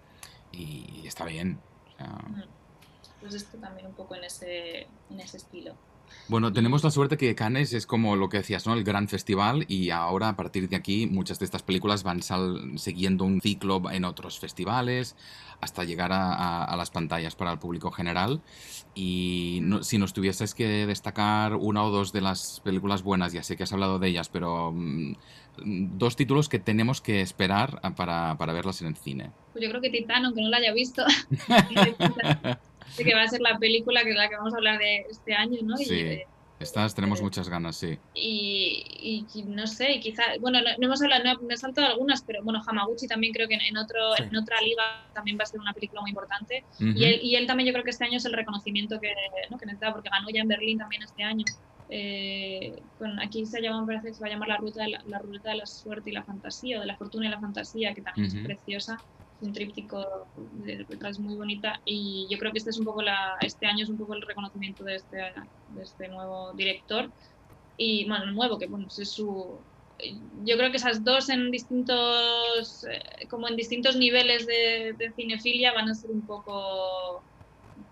y 0.53 1.07
está 1.07 1.25
bien. 1.27 1.59
O 1.93 1.97
sea, 1.97 2.15
Ujú. 2.31 2.43
Pues 3.21 3.35
esto 3.35 3.59
también 3.59 3.89
un 3.89 3.95
poco 3.95 4.15
en 4.15 4.23
ese, 4.25 4.87
en 5.11 5.21
ese 5.21 5.39
estilo. 5.39 5.75
Bueno, 6.29 6.53
tenemos 6.53 6.85
la 6.85 6.91
suerte 6.91 7.17
que 7.17 7.35
Cannes 7.35 7.73
es 7.73 7.87
como 7.87 8.17
lo 8.17 8.29
que 8.29 8.39
decías, 8.39 8.67
¿no? 8.67 8.75
El 8.75 8.85
gran 8.85 9.09
festival 9.09 9.65
y 9.69 9.91
ahora 9.91 10.29
a 10.29 10.37
partir 10.37 10.69
de 10.69 10.77
aquí 10.77 11.07
muchas 11.07 11.39
de 11.39 11.45
estas 11.47 11.63
películas 11.63 12.03
van 12.03 12.23
sal- 12.23 12.79
siguiendo 12.79 13.25
un 13.25 13.41
ciclo 13.41 13.83
en 13.91 14.05
otros 14.05 14.39
festivales 14.39 15.17
hasta 15.61 15.85
llegar 15.85 16.13
a, 16.13 16.33
a- 16.35 16.65
a 16.65 16.77
las 16.77 16.91
pantallas 16.91 17.35
para 17.35 17.53
el 17.53 17.59
público 17.59 17.91
general. 17.91 18.43
Y 18.95 19.61
no- 19.63 19.83
si 19.83 19.99
nos 19.99 20.13
tuvieses 20.13 20.55
que 20.55 20.87
destacar 20.87 21.55
una 21.55 21.83
o 21.85 21.91
dos 21.91 22.13
de 22.13 22.21
las 22.21 22.61
películas 22.65 23.03
buenas, 23.03 23.33
ya 23.33 23.43
sé 23.43 23.57
que 23.57 23.63
has 23.63 23.73
hablado 23.73 23.99
de 23.99 24.09
ellas, 24.09 24.29
pero 24.29 24.73
mm, 24.73 25.15
dos 25.99 26.15
títulos 26.17 26.49
que 26.49 26.59
tenemos 26.59 27.01
que 27.01 27.21
esperar 27.21 27.81
a- 27.83 27.95
para, 27.95 28.37
para 28.39 28.53
verlas 28.53 28.81
en 28.83 28.89
el 28.89 28.97
cine. 28.97 29.31
Pues 29.53 29.65
yo 29.65 29.71
creo 29.71 29.81
que 29.83 29.91
Titán, 29.91 30.25
aunque 30.25 30.43
no 30.43 30.49
la 30.49 30.59
haya 30.59 30.73
visto, 30.73 31.05
de 32.97 33.05
que 33.05 33.15
va 33.15 33.23
a 33.23 33.29
ser 33.29 33.41
la 33.41 33.59
película 33.59 34.03
que 34.03 34.11
es 34.11 34.17
la 34.17 34.29
que 34.29 34.37
vamos 34.37 34.55
a 34.55 34.57
hablar 34.57 34.79
de 34.79 35.05
este 35.11 35.35
año, 35.35 35.59
¿no? 35.63 35.75
Y, 35.81 35.85
Sí. 35.85 35.95
eh, 36.01 36.25
Estas 36.61 36.93
tenemos 36.93 37.23
muchas 37.23 37.49
ganas, 37.49 37.77
sí. 37.77 37.97
y, 38.15 38.85
y 39.33 39.43
no 39.45 39.65
sé, 39.69 39.93
y 39.93 40.01
quizá, 40.01 40.25
bueno, 40.41 40.59
no, 40.61 40.67
no 40.77 40.87
hemos 40.87 41.01
hablado, 41.01 41.23
no, 41.23 41.41
me 41.47 41.55
he 41.55 41.57
saltado 41.57 41.87
algunas, 41.87 42.23
pero 42.25 42.43
bueno, 42.43 42.61
Hamaguchi 42.67 43.07
también 43.07 43.33
creo 43.33 43.47
que 43.47 43.55
en, 43.55 43.77
otro, 43.77 44.17
Sí. 44.17 44.25
en 44.25 44.37
otra 44.37 44.61
liga 44.61 44.83
también 45.15 45.39
va 45.39 45.45
a 45.45 45.47
ser 45.47 45.61
una 45.61 45.73
película 45.73 46.01
muy 46.01 46.11
importante. 46.11 46.65
Ujú. 46.81 46.89
Y, 46.97 47.05
él, 47.05 47.21
y 47.23 47.37
él 47.37 47.47
también 47.47 47.69
yo 47.69 47.73
creo 47.73 47.85
que 47.85 47.91
este 47.91 48.05
año 48.07 48.17
es 48.17 48.25
el 48.25 48.33
reconocimiento 48.33 48.99
que, 48.99 49.13
¿no? 49.51 49.57
que 49.57 49.67
necesita, 49.67 49.93
porque 49.93 50.09
ganó 50.11 50.27
ya 50.35 50.41
en 50.41 50.49
Berlín 50.49 50.79
también 50.79 51.03
este 51.05 51.23
año. 51.23 51.45
Eh, 51.91 52.83
con, 52.99 53.19
aquí 53.21 53.47
se 53.47 53.63
llama, 53.63 53.81
me 53.83 53.87
parece 53.87 54.09
que 54.09 54.15
se 54.15 54.21
va 54.21 54.27
a 54.27 54.31
llamar 54.31 54.49
la 54.49 54.57
ruta, 54.57 54.83
de 54.83 54.89
la, 54.91 55.03
la 55.07 55.19
ruleta 55.21 55.51
de 55.51 55.57
la 55.57 55.67
suerte 55.67 56.11
y 56.11 56.13
la 56.13 56.25
fantasía, 56.25 56.79
o 56.79 56.81
de 56.81 56.87
la 56.87 56.97
fortuna 56.97 57.27
y 57.27 57.31
la 57.31 57.41
fantasía, 57.41 57.95
que 57.95 58.03
también 58.03 58.27
Ujú. 58.29 58.39
es 58.39 58.45
preciosa. 58.45 58.97
Es 59.41 59.47
un 59.47 59.53
tríptico 59.53 60.27
de 60.37 60.85
detrás 60.89 61.19
muy 61.21 61.37
bonita. 61.37 61.81
Y 61.85 62.27
yo 62.31 62.39
creo 62.39 62.51
que 62.53 62.59
este 62.59 62.71
es 62.71 62.79
un 62.79 62.85
poco 62.85 63.03
la, 63.03 63.37
este 63.41 63.67
año 63.67 63.85
es 63.85 63.89
un 63.89 63.97
poco 63.97 64.15
el 64.15 64.23
reconocimiento 64.23 64.83
de 64.85 64.97
este, 64.97 65.17
de 65.17 65.83
este 65.83 66.09
nuevo 66.09 66.53
director. 66.55 67.11
Y 67.77 68.09
bueno, 68.09 68.27
nuevo, 68.33 68.59
que 68.59 68.67
bueno, 68.67 68.87
es 68.89 69.13
su, 69.13 69.61
yo 70.45 70.57
creo 70.57 70.71
que 70.73 70.79
esas 70.79 71.05
dos 71.05 71.29
en 71.29 71.53
distintos 71.53 72.85
eh, 72.91 73.27
como 73.29 73.47
en 73.49 73.55
distintos 73.55 73.95
niveles 73.97 74.47
de, 74.47 74.95
de 74.99 75.13
cinefilia 75.13 75.73
van 75.73 75.89
a 75.89 75.95
ser 75.95 76.11
un 76.11 76.27
poco 76.27 77.23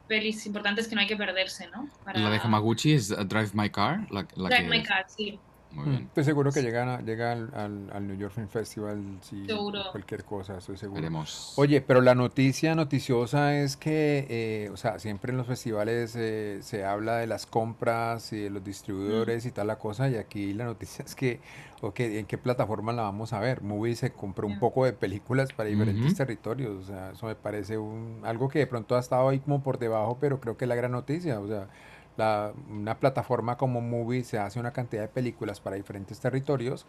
pelis 0.09 0.45
importantes 0.47 0.89
que 0.89 0.97
no 0.97 1.01
hay 1.03 1.07
que 1.07 1.17
perderse, 1.17 1.69
¿no? 1.69 1.89
Para- 2.05 2.19
La 2.19 2.31
de 2.31 2.39
Hamaguchi 2.39 2.93
es 2.95 3.13
uh, 3.13 3.25
Drive 3.25 3.51
My 3.55 3.71
Car. 3.71 4.01
La, 4.11 4.27
la 4.35 4.49
Drive 4.49 4.65
que 4.65 4.69
My 4.79 4.83
Car, 4.83 5.07
sí. 5.09 5.39
Muy 5.73 5.85
Mm, 5.87 5.91
bien. 5.91 6.03
Estoy 6.05 6.25
seguro 6.25 6.53
que 6.53 6.63
llegan 6.63 6.89
a- 6.89 7.01
llega 7.03 7.33
al, 7.33 7.51
al- 7.55 7.91
al 7.93 8.07
New 8.07 8.17
York 8.17 8.33
Film 8.33 8.49
Festival, 8.49 9.19
si 9.21 9.45
Seguro. 9.47 9.83
cualquier 9.91 10.25
cosa, 10.25 10.57
estoy 10.57 10.77
seguro. 10.79 11.03
Veremos. 11.03 11.53
Oye, 11.57 11.83
pero 11.83 12.01
la 12.01 12.15
noticia 12.15 12.75
noticiosa 12.75 13.55
es 13.59 13.77
que, 13.77 14.27
eh, 14.31 14.71
o 14.73 14.77
sea, 14.79 14.99
siempre 14.99 15.33
en 15.33 15.37
los 15.39 15.47
festivales 15.47 16.15
eh, 16.17 16.61
se 16.63 16.85
habla 16.85 17.17
de 17.19 17.27
las 17.27 17.45
compras 17.47 18.33
y 18.33 18.41
de 18.43 18.51
los 18.51 18.65
distribuidores 18.65 19.45
y 19.45 19.51
tal 19.51 19.67
la 19.67 19.77
cosa, 19.79 20.09
y 20.09 20.15
aquí 20.17 20.55
la 20.55 20.65
noticia 20.65 21.05
es 21.07 21.15
que, 21.15 21.41
ok, 21.83 22.01
¿en 22.01 22.27
qué 22.27 22.39
plataforma 22.39 22.93
la 22.95 23.03
vamos 23.03 23.33
a 23.35 23.41
ver? 23.41 23.61
Movie 23.61 23.97
se 23.97 24.13
compró 24.13 24.47
un 24.47 24.59
poco 24.59 24.85
de 24.87 24.93
películas 24.95 25.53
para 25.53 25.69
diferentes 25.69 26.15
territorios, 26.15 26.85
o 26.85 26.87
sea, 26.87 27.11
eso 27.11 27.27
me 27.27 27.35
parece 27.35 27.77
un, 27.77 28.23
algo 28.25 28.49
que 28.49 28.61
de 28.61 28.67
pronto 28.67 28.97
ha 28.97 29.01
estado 29.01 29.29
ahí 29.29 29.41
como 29.41 29.63
por 29.63 29.79
debajo, 29.79 30.17
pero 30.21 30.41
creo 30.41 30.57
que 30.57 30.65
es 30.65 30.69
la 30.71 30.75
gran 30.77 30.93
noticia, 30.93 31.39
o 31.41 31.47
sea, 31.49 31.69
la, 32.17 32.53
una 32.71 32.99
plataforma 32.99 33.57
como 33.57 33.81
Movie 33.81 34.25
se 34.25 34.39
hace 34.39 34.61
una 34.61 34.73
cantidad 34.73 35.03
de 35.03 35.09
películas 35.09 35.61
para 35.61 35.77
diferentes 35.77 36.21
territorios 36.21 36.87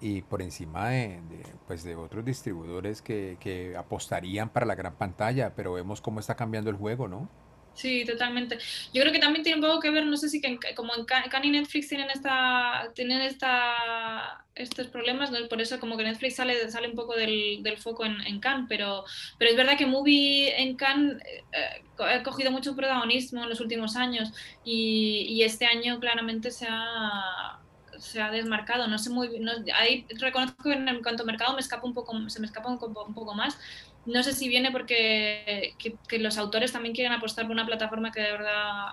y 0.00 0.22
por 0.22 0.42
encima 0.42 0.88
de, 0.90 1.20
pues 1.66 1.84
de 1.84 1.96
otros 1.96 2.24
distribuidores 2.24 3.02
que, 3.02 3.36
que 3.40 3.76
apostarían 3.76 4.48
para 4.48 4.66
la 4.66 4.74
gran 4.74 4.94
pantalla, 4.94 5.54
pero 5.54 5.74
vemos 5.74 6.00
cómo 6.00 6.20
está 6.20 6.36
cambiando 6.36 6.70
el 6.70 6.76
juego, 6.76 7.08
¿no? 7.08 7.28
Sí, 7.72 8.04
totalmente. 8.04 8.58
Yo 8.92 9.00
creo 9.00 9.12
que 9.12 9.18
también 9.20 9.42
tiene 9.42 9.58
un 9.58 9.66
poco 9.66 9.80
que 9.80 9.90
ver, 9.90 10.04
no 10.04 10.16
sé 10.18 10.28
si 10.28 10.40
que 10.42 10.48
en- 10.48 10.58
como 10.76 10.94
en 10.94 11.04
Can 11.06 11.44
y 11.44 11.50
Netflix 11.50 11.88
tienen 11.88 12.10
esta 12.10 12.92
tienen 12.94 13.22
esta 13.22 14.44
estos 14.54 14.88
problemas, 14.88 15.30
¿no? 15.30 15.38
por 15.48 15.62
eso 15.62 15.80
como 15.80 15.96
que 15.96 16.04
Netflix 16.04 16.36
sale, 16.36 16.70
sale 16.70 16.88
un 16.88 16.94
poco 16.94 17.14
del, 17.16 17.62
del 17.62 17.78
foco 17.78 18.04
en, 18.04 18.20
en 18.26 18.40
Cannes, 18.40 18.66
pero, 18.68 19.04
pero 19.38 19.50
es 19.52 19.56
verdad 19.56 19.78
que 19.78 19.86
Movie 19.86 20.60
en 20.60 20.76
Cannes 20.76 21.16
eh, 21.52 21.86
co- 21.94 22.04
ha 22.04 22.22
cogido 22.22 22.50
mucho 22.50 22.76
protagonismo 22.76 23.42
en 23.44 23.48
los 23.48 23.60
últimos 23.60 23.96
años 23.96 24.30
y, 24.62 25.26
este 25.44 25.64
año 25.64 25.98
claramente 26.00 26.50
se 26.50 26.66
ha 26.68 27.58
se 27.98 28.20
ha 28.22 28.30
desmarcado, 28.30 28.86
no 28.88 28.98
sé 28.98 29.10
muy 29.10 29.40
no- 29.40 29.52
ahí 29.74 30.06
reconozco 30.20 30.62
que 30.64 30.72
en 30.74 31.02
cuanto 31.02 31.22
a 31.24 31.26
mercado 31.26 31.54
me 31.54 31.60
escapa 31.60 31.86
un 31.86 31.92
poco, 31.94 32.12
se 32.30 32.40
me 32.40 32.46
escapa 32.46 32.68
un 32.70 32.78
poco 33.14 33.34
más, 33.34 33.58
no 34.06 34.22
sé 34.22 34.32
si 34.32 34.48
viene 34.48 34.70
porque 34.72 35.74
que, 35.78 35.94
que 36.08 36.18
los 36.18 36.38
autores 36.38 36.72
también 36.72 36.94
quieren 36.94 37.12
apostar 37.12 37.44
por 37.46 37.52
una 37.52 37.66
plataforma 37.66 38.10
que 38.12 38.20
de 38.20 38.32
verdad 38.32 38.88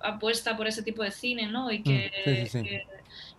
apuesta 0.00 0.56
por 0.56 0.66
ese 0.66 0.82
tipo 0.82 1.02
de 1.02 1.10
cine, 1.10 1.46
¿no? 1.48 1.70
Y 1.70 1.82
que, 1.82 2.10
Mm, 2.26 2.30
sí, 2.30 2.46
sí, 2.46 2.46
sí. 2.46 2.62
que 2.64 2.82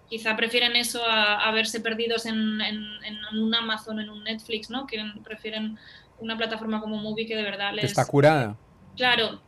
quizá 0.09 0.36
prefieren 0.38 0.76
eso 0.76 1.03
a, 1.05 1.47
a 1.47 1.51
verse 1.51 1.80
perdidos 1.82 2.26
en, 2.26 2.61
en, 2.61 2.84
en 3.03 3.18
un 3.39 3.53
Amazon, 3.55 3.99
en 3.99 4.09
un 4.09 4.24
Netflix, 4.24 4.70
¿no? 4.70 4.86
Quieren, 4.86 5.22
prefieren 5.24 5.78
una 6.20 6.38
plataforma 6.38 6.80
como 6.82 6.97
Movie 6.97 7.26
que 7.26 7.36
de 7.36 7.43
verdad 7.43 7.72
Que 7.72 7.78
les... 7.78 7.86
está 7.86 8.05
curada. 8.05 8.55
Claro, 8.95 9.41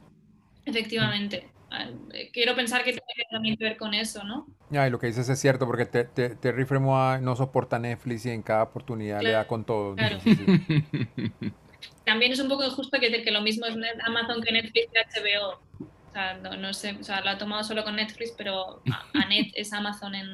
efectivamente. 0.66 1.50
Ah, 1.72 1.88
Quiero 2.34 2.56
pensar 2.56 2.84
que 2.84 2.92
tiene 2.92 3.26
también 3.32 3.56
que 3.56 3.64
ver 3.64 3.78
con 3.78 3.94
eso, 3.94 4.24
¿no? 4.24 4.48
Ya, 4.70 4.88
y 4.88 4.90
lo 4.90 5.00
que 5.00 5.08
dices 5.08 5.30
es 5.30 5.40
cierto, 5.40 5.66
porque 5.68 5.86
te, 5.86 6.04
te, 6.04 6.30
Terry 6.36 6.66
Fremont 6.66 7.22
no 7.22 7.36
soporta 7.36 7.78
Netflix 7.78 8.26
y 8.26 8.32
en 8.32 8.42
cada 8.42 8.64
oportunidad 8.64 9.22
le 9.22 9.32
da 9.32 9.46
con 9.46 9.66
todo. 9.66 9.96
Claro. 9.96 10.18
También 12.06 12.32
es 12.32 12.40
un 12.40 12.50
poco 12.50 12.64
injusto 12.64 13.00
que 13.00 13.10
decir 13.10 13.24
que 13.24 13.32
lo 13.32 13.42
mismo 13.42 13.68
es 13.68 13.76
Amazon 14.04 14.42
que 14.42 14.52
Netflix 14.52 14.88
y 14.92 15.20
HBO. 15.20 15.60
O 16.10 16.12
sea, 16.12 16.34
no, 16.38 16.58
no 16.58 16.74
sé, 16.74 16.98
o 17.00 17.04
sea, 17.04 17.22
lo 17.22 17.30
ha 17.30 17.38
tomado 17.38 17.64
solo 17.64 17.84
con 17.84 17.96
Netflix, 17.96 18.34
pero 18.36 18.82
Anet 19.14 19.52
es 19.56 19.72
Amazon 19.74 20.16
en, 20.16 20.28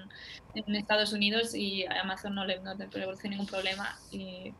en 0.53 0.75
Estados 0.75 1.11
Unidos 1.11 1.53
y 1.53 1.85
a 1.85 2.01
Amazon 2.01 2.33
no 2.33 2.45
le, 2.45 2.61
no 2.61 2.75
le 2.75 2.87
produce 2.87 3.27
ningún 3.27 3.45
problema. 3.45 3.99
Y, 4.09 4.53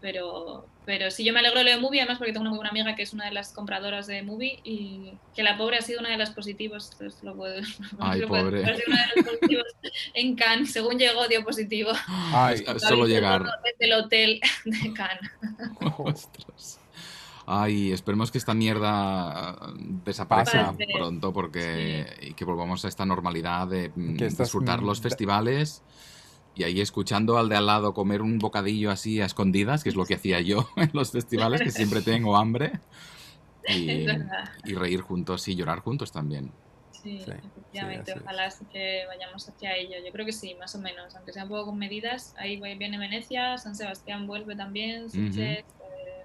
pero, 0.00 0.66
pero 0.86 1.10
sí, 1.10 1.24
yo 1.24 1.32
me 1.32 1.40
alegro 1.40 1.58
de 1.58 1.64
lo 1.64 1.70
de 1.70 1.76
Movie, 1.78 2.00
además 2.00 2.18
porque 2.18 2.32
tengo 2.32 2.42
una 2.42 2.50
muy 2.50 2.58
buena 2.58 2.70
amiga 2.70 2.94
que 2.94 3.02
es 3.02 3.12
una 3.12 3.24
de 3.26 3.32
las 3.32 3.52
compradoras 3.52 4.06
de 4.06 4.22
Movie 4.22 4.60
y 4.64 5.12
que 5.34 5.42
la 5.42 5.56
pobre 5.58 5.78
ha 5.78 5.82
sido 5.82 6.00
una 6.00 6.10
de 6.10 6.16
las 6.18 6.30
positivos. 6.30 6.90
Entonces 6.92 7.22
lo 7.22 7.34
puedo, 7.36 7.60
Ay, 7.98 8.20
lo 8.20 8.28
puedo- 8.28 8.44
pobre. 8.44 8.64
ha 8.64 8.74
sido 8.76 8.86
una 8.88 9.00
de 9.06 9.12
las 9.16 9.24
positivos 9.26 9.64
en 10.14 10.36
Cannes, 10.36 10.72
según 10.72 10.98
llegó 10.98 11.26
dio 11.28 11.44
positivo. 11.44 11.90
Ay, 12.08 12.64
Solo 12.78 13.06
llegar. 13.06 13.42
Desde 13.64 13.84
el 13.84 13.92
hotel 13.92 14.40
de 14.64 14.92
Cannes. 14.92 15.30
Ostras. 15.98 16.80
Ay, 17.50 17.92
esperemos 17.92 18.30
que 18.30 18.36
esta 18.36 18.52
mierda 18.52 19.52
uh, 19.54 19.72
desaparezca 20.04 20.72
Pase. 20.72 20.86
pronto 20.92 21.32
porque 21.32 22.06
y 22.20 22.34
que 22.34 22.44
volvamos 22.44 22.84
a 22.84 22.88
esta 22.88 23.06
normalidad 23.06 23.66
de 23.68 23.90
mm, 23.94 24.16
disfrutar 24.18 24.82
los 24.82 25.00
festivales 25.00 25.82
y 26.58 26.64
ahí 26.64 26.80
escuchando 26.80 27.38
al 27.38 27.48
de 27.48 27.56
al 27.56 27.66
lado 27.66 27.94
comer 27.94 28.20
un 28.20 28.40
bocadillo 28.40 28.90
así 28.90 29.20
a 29.20 29.26
escondidas, 29.26 29.84
que 29.84 29.90
es 29.90 29.94
lo 29.94 30.04
que 30.04 30.14
hacía 30.14 30.40
yo 30.40 30.68
en 30.76 30.90
los 30.92 31.12
festivales, 31.12 31.62
que 31.62 31.70
siempre 31.70 32.02
tengo 32.02 32.36
hambre, 32.36 32.72
y, 33.68 34.74
reír 34.74 35.00
juntos 35.02 35.46
y 35.46 35.54
llorar 35.54 35.80
juntos 35.80 36.10
también. 36.10 36.50
Sí, 36.90 37.20
Sí, 37.20 37.30
efectivamente, 37.30 38.12
sí, 38.12 38.18
ojalá 38.20 38.52
que 38.72 39.04
vayamos 39.06 39.48
hacia 39.48 39.76
ello. 39.76 39.98
Yo 40.04 40.10
creo 40.10 40.26
que 40.26 40.32
sí, 40.32 40.56
más 40.56 40.74
o 40.74 40.80
menos, 40.80 41.14
aunque 41.14 41.32
sea 41.32 41.44
un 41.44 41.48
poco 41.48 41.66
con 41.66 41.78
medidas. 41.78 42.34
Ahí 42.38 42.60
viene 42.76 42.98
Venecia, 42.98 43.56
San 43.56 43.76
Sebastián 43.76 44.26
vuelve 44.26 44.56
también, 44.56 45.08
Sitges, 45.08 45.58
eh, 45.58 46.24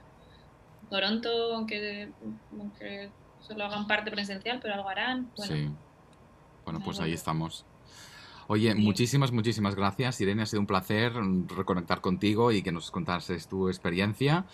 Toronto, 0.90 1.54
aunque, 1.54 2.10
aunque 2.58 3.12
solo 3.40 3.66
hagan 3.66 3.86
parte 3.86 4.10
presencial, 4.10 4.60
pero 4.60 4.74
algo 4.74 4.90
harán. 4.90 5.30
Bueno, 5.38 5.56
Sí. 5.56 5.70
Bueno, 6.66 6.82
pues 6.84 7.00
ahí 7.00 7.14
estamos. 7.14 7.66
Oye, 8.48 8.74
Sí. 8.74 8.82
muchísimas, 8.82 9.32
muchísimas 9.32 9.76
gracias, 9.76 10.20
Irene. 10.22 10.44
Ha 10.44 10.46
sido 10.46 10.60
un 10.62 10.68
placer 10.68 11.14
mm, 11.14 11.48
reconectar 11.50 12.02
contigo 12.02 12.52
y 12.52 12.62
que 12.62 12.72
nos 12.72 12.92
contases 12.92 13.48
tu 13.48 13.68
experiencia. 13.70 14.46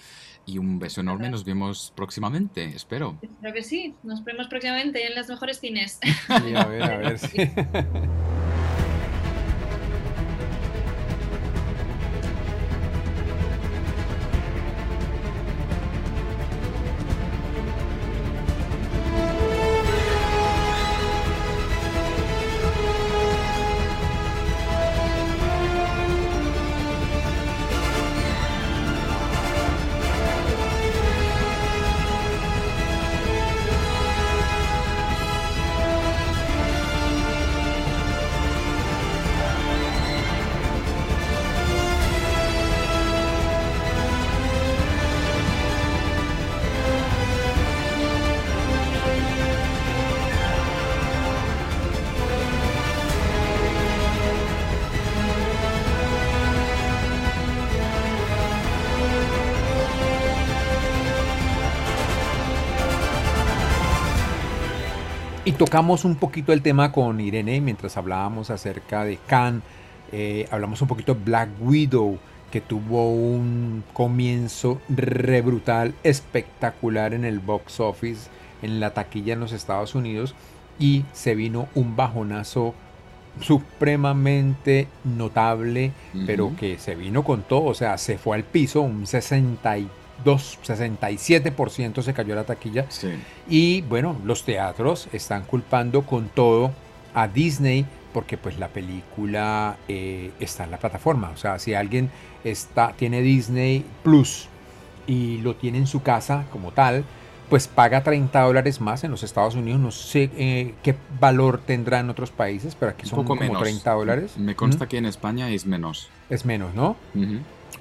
Y 0.45 0.57
un 0.57 0.79
beso 0.79 1.01
enorme. 1.01 1.29
Nos 1.29 1.43
vemos 1.45 1.93
próximamente, 1.95 2.63
espero. 2.65 3.17
espero 3.21 3.53
que 3.53 3.61
sí. 3.63 3.93
Nos 4.03 4.23
vemos 4.23 4.47
próximamente 4.47 5.05
en 5.05 5.15
los 5.15 5.27
mejores 5.27 5.59
cines. 5.59 5.99
Sí, 6.27 6.55
a 6.55 6.65
ver, 6.65 6.83
a 6.83 6.97
ver. 6.97 7.19
sí. 7.19 7.37
Y 65.49 65.53
tocamos 65.53 66.05
un 66.05 66.13
poquito 66.13 66.53
el 66.53 66.61
tema 66.61 66.91
con 66.91 67.19
Irene 67.19 67.59
mientras 67.59 67.97
hablábamos 67.97 68.51
acerca 68.51 69.03
de 69.03 69.17
Khan. 69.17 69.63
Eh, 70.11 70.47
hablamos 70.51 70.79
un 70.83 70.87
poquito 70.87 71.15
de 71.15 71.23
Black 71.23 71.49
Widow, 71.59 72.19
que 72.51 72.61
tuvo 72.61 73.09
un 73.09 73.83
comienzo 73.93 74.79
re 74.89 75.41
brutal, 75.41 75.95
espectacular 76.03 77.15
en 77.15 77.25
el 77.25 77.39
box 77.39 77.79
office. 77.79 78.29
en 78.61 78.79
la 78.79 78.93
taquilla 78.93 79.33
en 79.33 79.39
los 79.39 79.51
Estados 79.51 79.95
Unidos 79.95 80.35
y 80.77 81.03
se 81.13 81.33
vino 81.33 81.67
un 81.73 81.95
bajonazo 81.95 82.75
supremamente 83.41 84.87
notable, 85.03 85.93
pero 86.27 86.55
que 86.55 86.77
se 86.77 86.93
vino 86.93 87.23
con 87.23 87.41
todo, 87.41 87.63
o 87.63 87.73
sea, 87.73 87.97
se 87.97 88.19
fue 88.19 88.37
al 88.37 88.43
piso, 88.43 88.81
un 88.81 89.07
62, 90.23 90.59
67% 90.63 92.01
se 92.01 92.13
cayó 92.13 92.35
la 92.35 92.43
taquilla. 92.43 92.85
Sí. 92.89 93.09
Y 93.47 93.81
bueno, 93.81 94.17
los 94.25 94.43
teatros 94.43 95.07
están 95.13 95.43
culpando 95.43 96.03
con 96.03 96.29
todo 96.29 96.71
a 97.13 97.27
Disney 97.27 97.85
porque 98.13 98.37
pues 98.37 98.57
la 98.57 98.69
película 98.69 99.77
eh, 99.87 100.31
está 100.39 100.63
en 100.63 100.71
la 100.71 100.77
plataforma. 100.77 101.29
O 101.29 101.37
sea, 101.37 101.59
si 101.59 101.73
alguien 101.73 102.09
está, 102.43 102.93
tiene 102.93 103.21
Disney 103.21 103.85
Plus 104.03 104.47
y 105.07 105.37
lo 105.39 105.55
tiene 105.55 105.77
en 105.77 105.87
su 105.87 106.01
casa 106.01 106.45
como 106.51 106.71
tal, 106.71 107.03
pues 107.49 107.67
paga 107.67 108.03
30 108.03 108.41
dólares 108.41 108.79
más 108.79 109.03
en 109.03 109.11
los 109.11 109.23
Estados 109.23 109.55
Unidos. 109.55 109.79
No 109.79 109.91
sé 109.91 110.29
eh, 110.37 110.73
qué 110.83 110.95
valor 111.19 111.61
tendrá 111.65 111.99
en 111.99 112.09
otros 112.09 112.31
países, 112.31 112.75
pero 112.75 112.91
aquí 112.91 113.03
Un 113.03 113.09
son 113.09 113.17
poco 113.19 113.29
como 113.29 113.41
menos. 113.41 113.61
30 113.61 113.91
dólares. 113.91 114.37
Me 114.37 114.55
consta 114.55 114.87
que 114.87 114.97
en 114.97 115.05
España 115.05 115.49
es 115.49 115.65
menos. 115.65 116.09
Es 116.29 116.45
menos, 116.45 116.73
¿no? 116.75 116.95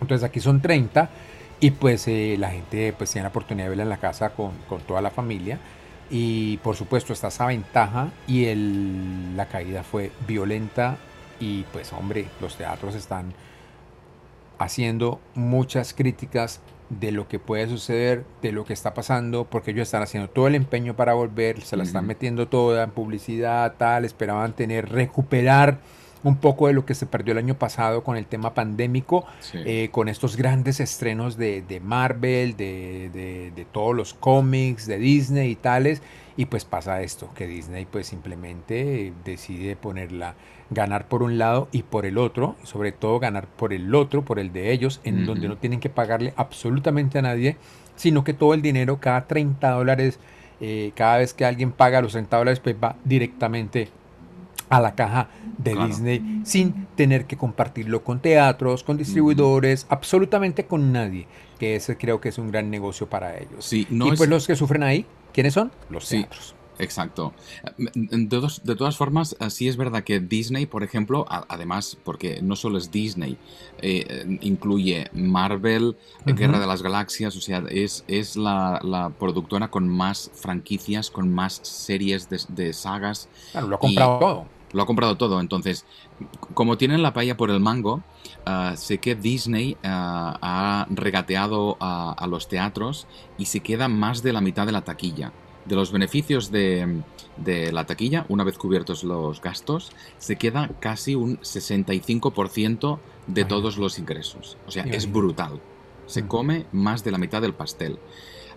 Entonces 0.01 0.25
aquí 0.25 0.41
son 0.41 0.61
30 0.61 1.11
y 1.61 1.73
pues 1.73 2.07
eh, 2.09 2.37
la 2.39 2.51
gente 2.51 2.93
pues 2.97 3.11
tiene 3.11 3.25
la 3.25 3.31
oportunidad 3.31 3.67
de 3.67 3.71
verla 3.71 3.83
en 3.85 3.89
la 3.89 3.99
casa 3.99 4.31
con, 4.31 4.53
con 4.69 4.81
toda 4.83 5.01
la 5.01 5.11
familia. 5.11 5.59
Y 6.11 6.57
por 6.59 6.77
supuesto 6.77 7.13
está 7.13 7.29
esa 7.29 7.47
ventaja 7.47 8.09
y 8.27 8.47
el, 8.47 9.37
la 9.37 9.47
caída 9.47 9.83
fue 9.83 10.11
violenta 10.27 10.97
y 11.39 11.65
pues 11.65 11.93
hombre, 11.93 12.27
los 12.41 12.57
teatros 12.57 12.95
están 12.95 13.35
haciendo 14.59 15.21
muchas 15.35 15.93
críticas 15.93 16.61
de 16.89 17.13
lo 17.13 17.29
que 17.29 17.39
puede 17.39 17.69
suceder, 17.69 18.25
de 18.41 18.53
lo 18.53 18.65
que 18.65 18.73
está 18.73 18.95
pasando, 18.95 19.45
porque 19.45 19.73
ellos 19.73 19.89
están 19.89 20.03
haciendo 20.03 20.31
todo 20.31 20.47
el 20.47 20.55
empeño 20.55 20.97
para 20.97 21.13
volver, 21.13 21.61
se 21.61 21.77
la 21.77 21.83
están 21.83 22.07
metiendo 22.07 22.49
toda 22.49 22.85
en 22.85 22.91
publicidad, 22.91 23.75
tal, 23.77 24.07
esperaban 24.07 24.55
tener, 24.55 24.89
recuperar 24.89 25.81
un 26.25 26.37
poco 26.37 26.67
de 26.67 26.73
lo 26.73 26.85
que 26.85 26.95
se 26.95 27.07
perdió 27.07 27.33
el 27.33 27.39
año 27.39 27.55
pasado 27.59 28.03
con 28.03 28.17
el 28.17 28.27
tema 28.27 28.55
pandémico, 28.55 29.25
Sí. 29.41 29.59
eh, 29.65 29.89
con 29.93 30.09
estos 30.09 30.37
grandes 30.37 30.81
estrenos 30.81 31.37
de, 31.37 31.63
de 31.63 31.81
Marvel, 31.81 32.57
de, 32.57 33.11
de- 33.13 33.53
de 33.55 33.65
todos 33.65 33.95
los 33.95 34.15
cómics, 34.15 34.87
de 34.87 34.99
Disney 34.99 35.51
y 35.53 35.57
tales, 35.57 36.03
y 36.37 36.47
pues 36.47 36.65
pasa 36.65 37.03
esto, 37.03 37.29
que 37.35 37.47
Disney 37.47 37.87
pues 37.91 38.07
simplemente 38.07 39.07
eh, 39.09 39.13
decide 39.25 39.77
ponerla, 39.77 40.35
ganar 40.71 41.09
por 41.09 41.23
un 41.23 41.39
lado 41.39 41.67
y 41.73 41.83
por 41.83 42.05
el 42.05 42.19
otro, 42.19 42.55
y 42.63 42.67
sobre 42.67 42.93
todo 42.93 43.19
ganar 43.19 43.47
por 43.47 43.73
el 43.73 43.95
otro, 43.95 44.23
por 44.25 44.39
el 44.39 44.53
de 44.53 44.71
ellos, 44.73 45.01
en 45.05 45.25
donde 45.27 45.49
no 45.49 45.57
tienen 45.57 45.81
que 45.81 45.89
pagarle 45.89 46.35
absolutamente 46.37 47.19
a 47.19 47.23
nadie, 47.23 47.57
sino 47.97 48.23
que 48.23 48.35
todo 48.35 48.55
el 48.55 48.63
dinero, 48.63 48.99
cada 49.01 49.27
30 49.27 49.71
dólares, 49.71 50.19
eh, 50.61 50.93
cada 50.95 51.19
vez 51.19 51.33
que 51.35 51.45
alguien 51.45 51.73
paga 51.73 52.01
los 52.03 52.13
30 52.13 52.37
dólares, 52.37 52.61
pues 52.61 52.77
va 52.83 52.97
directamente 53.05 53.89
a 54.71 54.81
la 54.81 54.95
caja 54.95 55.29
de 55.59 55.73
Claro. 55.73 55.87
Disney 55.89 56.41
sin 56.45 56.87
tener 56.95 57.27
que 57.27 57.37
compartirlo 57.37 58.05
con 58.05 58.21
teatros, 58.21 58.83
con 58.85 58.97
distribuidores, 58.97 59.87
absolutamente 59.89 60.67
con 60.67 60.93
nadie, 60.93 61.27
que 61.59 61.77
ese 61.77 61.97
creo 61.97 62.21
que 62.21 62.29
es 62.29 62.39
un 62.39 62.51
gran 62.51 62.71
negocio 62.71 63.09
para 63.09 63.37
ellos. 63.39 63.65
Sí, 63.65 63.87
no 63.91 64.07
y 64.07 64.11
es- 64.11 64.19
pues 64.19 64.29
los 64.31 64.47
que 64.47 64.57
sufren 64.57 64.83
ahí, 64.83 65.07
¿quiénes 65.33 65.55
son? 65.55 65.73
Los 65.91 66.05
Sí. 66.07 66.19
teatros. 66.19 66.55
Exacto. 66.81 67.33
De, 67.77 68.39
dos- 68.39 68.63
de 68.63 68.77
todas 68.77 68.97
formas, 68.97 69.35
sí 69.49 69.67
es 69.67 69.77
verdad 69.77 70.05
que 70.05 70.21
Disney, 70.21 70.65
por 70.67 70.85
ejemplo, 70.85 71.27
a- 71.29 71.45
además, 71.49 71.99
porque 72.05 72.41
no 72.41 72.55
solo 72.55 72.79
es 72.79 72.93
Disney, 72.93 73.37
eh, 73.83 74.39
incluye 74.43 75.09
Marvel, 75.13 75.97
eh. 76.25 76.35
Guerra 76.35 76.61
de 76.61 76.69
las 76.69 76.83
Galaxias, 76.83 77.35
o 77.37 77.41
sea, 77.41 77.65
es, 77.69 78.05
es 78.07 78.37
la, 78.37 78.79
la 78.85 79.11
productora 79.11 79.69
con 79.73 79.89
más 79.89 80.31
franquicias, 80.35 81.11
con 81.11 81.35
más 81.35 81.59
series 81.65 82.29
de, 82.31 82.39
de 82.49 82.73
sagas. 82.73 83.29
Claro, 83.51 83.67
lo 83.67 83.75
ha 83.75 83.79
comprado 83.81 84.17
Y- 84.17 84.21
todo. 84.21 84.47
Lo 84.73 84.83
ha 84.83 84.87
comprado 84.87 85.17
todo, 85.17 85.41
entonces, 85.41 85.87
como 86.55 86.77
tienen 86.79 87.03
la 87.03 87.13
paella 87.13 87.37
por 87.37 87.51
el 87.51 87.61
mango, 87.61 88.07
ah, 88.45 88.75
sé 88.77 89.01
que 89.01 89.15
Disney 89.15 89.79
ah, 89.83 90.39
ha 90.43 90.87
regateado 90.91 91.77
a, 91.81 92.13
a 92.13 92.27
los 92.27 92.49
teatros 92.49 93.09
y 93.37 93.47
se 93.47 93.63
queda 93.63 93.89
más 93.89 94.23
de 94.23 94.33
la 94.33 94.41
mitad 94.41 94.67
de 94.67 94.73
la 94.73 94.85
taquilla. 94.85 95.35
De 95.65 95.75
los 95.77 95.93
beneficios 95.93 96.51
de, 96.51 97.05
de 97.37 97.73
la 97.73 97.85
taquilla, 97.87 98.25
una 98.29 98.45
vez 98.45 98.57
cubiertos 98.59 99.03
los 99.05 99.41
gastos, 99.41 99.93
se 100.17 100.39
queda 100.39 100.77
casi 100.81 101.15
un 101.15 101.39
65% 101.43 103.05
de 103.27 103.45
todos 103.45 103.77
los 103.77 103.99
ingresos. 103.99 104.59
O 104.65 104.71
sea, 104.71 104.89
es 104.91 105.11
brutal. 105.11 105.63
Se 106.07 106.23
Ujú. 106.23 106.29
come 106.29 106.69
más 106.73 107.05
de 107.05 107.11
la 107.11 107.19
mitad 107.19 107.43
del 107.43 107.55
pastel. 107.57 108.03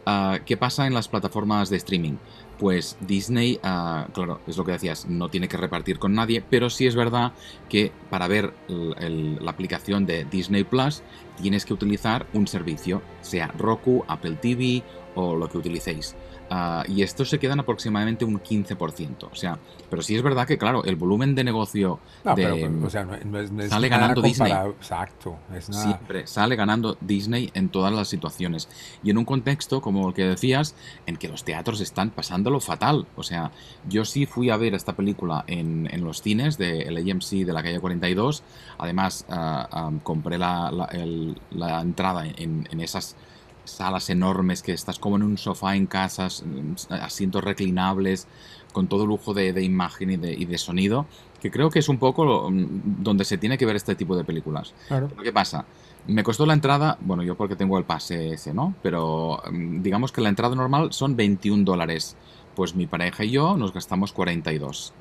Ah, 0.05 0.39
¿Qué 0.45 0.57
pasa 0.57 0.88
en 0.88 0.93
las 0.93 1.09
plataformas 1.09 1.70
de 1.70 1.78
streaming? 1.78 2.20
Pues 2.62 2.95
Disney, 3.01 3.59
ah, 3.64 4.07
claro, 4.14 4.39
es 4.45 4.55
lo 4.55 4.64
que 4.64 4.74
decías, 4.74 5.07
no 5.07 5.30
tiene 5.30 5.47
que 5.47 5.57
repartir 5.57 5.97
con 5.97 6.14
nadie, 6.14 6.43
pero 6.47 6.70
sí 6.70 6.86
es 6.86 6.93
verdad 6.93 7.32
que 7.70 7.91
para 8.12 8.28
ver 8.28 8.53
la 8.68 9.49
aplicación 9.49 10.05
de 10.05 10.26
Disney 10.26 10.64
Plus 10.64 11.01
tienes 11.41 11.66
que 11.66 11.74
utilizar 11.74 12.28
un 12.34 12.45
servicio, 12.45 13.01
sea 13.22 13.47
Roku, 13.57 14.05
Apple 14.07 14.38
TV 14.39 14.84
o 15.16 15.36
lo 15.36 15.49
que 15.49 15.57
utilicéis. 15.57 16.16
Ah, 16.54 16.84
y 16.86 17.02
estos 17.02 17.30
se 17.30 17.39
quedan 17.39 17.62
aproximadamente 17.62 18.26
un 18.26 18.38
15%. 18.41 19.30
O 19.32 19.36
sea, 19.36 19.58
pero 19.89 20.02
sí 20.02 20.18
es 20.18 20.22
verdad 20.22 20.45
que, 20.45 20.58
claro, 20.58 20.84
el 20.84 20.97
volumen 20.97 21.34
de 21.34 21.45
negocio 21.45 21.99
No, 22.26 22.36
de, 22.36 22.43
pero, 22.43 22.56
pero, 22.56 22.86
o 22.86 22.89
sea, 22.89 23.06
no, 23.06 23.14
no 23.24 23.39
es, 23.39 23.52
no 23.54 23.64
es 23.64 23.70
sale 23.70 23.88
ganando 23.88 24.22
Disney. 24.22 24.52
Exacto. 24.52 25.38
Es 25.56 25.70
nada. 25.70 25.84
Siempre 25.84 26.28
sale 26.28 26.58
ganando 26.58 26.97
Disney 26.99 27.49
en 27.54 27.70
todas 27.70 27.93
las 27.93 28.10
situaciones. 28.10 28.68
Y 29.02 29.12
en 29.12 29.18
un 29.18 29.24
contexto, 29.24 29.80
como 29.80 30.10
el 30.10 30.14
que 30.14 30.26
decías, 30.26 30.76
en 31.06 31.16
que 31.16 31.30
los 31.30 31.45
teatros 31.45 31.80
están 31.80 32.10
pasándolo 32.10 32.60
fatal. 32.60 33.08
O 33.16 33.24
sea, 33.24 33.52
yo 33.88 34.04
sí 34.04 34.26
fui 34.26 34.49
a 34.49 34.58
ver 34.58 34.74
esta 34.76 34.93
película 34.93 35.45
en, 35.47 35.88
en 35.89 36.04
los 36.04 36.22
cines 36.22 36.58
del 36.58 36.97
AMC 36.97 37.45
de 37.45 37.54
la 37.54 37.64
calle 37.64 37.80
42. 37.80 38.43
Además, 38.78 39.26
ah, 39.30 39.70
ah, 39.72 39.91
compré 40.04 40.38
la, 40.38 40.70
la- 40.70 40.86
el- 40.91 41.39
la 41.52 41.80
entrada 41.80 42.26
en, 42.28 42.68
en 42.70 42.82
esas 42.82 43.16
salas 43.64 44.09
enormes 44.09 44.62
que 44.62 44.74
estás 44.74 44.99
como 44.99 45.16
en 45.18 45.24
un 45.24 45.38
sofá 45.38 45.76
en 45.76 45.86
casas, 45.88 46.43
asientos 46.89 47.43
reclinables, 47.43 48.28
con 48.74 48.88
todo 48.88 49.05
lujo 49.05 49.34
de, 49.34 49.53
de 49.53 49.64
imagen 49.64 50.12
y 50.12 50.18
de, 50.18 50.34
y 50.34 50.45
de 50.45 50.57
sonido, 50.57 51.05
que 51.41 51.51
creo 51.51 51.70
que 51.70 51.80
es 51.80 51.89
un 51.89 51.97
poco 51.97 52.49
mm, 52.49 53.03
donde 53.03 53.26
se 53.26 53.38
tiene 53.38 53.57
que 53.57 53.66
ver 53.66 53.76
este 53.76 53.95
tipo 53.95 54.16
de 54.16 54.24
películas. 54.24 54.74
Claro. 54.88 55.07
Pero 55.09 55.24
¿qué 55.24 55.34
pasa? 55.34 55.66
Me 56.07 56.24
costó 56.24 56.45
la 56.45 56.53
entrada, 56.53 56.97
bueno, 57.01 57.22
yo 57.24 57.36
porque 57.36 57.55
tengo 57.55 57.78
el 57.78 57.84
pase 57.84 58.34
ese, 58.34 58.53
¿no? 58.53 58.74
Pero 58.82 59.41
mm, 59.51 59.82
digamos 59.82 60.12
que 60.12 60.22
la 60.22 60.30
entrada 60.30 60.55
normal 60.55 60.93
son 60.93 61.16
21 61.16 61.64
dólares. 61.64 62.16
Pues 62.55 62.76
mi 62.76 62.86
pareja 62.88 63.24
y 63.24 63.32
yo 63.32 63.55
nos 63.57 63.74
gastamos 63.74 64.12
42. 64.14 64.93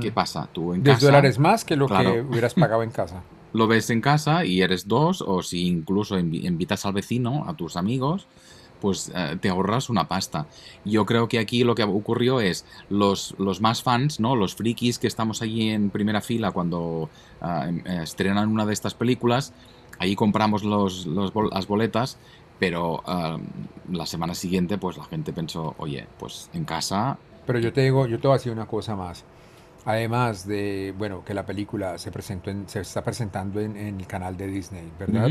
¿Qué 0.00 0.10
Mm. 0.10 0.14
pasa? 0.14 0.48
Tú 0.52 0.74
en 0.74 0.82
10 0.82 0.96
casa 0.96 1.06
dólares 1.06 1.38
más 1.38 1.64
que 1.64 1.76
lo 1.76 1.86
que 1.86 2.22
hubieras 2.28 2.54
pagado 2.54 2.82
en 2.82 2.90
casa. 2.90 3.22
lo 3.54 3.66
ves 3.68 3.88
en 3.90 4.02
casa 4.02 4.44
y 4.44 4.60
eres 4.62 4.86
dos, 4.88 5.22
o 5.26 5.42
si 5.42 5.66
incluso 5.68 6.18
invi- 6.18 6.44
invitas 6.46 6.84
al 6.86 6.92
vecino, 6.94 7.48
a 7.48 7.56
tus 7.56 7.76
amigos, 7.76 8.28
pues 8.80 9.10
eh, 9.14 9.38
te 9.40 9.48
ahorras 9.48 9.88
una 9.88 10.08
pasta. 10.08 10.48
Yo 10.84 11.06
creo 11.06 11.28
que 11.28 11.38
aquí 11.38 11.64
lo 11.64 11.74
que 11.74 11.84
ocurrió 11.84 12.40
es 12.40 12.66
los, 12.88 13.34
los 13.38 13.60
más 13.62 13.82
fans, 13.82 14.20
¿no? 14.20 14.36
Los 14.36 14.56
frikis 14.56 14.98
que 14.98 15.06
estamos 15.06 15.42
allí 15.42 15.70
en 15.70 15.90
primera 15.90 16.20
fila 16.20 16.52
cuando 16.52 17.10
ah, 17.40 17.66
em- 17.68 17.82
eh, 17.86 18.02
estrenan 18.02 18.50
una 18.50 18.66
de 18.66 18.74
estas 18.74 18.94
películas, 18.94 19.54
ahí 19.98 20.14
compramos 20.16 20.64
los, 20.64 21.06
los 21.06 21.32
las 21.52 21.66
boletas, 21.66 22.18
pero 22.58 23.02
ah, 23.06 23.38
la 23.90 24.06
semana 24.06 24.34
siguiente 24.34 24.78
pues 24.78 24.96
la 24.96 25.04
gente 25.04 25.32
pensó, 25.32 25.74
oye, 25.78 26.08
pues 26.18 26.50
en 26.52 26.64
casa... 26.64 27.22
Pero 27.46 27.58
yo 27.58 27.72
te 27.72 27.82
digo, 27.82 28.06
yo 28.06 28.18
te 28.20 28.26
voy 28.28 28.34
a 28.34 28.38
decir 28.38 28.52
una 28.52 28.66
cosa 28.66 28.96
más. 28.96 29.26
Además 29.84 30.46
de, 30.46 30.94
bueno, 30.96 31.24
que 31.24 31.34
la 31.34 31.44
película 31.44 31.98
se 31.98 32.10
presentó 32.10 32.50
en- 32.50 32.68
se 32.68 32.80
está 32.80 33.02
presentando 33.02 33.60
en, 33.60 33.76
en 33.76 34.00
el 34.00 34.06
canal 34.06 34.36
de 34.36 34.46
Disney, 34.46 34.90
¿verdad? 34.98 35.30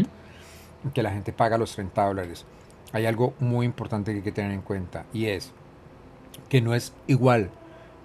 Que 0.93 1.01
la 1.01 1.12
gente 1.12 1.34
paga 1.34 1.58
los 1.58 1.74
30 1.74 2.06
dólares. 2.06 2.45
Hay 2.91 3.06
algo 3.08 3.34
muy 3.39 3.66
importante 3.66 4.12
que 4.12 4.18
hay 4.18 4.24
que 4.24 4.32
tener 4.32 4.51
en 4.51 4.62
cuenta 4.62 5.06
y 5.14 5.26
es 5.26 5.51
que 6.49 6.62
no 6.62 6.76
es 6.76 6.93
igual 7.08 7.49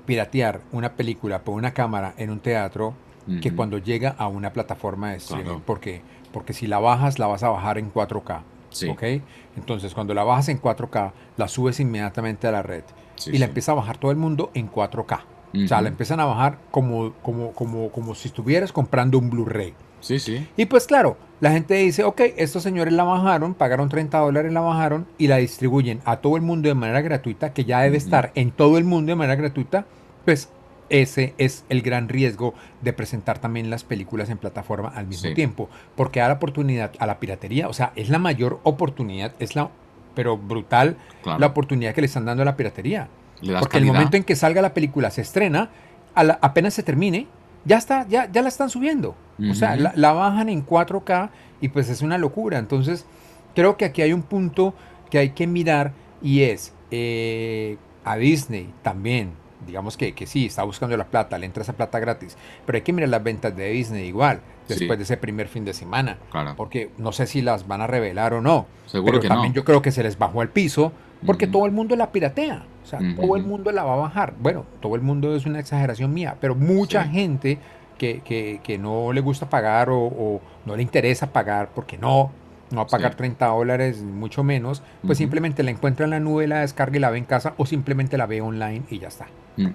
piratear 0.06 0.60
una 0.72 0.94
película 0.94 1.40
por 1.42 1.54
una 1.54 1.74
cámara 1.74 2.14
en 2.16 2.30
un 2.30 2.40
teatro 2.40 2.94
que 3.42 3.54
cuando 3.54 3.76
llega 3.76 4.14
a 4.16 4.26
una 4.26 4.54
plataforma 4.54 5.10
de 5.10 5.18
streaming. 5.18 5.44
Claro. 5.44 5.62
¿Por 5.66 5.80
qué? 5.80 6.00
Porque 6.32 6.54
si 6.54 6.66
la 6.66 6.78
bajas, 6.78 7.18
la 7.18 7.26
vas 7.26 7.42
a 7.42 7.50
bajar 7.50 7.76
en 7.76 7.92
4K. 7.92 8.40
Sí. 8.70 8.88
¿Ok? 8.88 9.02
Entonces, 9.56 9.92
cuando 9.92 10.14
la 10.14 10.24
bajas 10.24 10.48
en 10.48 10.58
4K, 10.62 11.12
la 11.36 11.46
subes 11.48 11.78
inmediatamente 11.78 12.46
a 12.46 12.52
la 12.52 12.62
red. 12.62 12.84
Sí, 13.16 13.30
y 13.30 13.38
la 13.38 13.44
sí. 13.44 13.50
empieza 13.50 13.72
a 13.72 13.74
bajar 13.74 13.98
todo 13.98 14.10
el 14.12 14.16
mundo 14.16 14.50
en 14.54 14.70
4K. 14.70 15.20
O 15.54 15.66
sea, 15.68 15.80
la 15.80 15.88
empiezan 15.88 16.20
a 16.20 16.24
bajar 16.24 16.58
como, 16.70 17.12
como, 17.22 17.52
como, 17.52 17.90
como 17.90 18.14
si 18.14 18.28
estuvieras 18.28 18.72
comprando 18.72 19.18
un 19.18 19.30
Blu-ray. 19.30 19.74
Sí, 20.00 20.18
sí. 20.18 20.46
Y 20.56 20.66
pues 20.66 20.86
claro, 20.86 21.16
la 21.40 21.50
gente 21.50 21.74
dice, 21.74 22.04
ok, 22.04 22.20
estos 22.36 22.62
señores 22.62 22.92
la 22.92 23.02
bajaron, 23.04 23.54
pagaron 23.54 23.88
30 23.88 24.18
dólares, 24.18 24.52
la 24.52 24.60
bajaron 24.60 25.06
y 25.18 25.26
la 25.26 25.38
distribuyen 25.38 26.00
a 26.04 26.18
todo 26.18 26.36
el 26.36 26.42
mundo 26.42 26.68
de 26.68 26.74
manera 26.74 27.00
gratuita, 27.00 27.52
que 27.52 27.64
ya 27.64 27.80
debe 27.80 27.96
estar 27.96 28.30
en 28.34 28.50
todo 28.52 28.78
el 28.78 28.84
mundo 28.84 29.10
de 29.10 29.16
manera 29.16 29.34
gratuita, 29.36 29.86
pues 30.24 30.50
ese 30.90 31.34
es 31.36 31.64
el 31.68 31.82
gran 31.82 32.08
riesgo 32.08 32.54
de 32.80 32.92
presentar 32.92 33.38
también 33.40 33.70
las 33.70 33.84
películas 33.84 34.30
en 34.30 34.38
plataforma 34.38 34.88
al 34.94 35.06
mismo 35.06 35.28
Sí. 35.30 35.34
tiempo, 35.34 35.68
porque 35.96 36.20
da 36.20 36.28
la 36.28 36.34
oportunidad 36.34 36.92
a 36.98 37.06
la 37.06 37.18
piratería, 37.18 37.68
o 37.68 37.72
sea, 37.72 37.92
es 37.96 38.08
la 38.08 38.18
mayor 38.18 38.60
oportunidad, 38.62 39.32
es 39.38 39.56
la 39.56 39.70
pero 40.14 40.36
brutal 40.36 40.96
Claro. 41.22 41.38
la 41.38 41.46
oportunidad 41.46 41.94
que 41.94 42.00
le 42.00 42.06
están 42.06 42.24
dando 42.24 42.42
a 42.42 42.46
la 42.46 42.56
piratería. 42.56 43.08
Le 43.40 43.52
das 43.52 43.60
Porque 43.62 43.76
el 43.78 43.82
calidad. 43.84 43.94
momento 43.94 44.16
en 44.16 44.24
que 44.24 44.36
salga 44.36 44.62
la 44.62 44.74
película, 44.74 45.10
se 45.10 45.20
estrena, 45.22 45.70
a 46.14 46.24
la- 46.24 46.38
apenas 46.42 46.74
se 46.74 46.82
termine, 46.82 47.26
ya 47.64 47.76
está, 47.78 48.06
ya, 48.08 48.30
ya 48.30 48.42
la 48.42 48.48
están 48.48 48.70
subiendo. 48.70 49.14
O 49.50 49.54
sea, 49.54 49.76
la, 49.76 49.92
la 49.94 50.12
bajan 50.12 50.48
en 50.48 50.64
4K 50.66 51.30
y 51.60 51.68
pues 51.68 51.88
es 51.88 52.02
una 52.02 52.18
locura. 52.18 52.58
Entonces, 52.58 53.06
creo 53.54 53.76
que 53.76 53.84
aquí 53.84 54.02
hay 54.02 54.12
un 54.12 54.22
punto 54.22 54.74
que 55.10 55.18
hay 55.18 55.30
que 55.30 55.46
mirar 55.46 55.92
y 56.22 56.42
es 56.42 56.72
eh, 56.90 57.76
a 58.04 58.16
Disney 58.16 58.72
también. 58.82 59.30
Digamos 59.66 59.96
que, 59.96 60.14
que 60.14 60.26
sí, 60.26 60.46
está 60.46 60.62
buscando 60.62 60.96
la 60.96 61.06
plata, 61.06 61.36
le 61.38 61.46
entra 61.46 61.62
esa 61.62 61.72
plata 61.74 61.98
gratis. 61.98 62.36
Pero 62.64 62.76
hay 62.76 62.82
que 62.82 62.92
mirar 62.92 63.10
las 63.10 63.22
ventas 63.22 63.54
de 63.56 63.68
Disney 63.70 64.06
igual, 64.06 64.40
después 64.68 64.90
Sí. 64.90 64.96
de 64.96 65.02
ese 65.02 65.16
primer 65.16 65.46
fin 65.48 65.64
de 65.64 65.74
semana. 65.74 66.18
Claro. 66.30 66.54
Porque 66.56 66.90
no 66.98 67.12
sé 67.12 67.26
si 67.26 67.42
las 67.42 67.66
van 67.68 67.80
a 67.80 67.86
revelar 67.86 68.34
o 68.34 68.40
no. 68.40 68.66
Seguro 68.86 69.12
pero 69.12 69.22
que 69.22 69.28
también 69.28 69.52
no. 69.52 69.56
yo 69.56 69.64
creo 69.64 69.82
que 69.82 69.90
se 69.92 70.02
les 70.02 70.16
bajó 70.18 70.40
al 70.40 70.48
piso 70.48 70.92
porque 71.26 71.46
todo 71.46 71.66
el 71.66 71.72
mundo 71.72 71.96
la 71.96 72.10
piratea. 72.12 72.64
O 72.82 72.86
sea, 72.86 73.00
todo 73.16 73.36
el 73.36 73.42
mundo 73.44 73.70
la 73.70 73.84
va 73.84 73.94
a 73.94 73.96
bajar. 73.96 74.34
Bueno, 74.40 74.64
todo 74.80 74.94
el 74.94 75.02
mundo 75.02 75.34
es 75.36 75.44
una 75.44 75.60
exageración 75.60 76.14
mía, 76.14 76.36
pero 76.40 76.54
mucha 76.54 77.04
Sí. 77.04 77.10
gente 77.10 77.58
que, 77.98 78.20
que- 78.24 78.60
que 78.62 78.78
no 78.78 79.12
le 79.12 79.20
gusta 79.20 79.50
pagar 79.50 79.90
o, 79.90 79.98
o 79.98 80.40
no 80.64 80.74
le 80.76 80.82
interesa 80.82 81.32
pagar 81.32 81.68
porque 81.74 81.98
no, 81.98 82.30
no 82.70 82.76
va 82.76 82.82
a 82.84 82.86
pagar 82.86 83.10
Sí. 83.12 83.18
30 83.18 83.46
dólares, 83.48 84.00
mucho 84.02 84.42
menos, 84.44 84.82
pues 85.04 85.18
simplemente 85.18 85.62
la 85.62 85.70
encuentra 85.70 86.04
en 86.04 86.10
la 86.10 86.20
nube, 86.20 86.46
la 86.46 86.60
descarga 86.60 86.96
y 86.96 87.00
la 87.00 87.10
ve 87.10 87.18
en 87.18 87.24
casa 87.24 87.54
o 87.58 87.66
simplemente 87.66 88.16
la 88.16 88.24
ve 88.26 88.40
online 88.40 88.82
y 88.88 89.00
ya 89.00 89.08
está. 89.08 89.26
Mm. 89.58 89.66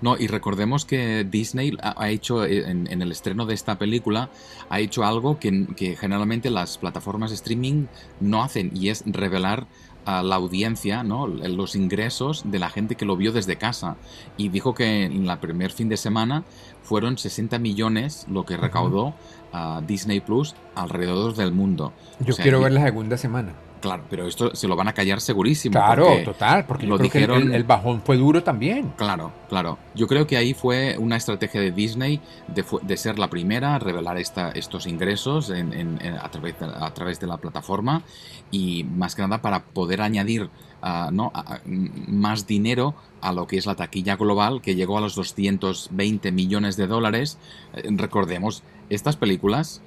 No, 0.00 0.16
y 0.16 0.28
recordemos 0.28 0.84
que 0.84 1.26
Disney 1.28 1.76
ha, 1.82 2.08
hecho, 2.08 2.44
eh, 2.46 2.70
en, 2.70 2.86
en 2.90 3.02
el 3.02 3.10
estreno 3.10 3.44
de 3.44 3.54
esta 3.54 3.76
película, 3.76 4.30
ha 4.70 4.78
hecho 4.78 5.04
algo 5.04 5.38
que, 5.40 5.66
que 5.76 5.96
generalmente 5.96 6.48
las 6.48 6.78
plataformas 6.78 7.30
de 7.30 7.36
streaming 7.36 7.86
no 8.20 8.42
hacen, 8.44 8.70
y 8.74 8.88
es 8.90 9.02
revelar 9.04 9.66
a 10.04 10.22
la 10.22 10.36
audiencia 10.36 11.02
¿no? 11.02 11.26
los 11.26 11.76
ingresos 11.76 12.42
de 12.44 12.58
la 12.58 12.70
gente 12.70 12.94
que 12.96 13.04
lo 13.04 13.16
vio 13.16 13.32
desde 13.32 13.56
casa. 13.56 13.96
Y 14.36 14.48
dijo 14.48 14.74
que 14.74 15.04
en 15.04 15.26
la 15.26 15.40
primer 15.40 15.70
fin 15.70 15.88
de 15.88 15.96
semana 15.96 16.44
fueron 16.82 17.18
60 17.18 17.58
millones 17.58 18.26
lo 18.28 18.44
que 18.44 18.56
recaudó 18.56 19.14
a 19.52 19.82
Disney 19.86 20.20
Plus 20.20 20.54
alrededor 20.74 21.34
del 21.34 21.52
mundo. 21.52 21.92
Yo 22.20 22.32
O 22.32 22.36
sea, 22.36 22.42
quiero 22.42 22.60
ver 22.60 22.72
la 22.72 22.84
segunda 22.84 23.16
semana. 23.16 23.54
Claro, 23.82 24.04
pero 24.08 24.26
esto 24.26 24.54
se 24.54 24.66
lo 24.68 24.76
van 24.76 24.88
a 24.88 24.94
callar 24.94 25.20
segurísimo. 25.20 25.72
Claro, 25.74 26.06
total, 26.24 26.64
porque 26.66 26.84
yo 26.86 26.90
lo 26.90 26.96
creo 26.98 27.10
que 27.10 27.18
el- 27.18 27.30
dijeron- 27.30 27.54
el, 27.54 27.64
bajón 27.64 28.00
fue 28.00 28.16
duro 28.16 28.42
también. 28.42 28.94
Claro, 28.96 29.32
claro. 29.50 29.76
Yo 29.94 30.06
creo 30.06 30.26
que 30.26 30.36
ahí 30.38 30.54
fue 30.54 30.96
una 30.98 31.16
estrategia 31.16 31.60
de 31.60 31.72
Disney 31.72 32.20
de, 32.46 32.64
de 32.82 32.96
ser 32.96 33.18
la 33.18 33.28
primera 33.28 33.74
a 33.74 33.78
revelar 33.80 34.16
esta, 34.18 34.52
estos 34.52 34.86
ingresos 34.86 35.50
en- 35.50 35.72
en- 35.74 35.98
en- 36.00 36.14
a, 36.14 36.30
través 36.30 36.58
de, 36.58 36.66
a 36.66 36.94
través 36.94 37.20
de 37.20 37.26
la 37.26 37.36
plataforma 37.36 38.02
y 38.50 38.84
más 38.84 39.14
que 39.14 39.22
nada 39.22 39.42
para 39.42 39.64
poder 39.64 40.00
añadir 40.00 40.48
ah, 40.80 41.10
¿no? 41.12 41.30
a- 41.34 41.54
a- 41.54 41.60
m- 41.66 41.90
más 42.06 42.46
dinero 42.46 42.94
a 43.20 43.32
lo 43.32 43.46
que 43.46 43.56
es 43.56 43.66
la 43.66 43.74
taquilla 43.74 44.16
global 44.16 44.60
que 44.62 44.74
llegó 44.74 44.96
a 44.98 45.00
los 45.00 45.14
220 45.16 46.32
millones 46.32 46.76
de 46.76 46.86
dólares. 46.86 47.38
Eh, 47.74 47.82
recordemos, 47.90 48.62
estas 48.90 49.16
películas 49.16 49.80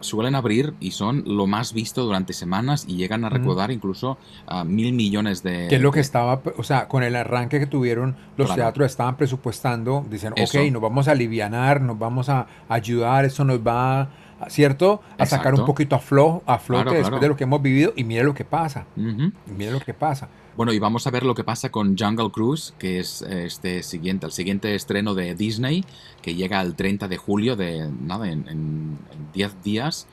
suelen 0.00 0.34
abrir 0.34 0.74
y 0.80 0.92
son 0.92 1.24
lo 1.26 1.46
más 1.46 1.72
visto 1.72 2.04
durante 2.04 2.32
semanas 2.32 2.84
y 2.88 2.96
llegan 2.96 3.24
a 3.24 3.28
recaudar 3.28 3.70
incluso 3.70 4.16
ah, 4.46 4.64
mil 4.64 4.92
millones 4.92 5.42
de... 5.42 5.66
Que 5.68 5.76
es 5.76 5.82
lo 5.82 5.90
que 5.92 6.00
estaba, 6.00 6.40
o 6.56 6.62
sea, 6.62 6.88
con 6.88 7.02
el 7.02 7.16
arranque 7.16 7.58
que 7.58 7.66
tuvieron, 7.66 8.16
los 8.36 8.46
Claro. 8.46 8.62
teatros 8.62 8.86
estaban 8.90 9.16
presupuestando, 9.16 10.04
dicen, 10.08 10.32
Eso. 10.36 10.58
ok, 10.60 10.70
nos 10.70 10.82
vamos 10.82 11.08
a 11.08 11.12
alivianar, 11.12 11.80
nos 11.80 11.98
vamos 11.98 12.28
a 12.28 12.46
ayudar, 12.68 13.24
eso 13.24 13.44
nos 13.44 13.58
va, 13.58 14.02
a- 14.02 14.08
¿cierto? 14.48 15.02
A 15.18 15.26
sacar 15.26 15.54
un 15.54 15.64
poquito 15.64 15.94
a, 15.96 15.98
flo, 15.98 16.42
a 16.46 16.58
flote 16.58 16.82
Claro, 16.84 16.90
después 16.98 17.08
claro. 17.10 17.20
de 17.22 17.28
lo 17.28 17.36
que 17.36 17.44
hemos 17.44 17.62
vivido 17.62 17.92
y 17.96 18.04
mire 18.04 18.24
lo 18.24 18.34
que 18.34 18.44
pasa, 18.44 18.86
mire 18.96 19.70
lo 19.72 19.80
que 19.80 19.94
pasa. 19.94 20.28
Bueno, 20.54 20.72
y 20.74 20.78
vamos 20.78 21.06
a 21.06 21.10
ver 21.10 21.24
lo 21.24 21.34
que 21.34 21.44
pasa 21.44 21.70
con 21.70 21.96
Jungle 21.96 22.30
Cruise, 22.30 22.74
que 22.78 22.98
es 23.00 23.22
eh, 23.22 23.46
este 23.46 23.82
siguiente, 23.82 24.26
el 24.26 24.32
siguiente 24.32 24.74
estreno 24.74 25.14
de 25.14 25.34
Disney, 25.34 25.82
que 26.20 26.34
llega 26.34 26.60
el 26.60 26.74
30 26.76 27.08
de 27.08 27.16
julio 27.16 27.56
de 27.56 27.88
nada, 27.90 28.28
en, 28.28 28.46
en- 28.48 28.98
en 29.12 29.32
10 29.32 29.62
días. 29.62 30.06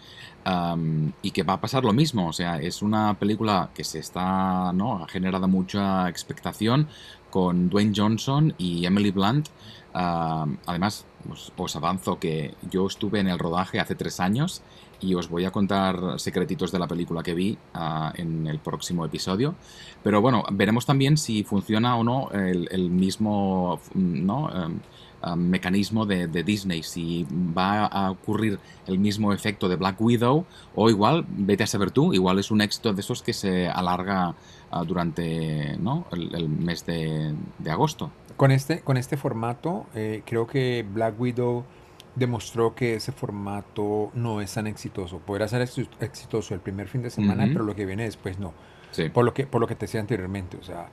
y 1.21 1.31
que 1.31 1.43
va 1.43 1.53
a 1.53 1.61
pasar 1.61 1.83
lo 1.83 1.93
mismo, 1.93 2.27
o 2.29 2.33
sea, 2.33 2.57
es 2.59 2.81
una 2.81 3.13
película 3.19 3.69
que 3.75 3.83
se 3.83 3.99
está, 3.99 4.71
¿no? 4.73 5.03
Ha 5.03 5.07
generado 5.07 5.47
mucha 5.47 6.07
expectación 6.09 6.87
con 7.29 7.69
Dwayne 7.69 7.93
Johnson 7.95 8.53
y 8.57 8.85
Emily 8.85 9.11
Blunt. 9.11 9.49
Además, 9.93 11.05
os, 11.29 11.51
os 11.57 11.75
avanzo 11.75 12.17
que 12.19 12.55
yo 12.71 12.87
estuve 12.87 13.19
en 13.19 13.27
el 13.27 13.37
rodaje 13.37 13.79
hace 13.79 13.95
tres 13.95 14.19
años 14.19 14.61
y 15.01 15.13
os 15.15 15.29
voy 15.29 15.45
a 15.45 15.51
contar 15.51 16.19
secretitos 16.19 16.71
de 16.71 16.79
la 16.79 16.87
película 16.87 17.23
que 17.23 17.33
vi 17.33 17.57
ah, 17.73 18.13
en 18.15 18.47
el 18.47 18.59
próximo 18.59 19.05
episodio. 19.05 19.55
Pero 20.03 20.21
bueno, 20.21 20.43
veremos 20.51 20.85
también 20.85 21.17
si 21.17 21.43
funciona 21.43 21.95
o 21.95 22.03
no 22.03 22.29
el, 22.31 22.89
mismo 22.89 23.79
¿no? 23.93 24.49
Em, 24.51 24.79
ah, 25.21 25.35
mecanismo 25.35 26.05
de, 26.05 26.27
Disney, 26.43 26.83
si 26.83 27.25
va 27.31 27.85
a 27.85 28.11
ocurrir 28.11 28.59
el 28.87 28.99
mismo 28.99 29.33
efecto 29.33 29.67
de 29.69 29.75
Black 29.75 29.99
Widow 29.99 30.45
o 30.75 30.89
igual, 30.89 31.25
vete 31.29 31.63
a 31.63 31.67
saber 31.67 31.91
tú, 31.91 32.13
igual 32.13 32.39
es 32.39 32.51
un 32.51 32.61
éxito 32.61 32.93
de 32.93 33.01
esos 33.01 33.21
que 33.21 33.33
se 33.33 33.67
alarga 33.67 34.35
ah, 34.71 34.83
durante 34.83 35.77
¿no? 35.77 36.05
el, 36.11 36.33
el 36.35 36.49
mes 36.49 36.85
de, 36.85 37.33
de 37.57 37.71
agosto. 37.71 38.11
Con 38.39 38.51
este, 38.51 38.79
con 38.79 38.95
este 38.95 39.17
formato, 39.17 39.85
eh, 39.93 40.23
creo 40.25 40.47
que 40.47 40.85
Black 40.93 41.19
Widow 41.19 41.65
demostró 42.15 42.75
que 42.75 42.95
ese 42.95 43.11
formato 43.11 44.11
no 44.13 44.41
es 44.41 44.53
tan 44.53 44.67
exitoso. 44.67 45.19
Podrá 45.19 45.47
ser 45.47 45.61
exi- 45.61 45.87
exitoso 45.99 46.53
el 46.53 46.59
primer 46.59 46.87
fin 46.87 47.01
de 47.01 47.09
semana, 47.09 47.47
pero 47.51 47.63
lo 47.63 47.75
que 47.75 47.85
viene 47.85 48.03
después 48.03 48.39
no. 48.39 48.53
Sí. 48.91 49.09
Por 49.09 49.23
lo 49.25 49.33
que, 49.33 49.45
por 49.45 49.61
lo 49.61 49.67
que 49.67 49.75
te 49.75 49.85
decía 49.85 49.99
anteriormente, 50.01 50.57
o 50.57 50.63
sea, 50.63 50.87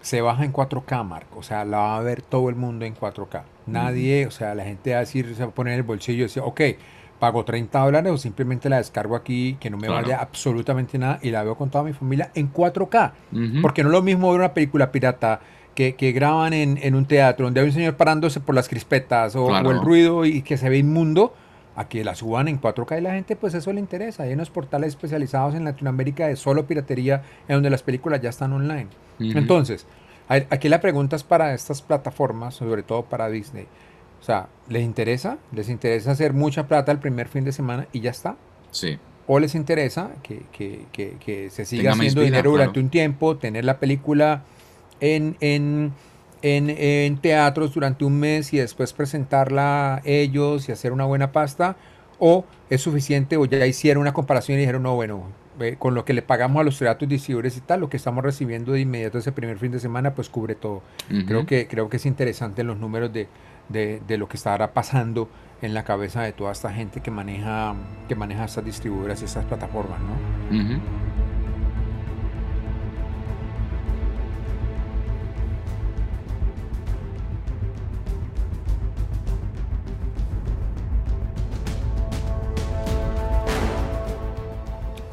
se 0.00 0.20
baja 0.22 0.44
en 0.44 0.52
4K, 0.52 1.04
Marco, 1.04 1.40
o 1.40 1.42
sea, 1.42 1.64
la 1.64 1.78
va 1.78 1.96
a 1.98 2.00
ver 2.00 2.22
todo 2.22 2.48
el 2.48 2.54
mundo 2.56 2.84
en 2.84 2.94
4K. 2.94 3.42
Nadie, 3.66 4.26
o 4.26 4.30
sea, 4.30 4.54
la 4.54 4.64
gente 4.64 4.92
va 4.92 4.98
a 4.98 5.00
decir, 5.00 5.34
se 5.34 5.42
va 5.44 5.50
a 5.50 5.54
poner 5.54 5.74
en 5.74 5.80
el 5.80 5.82
bolsillo 5.84 6.20
y 6.20 6.22
decir, 6.22 6.42
ok, 6.44 6.60
pago 7.18 7.44
30 7.44 7.78
dólares 7.80 8.10
o 8.12 8.16
simplemente 8.16 8.70
la 8.70 8.78
descargo 8.78 9.14
aquí, 9.14 9.58
que 9.60 9.68
no 9.68 9.76
me 9.76 9.88
Claro. 9.88 10.02
vaya 10.02 10.18
absolutamente 10.20 10.96
nada 10.98 11.18
y 11.20 11.30
la 11.30 11.42
veo 11.42 11.54
con 11.56 11.68
toda 11.68 11.84
mi 11.84 11.92
familia 11.92 12.30
en 12.34 12.50
4K. 12.50 13.12
Ujú. 13.32 13.60
Porque 13.60 13.82
no 13.82 13.90
es 13.90 13.92
lo 13.92 14.00
mismo 14.02 14.30
ver 14.30 14.40
una 14.40 14.54
película 14.54 14.90
pirata 14.90 15.40
que, 15.74 15.94
que 15.94 16.12
graban 16.12 16.52
en, 16.52 16.78
en 16.82 16.94
un 16.94 17.06
teatro 17.06 17.46
donde 17.46 17.60
hay 17.60 17.66
un 17.66 17.72
señor 17.72 17.96
parándose 17.96 18.40
por 18.40 18.54
las 18.54 18.68
crispetas 18.68 19.36
o, 19.36 19.46
Claro. 19.48 19.68
o 19.68 19.72
el 19.72 19.80
ruido 19.80 20.24
y 20.24 20.42
que 20.42 20.56
se 20.56 20.68
ve 20.68 20.78
inmundo, 20.78 21.32
a 21.76 21.88
que 21.88 22.04
la 22.04 22.14
suban 22.14 22.48
en 22.48 22.60
4K 22.60 22.98
y 22.98 23.00
la 23.00 23.12
gente 23.12 23.36
pues 23.36 23.54
eso 23.54 23.72
le 23.72 23.80
interesa. 23.80 24.24
Hay 24.24 24.32
unos 24.32 24.50
portales 24.50 24.88
especializados 24.90 25.54
en 25.54 25.64
Latinoamérica 25.64 26.26
de 26.26 26.36
solo 26.36 26.66
piratería 26.66 27.22
en 27.48 27.54
donde 27.56 27.70
las 27.70 27.82
películas 27.82 28.20
ya 28.20 28.28
están 28.30 28.52
online. 28.52 28.88
Ujú. 29.20 29.38
Entonces, 29.38 29.86
a- 30.28 30.34
aquí 30.50 30.68
la 30.68 30.80
pregunta 30.80 31.16
es 31.16 31.22
para 31.22 31.54
estas 31.54 31.80
plataformas, 31.80 32.54
sobre 32.54 32.82
todo 32.82 33.04
para 33.04 33.28
Disney. 33.30 33.66
O 34.20 34.22
sea, 34.24 34.48
¿les 34.68 34.82
interesa? 34.82 35.38
¿Les 35.52 35.68
interesa 35.70 36.10
hacer 36.10 36.34
mucha 36.34 36.66
plata 36.66 36.92
el 36.92 36.98
primer 36.98 37.28
fin 37.28 37.44
de 37.44 37.52
semana 37.52 37.86
y 37.92 38.00
ya 38.00 38.10
está? 38.10 38.36
Sí. 38.72 38.98
¿O 39.26 39.38
les 39.38 39.54
interesa 39.54 40.10
que, 40.22 40.42
que- 40.52 40.84
que- 40.92 41.16
que 41.24 41.48
se 41.50 41.64
siga 41.64 41.82
Tenga 41.82 41.94
haciendo 41.94 42.20
vida, 42.20 42.26
dinero 42.30 42.50
durante 42.50 42.72
claro. 42.74 42.84
un 42.84 42.90
tiempo, 42.90 43.36
tener 43.38 43.64
la 43.64 43.78
película 43.78 44.42
en, 45.00 45.36
en, 45.40 45.92
en, 46.42 46.70
en 46.70 47.18
teatros 47.18 47.74
durante 47.74 48.04
un 48.04 48.18
mes 48.18 48.52
y 48.52 48.58
después 48.58 48.92
presentarla 48.92 50.02
ellos 50.04 50.68
y 50.68 50.72
hacer 50.72 50.92
una 50.92 51.04
buena 51.04 51.32
pasta? 51.32 51.76
¿O 52.18 52.44
es 52.68 52.82
suficiente 52.82 53.36
o 53.36 53.46
ya 53.46 53.66
hicieron 53.66 54.02
una 54.02 54.12
comparación 54.12 54.58
y 54.58 54.60
dijeron, 54.60 54.82
no, 54.82 54.94
bueno, 54.94 55.24
eh, 55.58 55.76
con 55.78 55.94
lo 55.94 56.04
que 56.04 56.12
le 56.12 56.22
pagamos 56.22 56.60
a 56.60 56.64
los 56.64 56.78
teatros 56.78 57.08
distribuidores 57.08 57.56
y 57.56 57.60
tal, 57.60 57.80
lo 57.80 57.88
que 57.88 57.96
estamos 57.96 58.22
recibiendo 58.22 58.72
de 58.72 58.80
inmediato 58.80 59.18
ese 59.18 59.32
primer 59.32 59.58
fin 59.58 59.72
de 59.72 59.80
semana, 59.80 60.14
pues 60.14 60.28
cubre 60.28 60.54
todo. 60.54 60.82
Creo 61.26 61.46
que, 61.46 61.66
creo 61.66 61.88
que 61.88 61.96
es 61.96 62.06
interesante 62.06 62.62
los 62.62 62.78
números 62.78 63.12
de, 63.12 63.26
de, 63.70 64.02
de 64.06 64.18
lo 64.18 64.28
que 64.28 64.36
estará 64.36 64.72
pasando 64.72 65.28
en 65.62 65.74
la 65.74 65.84
cabeza 65.84 66.22
de 66.22 66.32
toda 66.32 66.52
esta 66.52 66.72
gente 66.72 67.00
que 67.00 67.10
maneja, 67.10 67.74
que 68.08 68.14
maneja 68.14 68.44
estas 68.44 68.64
distribuidoras 68.64 69.20
y 69.22 69.24
estas 69.24 69.44
plataformas, 69.46 69.98
¿no? 70.00 70.56
Ujú. 70.56 70.80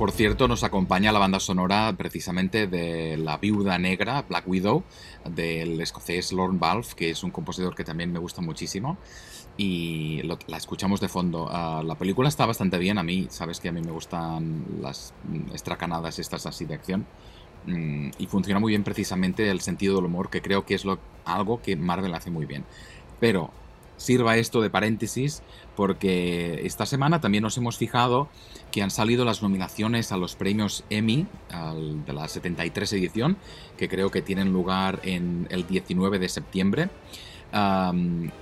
Por 0.08 0.16
cierto, 0.16 0.48
nos 0.48 0.64
acompaña 0.64 1.12
la 1.12 1.20
banda 1.20 1.38
sonora 1.38 1.94
precisamente 1.98 2.66
de 2.66 3.18
La 3.18 3.36
Viuda 3.40 3.78
Negra, 3.78 4.22
Black 4.22 4.48
Widow, 4.48 4.86
del 5.30 5.82
escocés 5.82 6.32
Lorne 6.32 6.58
Balfe, 6.58 6.96
que 6.96 7.10
es 7.10 7.24
un 7.26 7.32
compositor 7.32 7.76
que 7.76 7.84
también 7.84 8.14
me 8.14 8.18
gusta 8.18 8.42
muchísimo. 8.42 8.98
Y 9.58 10.22
la 10.24 10.56
escuchamos 10.56 11.02
de 11.02 11.10
fondo. 11.10 11.50
Ah, 11.52 11.84
la 11.86 11.96
película 11.96 12.30
está 12.30 12.46
bastante 12.46 12.78
bien 12.78 12.98
a 12.98 13.04
mí, 13.04 13.28
sabes 13.30 13.60
que 13.60 13.68
a 13.68 13.74
mí 13.74 13.82
me 13.82 13.92
gustan 13.92 14.64
las 14.82 15.14
mm, 15.26 15.54
estracanadas 15.54 16.20
estas 16.20 16.46
así 16.46 16.64
de 16.64 16.76
acción. 16.76 17.06
Mm, 17.66 18.12
y 18.18 18.28
funciona 18.28 18.62
muy 18.62 18.72
bien 18.72 18.86
precisamente 18.86 19.50
el 19.50 19.60
sentido 19.60 19.98
del 19.98 20.06
humor, 20.06 20.30
que 20.30 20.42
creo 20.42 20.66
que 20.66 20.76
es 20.76 20.86
algo 21.26 21.62
que 21.62 21.76
Marvel 21.76 22.14
hace 22.14 22.32
muy 22.32 22.46
bien. 22.46 22.64
Pero 23.20 23.52
sirva 23.98 24.38
esto 24.38 24.62
de 24.62 24.70
paréntesis 24.70 25.44
porque 25.76 26.62
esta 26.66 26.86
semana 26.86 27.20
también 27.22 27.44
nos 27.44 27.58
hemos 27.58 27.78
fijado 27.78 28.30
que 28.72 28.82
han 28.82 28.92
salido 28.92 29.26
las 29.26 29.42
nominaciones 29.44 30.12
a 30.12 30.18
los 30.18 30.36
premios 30.36 30.84
Emmy 30.90 31.28
de 32.06 32.14
la 32.14 32.28
73 32.28 32.94
edición, 32.94 33.38
que 33.78 33.88
creo 33.88 34.10
que 34.10 34.22
tienen 34.22 34.54
lugar 34.54 35.00
en 35.04 35.48
el 35.50 35.68
19 35.68 36.20
de 36.20 36.30
septiembre. 36.30 36.90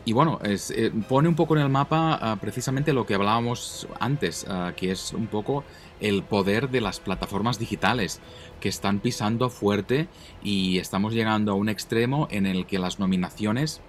Y 0.05 0.13
bueno, 0.13 0.39
eh, 0.43 0.91
pone 1.07 1.29
un 1.29 1.35
poco 1.35 1.55
en 1.55 1.61
el 1.61 1.69
mapa 1.69 2.17
ah, 2.21 2.37
precisamente 2.41 2.91
lo 2.91 3.05
que 3.05 3.15
hablábamos 3.15 3.87
antes, 3.99 4.45
ah, 4.49 4.73
que 4.75 4.91
es 4.91 5.13
un 5.13 5.27
poco 5.27 5.63
el 5.99 6.23
poder 6.23 6.69
de 6.69 6.81
las 6.81 6.99
plataformas 6.99 7.59
digitales 7.59 8.19
que 8.59 8.69
están 8.69 8.99
pisando 8.99 9.49
fuerte 9.49 10.07
y 10.43 10.79
estamos 10.79 11.13
llegando 11.13 11.51
a 11.51 11.55
un 11.55 11.69
extremo 11.69 12.27
en 12.31 12.45
el 12.45 12.65
que 12.65 12.79
las 12.79 12.99
nominaciones 12.99 13.81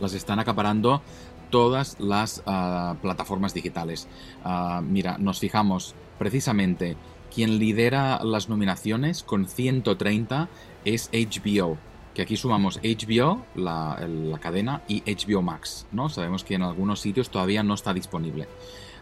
las 0.00 0.14
están 0.14 0.38
acaparando 0.38 1.02
todas 1.50 1.96
las 1.98 2.42
ah, 2.46 2.96
plataformas 3.02 3.54
digitales. 3.54 4.08
Ah, 4.44 4.82
mira, 4.84 5.18
nos 5.18 5.40
fijamos 5.40 5.94
precisamente 6.18 6.96
quien 7.32 7.58
lidera 7.58 8.20
las 8.24 8.48
nominaciones 8.48 9.22
con 9.22 9.46
130 9.46 10.48
es 10.84 11.10
HBO. 11.12 11.78
Que 12.14 12.22
aquí 12.22 12.36
sumamos 12.36 12.80
HBO, 12.82 13.44
la, 13.54 13.98
la 14.06 14.38
cadena, 14.38 14.82
y 14.88 15.02
HBO 15.02 15.42
Max, 15.42 15.86
¿no? 15.92 16.08
Sabemos 16.08 16.42
que 16.42 16.54
en 16.54 16.62
algunos 16.62 17.00
sitios 17.00 17.30
todavía 17.30 17.62
no 17.62 17.74
está 17.74 17.94
disponible. 17.94 18.48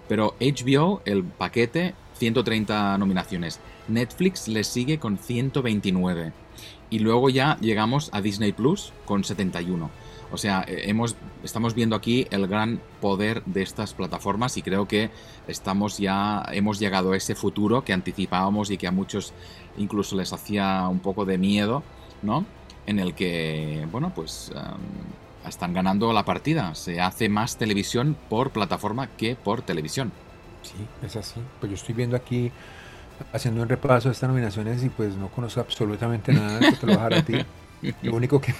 Pero 0.08 0.34
HBO, 0.40 1.02
el 1.06 1.24
paquete, 1.24 1.94
130 2.18 2.98
nominaciones. 2.98 3.60
Netflix 3.88 4.48
le 4.48 4.62
sigue 4.62 4.98
con 4.98 5.18
129. 5.18 6.32
Y 6.90 6.98
luego 6.98 7.30
ya 7.30 7.56
llegamos 7.60 8.10
a 8.12 8.20
Disney 8.20 8.52
Plus 8.52 8.92
con 9.06 9.24
71. 9.24 9.90
O 10.30 10.36
sea, 10.36 10.64
eh, 10.66 10.82
hemos, 10.84 11.16
estamos 11.42 11.74
viendo 11.74 11.96
aquí 11.96 12.26
el 12.30 12.46
gran 12.46 12.80
poder 13.00 13.42
de 13.44 13.62
estas 13.62 13.94
plataformas 13.94 14.56
y 14.56 14.62
creo 14.62 14.86
que 14.86 15.10
estamos 15.46 15.98
ya, 15.98 16.44
hemos 16.52 16.78
llegado 16.78 17.12
a 17.12 17.16
ese 17.16 17.34
futuro 17.34 17.84
que 17.84 17.92
anticipábamos 17.92 18.70
y 18.70 18.76
que 18.76 18.86
a 18.86 18.90
muchos 18.90 19.32
incluso 19.78 20.16
les 20.16 20.32
hacía 20.32 20.86
un 20.88 21.00
poco 21.00 21.24
de 21.24 21.38
miedo, 21.38 21.82
¿no? 22.22 22.44
En 22.86 22.98
el 22.98 23.14
que, 23.14 23.86
bueno, 23.90 24.12
pues 24.14 24.50
em, 24.54 25.48
están 25.48 25.72
ganando 25.72 26.12
la 26.12 26.24
partida. 26.24 26.74
Se 26.74 27.00
hace 27.00 27.28
más 27.28 27.56
televisión 27.56 28.16
por 28.28 28.50
plataforma 28.50 29.08
que 29.08 29.36
por 29.36 29.62
televisión. 29.62 30.12
Sí, 30.62 31.06
es 31.06 31.16
así. 31.16 31.40
Pues 31.60 31.70
yo 31.70 31.76
estoy 31.76 31.94
viendo 31.94 32.16
aquí, 32.16 32.50
haciendo 33.32 33.62
un 33.62 33.68
repaso 33.68 34.08
de 34.08 34.12
estas 34.12 34.28
nominaciones 34.28 34.82
y 34.84 34.88
pues 34.88 35.14
no 35.16 35.28
conozco 35.28 35.60
absolutamente 35.60 36.32
nada, 36.32 36.58
te 36.58 36.86
lo 36.86 36.94
voy 36.94 37.02
a 37.02 37.08
dejar 37.08 37.14
a 37.14 37.22
ti. 37.22 37.34
Lo 38.02 38.14
único 38.16 38.40
que, 38.40 38.52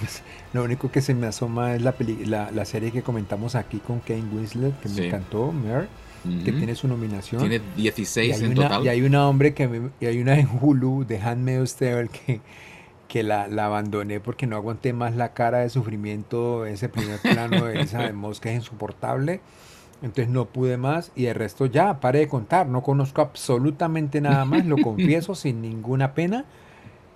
lo 0.53 0.63
único 0.63 0.91
que 0.91 1.01
se 1.01 1.13
me 1.13 1.27
asoma 1.27 1.75
es 1.75 1.81
la, 1.81 1.91
peli- 1.93 2.25
la, 2.25 2.51
la 2.51 2.65
serie 2.65 2.91
que 2.91 3.01
comentamos 3.01 3.55
aquí 3.55 3.79
con 3.79 3.99
Kane 3.99 4.23
Winslet, 4.33 4.79
que 4.79 4.89
Sí. 4.89 5.01
me 5.01 5.07
encantó, 5.07 5.51
Mer, 5.51 5.87
que 6.43 6.51
Ujú. 6.51 6.57
tiene 6.59 6.75
su 6.75 6.87
nominación. 6.87 7.41
Tiene 7.41 7.61
y 7.77 7.81
16 7.83 8.35
hay 8.37 8.45
en 8.45 8.51
una, 8.57 8.63
total. 8.69 8.85
Y 8.85 8.89
hay 8.89 9.01
una 9.01 9.27
hombre 9.27 9.53
que 9.53 9.67
me- 9.67 9.89
y 9.99 10.05
hay 10.05 10.21
una 10.21 10.39
en 10.39 10.47
Hulu 10.61 11.05
de 11.05 11.19
Handmaid's 11.19 11.75
Tale 11.75 12.07
que, 12.09 12.41
que 13.07 13.23
la, 13.23 13.47
la 13.47 13.65
abandoné 13.65 14.19
porque 14.19 14.47
no 14.47 14.55
aguanté 14.55 14.93
más 14.93 15.15
la 15.15 15.33
cara 15.33 15.59
de 15.59 15.69
sufrimiento, 15.69 16.65
ese 16.65 16.89
primer 16.89 17.19
plano 17.19 17.65
de 17.65 17.81
esa 17.81 18.03
de 18.03 18.13
mosca 18.13 18.49
es 18.51 18.55
insoportable. 18.57 19.41
Entonces 20.01 20.29
no 20.29 20.45
pude 20.45 20.77
más 20.77 21.11
y 21.13 21.25
el 21.25 21.35
resto 21.35 21.65
ya, 21.65 21.99
paré 21.99 22.19
de 22.19 22.27
contar, 22.29 22.67
no 22.67 22.81
conozco 22.83 23.21
absolutamente 23.21 24.21
nada 24.21 24.45
más, 24.45 24.65
lo 24.65 24.77
confieso 24.81 25.35
sin 25.35 25.61
ninguna 25.61 26.13
pena, 26.13 26.45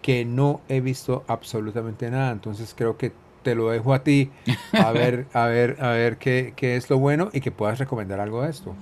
que 0.04 0.26
no 0.26 0.62
he 0.70 0.82
visto 0.82 1.24
absolutamente 1.28 2.12
nada. 2.12 2.32
Entonces 2.32 2.76
creo 2.78 2.98
que 2.98 3.12
te 3.42 3.56
lo 3.56 3.70
dejo 3.72 3.96
a 3.96 4.04
ti, 4.04 4.32
a 4.74 4.92
ver, 4.92 5.26
a 5.34 5.48
ver, 5.48 5.78
a 5.80 5.90
ver 5.90 6.18
qué, 6.18 6.54
qué 6.56 6.76
es 6.76 6.92
lo 6.92 7.00
bueno 7.00 7.30
y 7.34 7.42
que 7.42 7.52
puedas 7.52 7.80
recomendar 7.80 8.20
algo 8.20 8.44
de 8.44 8.52
esto. 8.52 8.76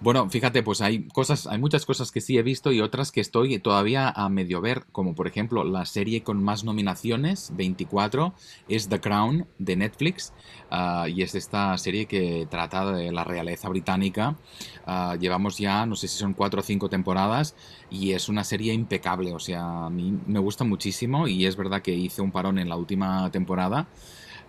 Bueno, 0.00 0.28
fíjate, 0.28 0.62
pues 0.62 0.82
hay 0.82 1.08
cosas, 1.08 1.46
hay 1.46 1.58
muchas 1.58 1.86
cosas 1.86 2.10
que 2.10 2.20
sí 2.20 2.36
he 2.36 2.42
visto 2.42 2.72
y 2.72 2.80
otras 2.80 3.10
que 3.10 3.20
estoy 3.20 3.58
todavía 3.58 4.10
a 4.10 4.28
medio 4.28 4.60
ver, 4.60 4.84
como 4.92 5.14
por 5.14 5.26
ejemplo 5.26 5.64
la 5.64 5.86
serie 5.86 6.22
con 6.22 6.42
más 6.42 6.62
nominaciones, 6.62 7.52
24, 7.54 8.34
es 8.68 8.88
The 8.88 9.00
Crown 9.00 9.46
de 9.58 9.76
Netflix, 9.76 10.34
ah, 10.70 11.06
y 11.08 11.22
es 11.22 11.34
esta 11.34 11.78
serie 11.78 12.04
que 12.06 12.46
trata 12.50 12.92
de 12.92 13.12
la 13.12 13.24
realeza 13.24 13.68
británica. 13.70 14.36
Ah, 14.84 15.16
llevamos 15.18 15.56
ya, 15.56 15.86
no 15.86 15.96
sé 15.96 16.08
si 16.08 16.18
son 16.18 16.34
cuatro 16.34 16.60
o 16.60 16.64
cinco 16.64 16.90
temporadas, 16.90 17.54
y 17.88 18.12
es 18.12 18.28
una 18.28 18.44
serie 18.44 18.74
impecable, 18.74 19.32
o 19.32 19.38
sea, 19.38 19.86
a 19.86 19.90
mí 19.90 20.18
me 20.26 20.38
gusta 20.38 20.64
muchísimo 20.64 21.28
y 21.28 21.46
es 21.46 21.56
verdad 21.56 21.80
que 21.80 21.94
hice 21.94 22.20
un 22.20 22.32
parón 22.32 22.58
en 22.58 22.68
la 22.68 22.76
última 22.76 23.30
temporada 23.30 23.86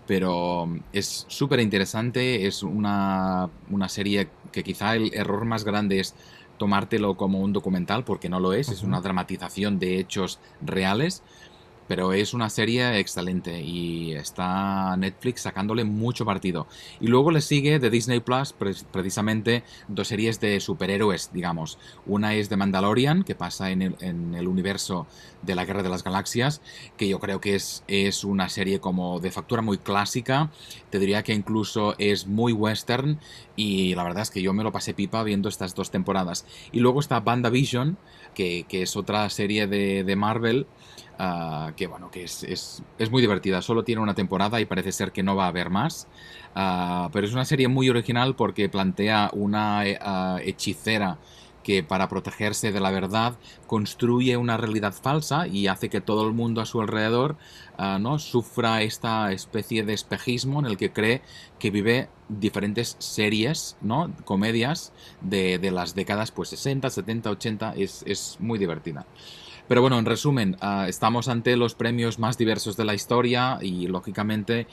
pero 0.07 0.67
es 0.93 1.25
súper 1.27 1.59
interesante, 1.59 2.45
es 2.47 2.63
una, 2.63 3.49
una 3.69 3.89
serie 3.89 4.29
que 4.51 4.63
quizá 4.63 4.95
el 4.95 5.13
error 5.13 5.45
más 5.45 5.63
grande 5.63 5.99
es 5.99 6.15
tomártelo 6.57 7.17
como 7.17 7.39
un 7.41 7.53
documental, 7.53 8.03
porque 8.03 8.29
no 8.29 8.39
lo 8.39 8.53
es, 8.53 8.69
es 8.69 8.83
una 8.83 9.01
dramatización 9.01 9.77
de 9.77 9.99
hechos 9.99 10.39
reales, 10.61 11.21
pero 11.87 12.13
es 12.13 12.33
una 12.33 12.49
serie 12.49 12.97
excelente 12.97 13.61
y 13.61 14.13
está 14.13 14.97
Netflix 14.97 15.41
sacándole 15.41 15.83
mucho 15.83 16.25
partido. 16.25 16.65
Y 16.99 17.07
luego 17.07 17.29
le 17.29 17.41
sigue 17.41 17.77
de 17.77 17.91
Disney 17.91 18.21
Plus 18.21 18.53
pre- 18.53 18.73
precisamente 18.91 19.63
dos 19.87 20.07
series 20.07 20.39
de 20.39 20.59
superhéroes, 20.59 21.29
digamos. 21.31 21.77
Una 22.07 22.33
es 22.33 22.49
de 22.49 22.57
Mandalorian, 22.57 23.23
que 23.23 23.35
pasa 23.35 23.69
en 23.69 23.83
el, 23.83 23.95
en 23.99 24.33
el 24.33 24.47
universo 24.47 25.05
de 25.45 25.55
la 25.55 25.65
Guerra 25.65 25.83
de 25.83 25.89
las 25.89 26.03
Galaxias, 26.03 26.61
que 26.97 27.07
yo 27.07 27.19
creo 27.19 27.39
que 27.39 27.55
es, 27.55 27.83
es 27.87 28.23
una 28.23 28.49
serie 28.49 28.79
como 28.79 29.19
de 29.19 29.31
factura 29.31 29.61
muy 29.61 29.77
clásica, 29.77 30.51
te 30.89 30.99
diría 30.99 31.23
que 31.23 31.33
incluso 31.33 31.95
es 31.97 32.27
muy 32.27 32.53
western 32.53 33.19
y 33.55 33.95
la 33.95 34.03
verdad 34.03 34.23
es 34.23 34.31
que 34.31 34.41
yo 34.41 34.53
me 34.53 34.63
lo 34.63 34.71
pasé 34.71 34.93
pipa 34.93 35.23
viendo 35.23 35.49
estas 35.49 35.75
dos 35.75 35.91
temporadas. 35.91 36.45
Y 36.71 36.79
luego 36.79 36.99
está 36.99 37.19
WandaVision, 37.19 37.97
que, 38.33 38.65
que 38.67 38.81
es 38.81 38.95
otra 38.95 39.29
serie 39.29 39.67
de, 39.67 40.03
de 40.03 40.15
Marvel, 40.15 40.67
ah, 41.19 41.73
que 41.75 41.87
bueno, 41.87 42.11
que 42.11 42.23
es, 42.23 42.43
es, 42.43 42.83
es 42.99 43.11
muy 43.11 43.21
divertida, 43.21 43.61
solo 43.61 43.83
tiene 43.83 44.01
una 44.01 44.15
temporada 44.15 44.59
y 44.59 44.65
parece 44.65 44.91
ser 44.91 45.11
que 45.11 45.23
no 45.23 45.35
va 45.35 45.45
a 45.45 45.49
haber 45.49 45.69
más. 45.69 46.07
Ah, 46.53 47.09
pero 47.11 47.27
es 47.27 47.33
una 47.33 47.45
serie 47.45 47.67
muy 47.67 47.89
original 47.89 48.35
porque 48.35 48.69
plantea 48.69 49.29
una 49.33 49.85
eh, 49.85 49.97
ah, 50.01 50.39
hechicera 50.43 51.17
que 51.65 51.81
para 51.81 52.07
protegerse 52.07 52.71
de 52.71 52.79
la 52.79 52.91
verdad 52.91 53.39
construye 53.65 54.37
una 54.37 54.55
realidad 54.55 54.93
falsa 54.93 55.47
y 55.47 55.65
hace 55.65 55.89
que 55.89 55.99
todo 55.99 56.27
el 56.27 56.31
mundo 56.31 56.61
a 56.61 56.65
su 56.67 56.79
alrededor 56.79 57.37
ah, 57.79 57.97
¿no? 57.99 58.19
sufra 58.19 58.83
esta 58.83 59.31
especie 59.31 59.83
de 59.83 59.93
espejismo 59.93 60.59
en 60.59 60.67
el 60.67 60.77
que 60.77 60.93
cree 60.93 61.23
que 61.57 61.71
vive 61.71 62.07
diferentes 62.29 62.95
series, 62.99 63.77
¿no? 63.81 64.13
comedias 64.25 64.93
de, 65.21 65.57
de 65.57 65.71
las 65.71 65.95
décadas 65.95 66.29
pues 66.29 66.49
60, 66.49 66.87
70, 66.87 67.31
80, 67.31 67.73
es, 67.75 68.03
es 68.05 68.37
muy 68.39 68.59
divertida. 68.59 69.07
Pero 69.67 69.81
bueno, 69.81 69.97
en 69.97 70.05
resumen, 70.05 70.57
ah, 70.61 70.85
estamos 70.87 71.27
ante 71.27 71.57
los 71.57 71.73
premios 71.73 72.19
más 72.19 72.37
diversos 72.37 72.77
de 72.77 72.85
la 72.85 72.93
historia 72.93 73.57
y 73.61 73.87
lógicamente 73.87 74.67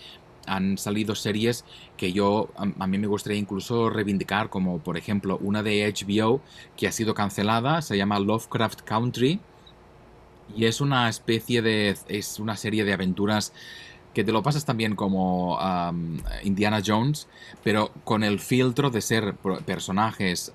han 0.46 0.78
salido 0.78 1.14
series 1.14 1.64
que 1.96 2.12
yo 2.12 2.50
a, 2.56 2.86
mí 2.86 2.98
me 2.98 3.06
gustaría 3.06 3.38
incluso 3.38 3.90
reivindicar, 3.90 4.48
como 4.48 4.78
por 4.78 4.96
ejemplo 4.96 5.38
una 5.40 5.62
de 5.62 5.92
HBO 5.92 6.40
que 6.76 6.88
ha 6.88 6.92
sido 6.92 7.14
cancelada, 7.14 7.82
se 7.82 7.96
llama 7.96 8.18
Lovecraft 8.18 8.82
Country 8.82 9.40
y 10.56 10.66
es 10.66 10.80
una 10.80 11.08
especie 11.08 11.62
de 11.62 11.96
es 12.08 12.38
una 12.38 12.56
serie 12.56 12.84
de 12.84 12.92
aventuras 12.92 13.52
que 14.14 14.24
te 14.24 14.32
lo 14.32 14.42
pasas 14.42 14.64
también 14.64 14.94
como 14.94 15.58
Indiana 16.42 16.82
Jones, 16.84 17.28
pero 17.64 17.90
con 18.04 18.22
el 18.22 18.40
filtro 18.40 18.90
de 18.90 19.00
ser 19.00 19.34
personajes 19.64 20.52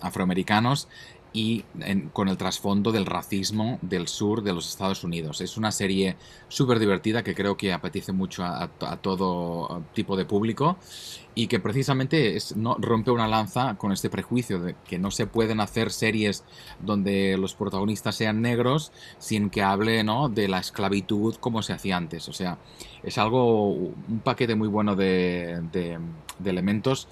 afroamericanos 0.00 0.86
y 1.32 1.64
con 2.12 2.28
el 2.28 2.36
trasfondo 2.36 2.90
del 2.90 3.06
racismo 3.06 3.78
del 3.82 4.08
sur 4.08 4.42
de 4.42 4.52
los 4.52 4.68
Estados 4.68 5.04
Unidos. 5.04 5.40
Es 5.40 5.56
una 5.56 5.70
serie 5.70 6.16
súper 6.48 6.78
divertida 6.80 7.22
que 7.22 7.34
creo 7.34 7.56
que 7.56 7.72
apetece 7.72 8.12
mucho 8.12 8.42
a, 8.44 8.64
a- 8.80 8.96
todo 8.96 9.82
tipo 9.94 10.16
de 10.16 10.24
público 10.24 10.76
y 11.36 11.46
que 11.46 11.60
precisamente 11.60 12.36
es- 12.36 12.54
rompe 12.78 13.12
una 13.12 13.28
lanza 13.28 13.76
con 13.78 13.92
este 13.92 14.10
prejuicio 14.10 14.58
de 14.60 14.74
que 14.88 14.98
no 14.98 15.12
se 15.12 15.26
pueden 15.28 15.60
hacer 15.60 15.92
series 15.92 16.42
donde 16.80 17.36
los 17.38 17.54
protagonistas 17.54 18.16
sean 18.16 18.42
negros 18.42 18.90
sin 19.18 19.50
que 19.50 19.62
hable 19.62 20.02
¿no? 20.02 20.28
de 20.28 20.48
la 20.48 20.58
esclavitud 20.58 21.36
como 21.36 21.62
se 21.62 21.72
hacía 21.72 21.96
antes. 21.96 22.28
O 22.28 22.32
sea, 22.32 22.58
es 23.04 23.18
algo, 23.18 23.68
un 23.70 24.20
paquete 24.24 24.56
muy 24.56 24.66
bueno 24.68 24.96
de 24.96 25.60
elementos 26.44 27.06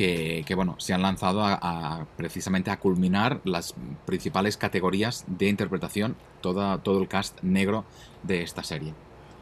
que, 0.00 0.44
que, 0.46 0.54
bueno, 0.54 0.76
se 0.78 0.94
han 0.94 1.02
lanzado 1.02 1.44
a, 1.44 1.52
a 1.60 2.06
precisamente 2.16 2.70
a 2.70 2.78
culminar 2.78 3.40
las 3.44 3.74
principales 4.06 4.56
categorías 4.56 5.24
de 5.26 5.48
interpretación, 5.50 6.16
toda, 6.40 6.78
todo 6.78 7.02
el 7.02 7.06
cast 7.08 7.42
negro 7.42 7.84
de 8.22 8.42
esta 8.42 8.62
serie. 8.62 8.94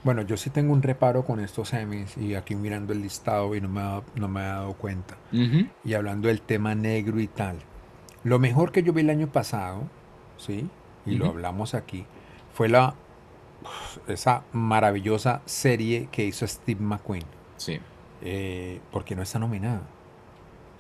Bueno, 0.03 0.23
yo 0.23 0.37
sí 0.37 0.51
tengo 0.51 0.73
un 0.73 0.83
reparo 0.83 1.25
con 1.25 1.39
estos 1.39 1.73
Emmys 1.75 2.17
y 2.17 2.35
aquí 2.35 2.57
mirando 2.57 2.93
el 2.93 3.03
listado 3.03 3.55
y 3.55 3.61
no 3.61 3.69
me, 3.69 3.81
ha- 3.83 4.03
no 4.17 4.27
me 4.27 4.41
he 4.41 4.45
dado 4.47 4.73
cuenta. 4.73 5.17
Ujú. 5.33 5.69
Y 5.85 5.95
hablando 5.95 6.27
del 6.27 6.41
tema 6.41 6.75
negro 6.75 7.21
y 7.21 7.29
tal. 7.29 7.59
Lo 8.25 8.41
mejor 8.41 8.73
que 8.73 8.83
yo 8.83 8.93
vi 8.93 9.03
el 9.03 9.11
año 9.11 9.29
pasado, 9.29 9.83
¿sí? 10.39 10.69
Y 11.07 11.15
lo 11.15 11.27
Ujú. 11.27 11.35
hablamos 11.35 11.75
aquí, 11.75 12.05
fue 12.53 12.69
la 12.69 12.95
esa 14.09 14.43
maravillosa 14.53 15.41
serie 15.47 16.09
que 16.11 16.25
hizo 16.25 16.47
Steve 16.49 16.81
McQueen. 16.81 17.25
Sí. 17.59 17.79
eh, 18.23 18.81
porque 18.91 19.15
no 19.15 19.23
está 19.23 19.39
nominada. 19.39 19.83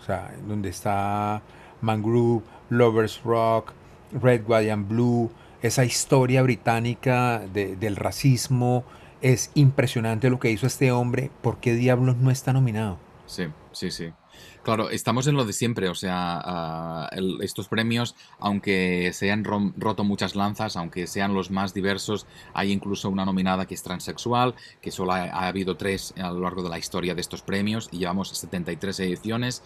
O 0.00 0.04
sea, 0.04 0.32
donde 0.46 0.68
está 0.70 1.42
Mangrove, 1.80 2.42
Lovers 2.70 3.22
Rock, 3.24 3.72
Red, 4.12 4.42
White 4.46 4.70
and 4.70 4.88
Blue, 4.88 5.30
esa 5.62 5.84
historia 5.84 6.42
británica 6.42 7.40
de- 7.52 7.76
del 7.76 7.96
racismo, 7.96 8.84
es 9.20 9.50
impresionante 9.54 10.30
lo 10.30 10.38
que 10.38 10.50
hizo 10.50 10.66
este 10.66 10.92
hombre. 10.92 11.30
¿Por 11.42 11.58
qué 11.58 11.74
diablos 11.74 12.16
no 12.16 12.30
está 12.30 12.52
nominado? 12.52 12.98
Sí, 13.26 13.46
sí, 13.72 13.90
sí. 13.90 14.12
Claro, 14.62 14.90
estamos 14.90 15.26
en 15.26 15.34
lo 15.36 15.44
de 15.44 15.52
siempre, 15.52 15.88
o 15.88 15.94
sea, 15.94 16.40
ah, 16.44 17.08
el- 17.12 17.38
estos 17.42 17.68
premios, 17.68 18.14
aunque 18.38 19.10
se 19.12 19.26
hayan 19.26 19.44
rom- 19.44 19.72
roto 19.76 20.04
muchas 20.04 20.36
lanzas, 20.36 20.76
aunque 20.76 21.06
sean 21.06 21.34
los 21.34 21.50
más 21.50 21.74
diversos, 21.74 22.26
hay 22.54 22.72
incluso 22.72 23.08
una 23.08 23.24
nominada 23.24 23.66
que 23.66 23.74
es 23.74 23.82
transexual, 23.82 24.54
que 24.82 24.90
solo 24.90 25.12
ha, 25.12 25.22
ha 25.24 25.46
habido 25.46 25.76
tres 25.76 26.12
a 26.20 26.30
lo 26.30 26.40
largo 26.40 26.62
de 26.62 26.68
la 26.68 26.78
historia 26.78 27.14
de 27.14 27.20
estos 27.20 27.42
premios 27.42 27.88
y 27.92 27.98
llevamos 27.98 28.28
73 28.30 29.00
ediciones. 29.00 29.62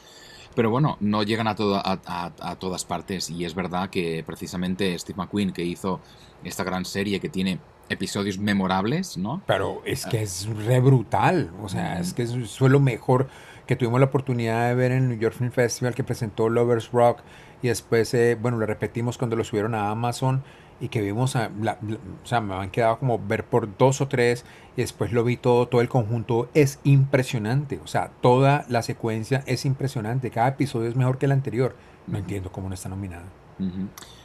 Pero 0.54 0.68
bueno, 0.70 0.98
no 1.00 1.22
llegan 1.22 1.48
a, 1.48 1.54
toda- 1.56 1.80
a, 1.82 1.98
a- 2.06 2.32
a 2.50 2.56
todas 2.56 2.84
partes 2.84 3.30
y 3.30 3.44
es 3.46 3.54
verdad 3.54 3.88
que 3.88 4.22
precisamente 4.26 4.98
Steve 4.98 5.16
McQueen, 5.16 5.50
que 5.52 5.64
hizo 5.64 6.00
esta 6.44 6.62
gran 6.62 6.84
serie 6.84 7.20
que 7.20 7.30
tiene 7.30 7.58
episodios 7.88 8.38
memorables, 8.38 9.16
¿no? 9.16 9.42
Pero 9.46 9.82
es 9.86 10.04
que 10.06 10.22
es 10.22 10.46
re 10.46 10.80
brutal. 10.80 11.50
O 11.62 11.68
sea, 11.68 11.98
es 12.00 12.12
que 12.12 12.26
fue 12.26 12.68
lo 12.68 12.80
mejor 12.80 13.28
que 13.72 13.76
tuvimos 13.76 14.00
la 14.00 14.06
oportunidad 14.06 14.68
de 14.68 14.74
ver 14.74 14.92
en 14.92 15.04
el 15.04 15.08
New 15.08 15.18
York 15.18 15.34
Film 15.34 15.50
Festival 15.50 15.94
que 15.94 16.04
presentó 16.04 16.48
Lovers 16.50 16.90
Rock 16.92 17.20
y 17.62 17.68
después, 17.68 18.12
eh, 18.12 18.36
bueno, 18.40 18.58
lo 18.58 18.66
repetimos 18.66 19.16
cuando 19.16 19.34
lo 19.34 19.44
subieron 19.44 19.74
a 19.74 19.90
Amazon 19.90 20.42
y 20.78 20.88
que 20.88 21.00
vimos, 21.00 21.36
a- 21.36 21.48
la- 21.60 21.78
la- 21.80 21.94
o 21.96 22.26
sea, 22.26 22.40
me 22.42 22.54
han 22.54 22.70
quedado 22.70 22.98
como 22.98 23.18
ver 23.18 23.44
por 23.44 23.78
dos 23.78 24.00
o 24.02 24.08
tres 24.08 24.44
y 24.76 24.82
después 24.82 25.12
lo 25.12 25.24
vi 25.24 25.36
todo, 25.38 25.68
todo 25.68 25.80
el 25.80 25.88
conjunto 25.88 26.50
es 26.54 26.80
impresionante. 26.84 27.80
O 27.82 27.86
sea, 27.86 28.10
toda 28.20 28.66
la 28.68 28.82
secuencia 28.82 29.42
es 29.46 29.64
impresionante. 29.64 30.30
Cada 30.30 30.48
episodio 30.48 30.88
es 30.88 30.96
mejor 30.96 31.16
que 31.18 31.26
el 31.26 31.32
anterior. 31.32 31.74
No 32.06 32.18
entiendo 32.18 32.52
cómo 32.52 32.68
no 32.68 32.74
está 32.74 32.88
nominada. 32.90 33.24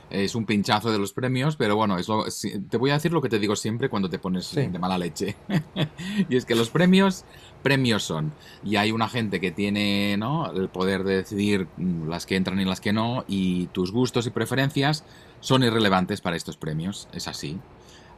Es 0.09 0.35
un 0.35 0.45
pinchazo 0.45 0.89
de 0.91 0.99
los 0.99 1.11
premios, 1.11 1.57
pero 1.57 1.75
bueno, 1.75 1.97
es 1.97 2.07
lo- 2.07 2.25
te 2.69 2.77
voy 2.77 2.91
a 2.91 2.93
decir 2.93 3.11
lo 3.11 3.21
que 3.21 3.27
te 3.29 3.39
digo 3.39 3.55
siempre 3.57 3.89
cuando 3.89 4.09
te 4.09 4.19
pones 4.19 4.45
Sí. 4.45 4.67
de 4.67 4.79
mala 4.79 4.97
leche. 4.97 5.35
y 6.29 6.35
es 6.37 6.45
que 6.45 6.55
los 6.55 6.69
premios, 6.69 7.25
premios 7.61 8.03
son. 8.03 8.31
Y 8.63 8.77
hay 8.77 8.91
una 8.91 9.09
gente 9.09 9.41
que 9.41 9.51
tiene 9.51 10.15
¿no? 10.17 10.49
el 10.51 10.69
poder 10.69 11.03
de 11.03 11.17
decidir 11.17 11.67
mm, 11.75 12.07
las 12.07 12.25
que 12.25 12.37
entran 12.37 12.59
y 12.59 12.65
las 12.65 12.79
que 12.79 12.93
no, 12.93 13.25
y 13.27 13.67
tus 13.67 13.91
gustos 13.91 14.25
y 14.27 14.29
preferencias 14.29 15.03
son 15.41 15.63
irrelevantes 15.63 16.21
para 16.21 16.37
estos 16.37 16.55
premios. 16.55 17.09
Es 17.11 17.27
así. 17.27 17.57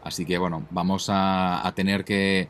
Así 0.03 0.25
que 0.25 0.37
bueno, 0.37 0.65
vamos 0.69 1.09
a, 1.09 1.65
a 1.67 1.73
tener 1.73 2.05
que 2.05 2.49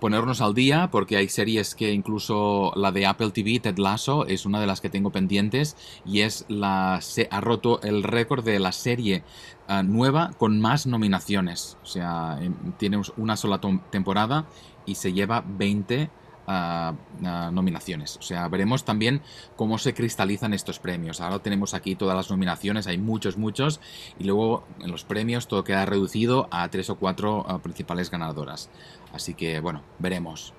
ponernos 0.00 0.40
al 0.40 0.54
día 0.54 0.88
porque 0.90 1.16
hay 1.16 1.28
series 1.28 1.74
que 1.74 1.92
incluso 1.92 2.72
la 2.76 2.92
de 2.92 3.06
Apple 3.06 3.30
TV, 3.30 3.60
Ted 3.60 3.78
Lasso, 3.78 4.26
es 4.26 4.46
una 4.46 4.60
de 4.60 4.66
las 4.66 4.80
que 4.80 4.90
tengo 4.90 5.10
pendientes 5.10 5.76
y 6.04 6.20
es 6.20 6.44
la 6.48 6.98
se 7.00 7.28
ha 7.30 7.40
roto 7.40 7.80
el 7.82 8.02
récord 8.02 8.44
de 8.44 8.58
la 8.58 8.72
serie 8.72 9.24
ah, 9.68 9.82
nueva 9.82 10.32
con 10.38 10.60
más 10.60 10.86
nominaciones. 10.86 11.78
O 11.82 11.86
sea, 11.86 12.38
em, 12.40 12.54
tiene 12.78 13.00
una 13.16 13.36
sola 13.36 13.60
temporada 13.90 14.46
y 14.84 14.96
se 14.96 15.12
lleva 15.12 15.44
20 15.46 16.10
nominaciones. 16.46 18.16
O 18.16 18.22
sea, 18.22 18.48
veremos 18.48 18.84
también 18.84 19.22
cómo 19.56 19.78
se 19.78 19.94
cristalizan 19.94 20.54
estos 20.54 20.78
premios. 20.78 21.20
Ahora 21.20 21.40
tenemos 21.40 21.74
aquí 21.74 21.94
todas 21.96 22.16
las 22.16 22.30
nominaciones, 22.30 22.86
hay 22.86 22.98
muchos, 22.98 23.36
muchos, 23.36 23.80
y 24.18 24.24
luego 24.24 24.64
en 24.80 24.90
los 24.90 25.04
premios 25.04 25.48
todo 25.48 25.64
queda 25.64 25.86
reducido 25.86 26.48
a 26.50 26.68
tres 26.68 26.90
o 26.90 26.96
cuatro 26.96 27.44
ah, 27.48 27.58
principales 27.58 28.10
ganadoras. 28.10 28.70
Así 29.12 29.34
que, 29.34 29.60
bueno, 29.60 29.82
veremos. 29.98 30.54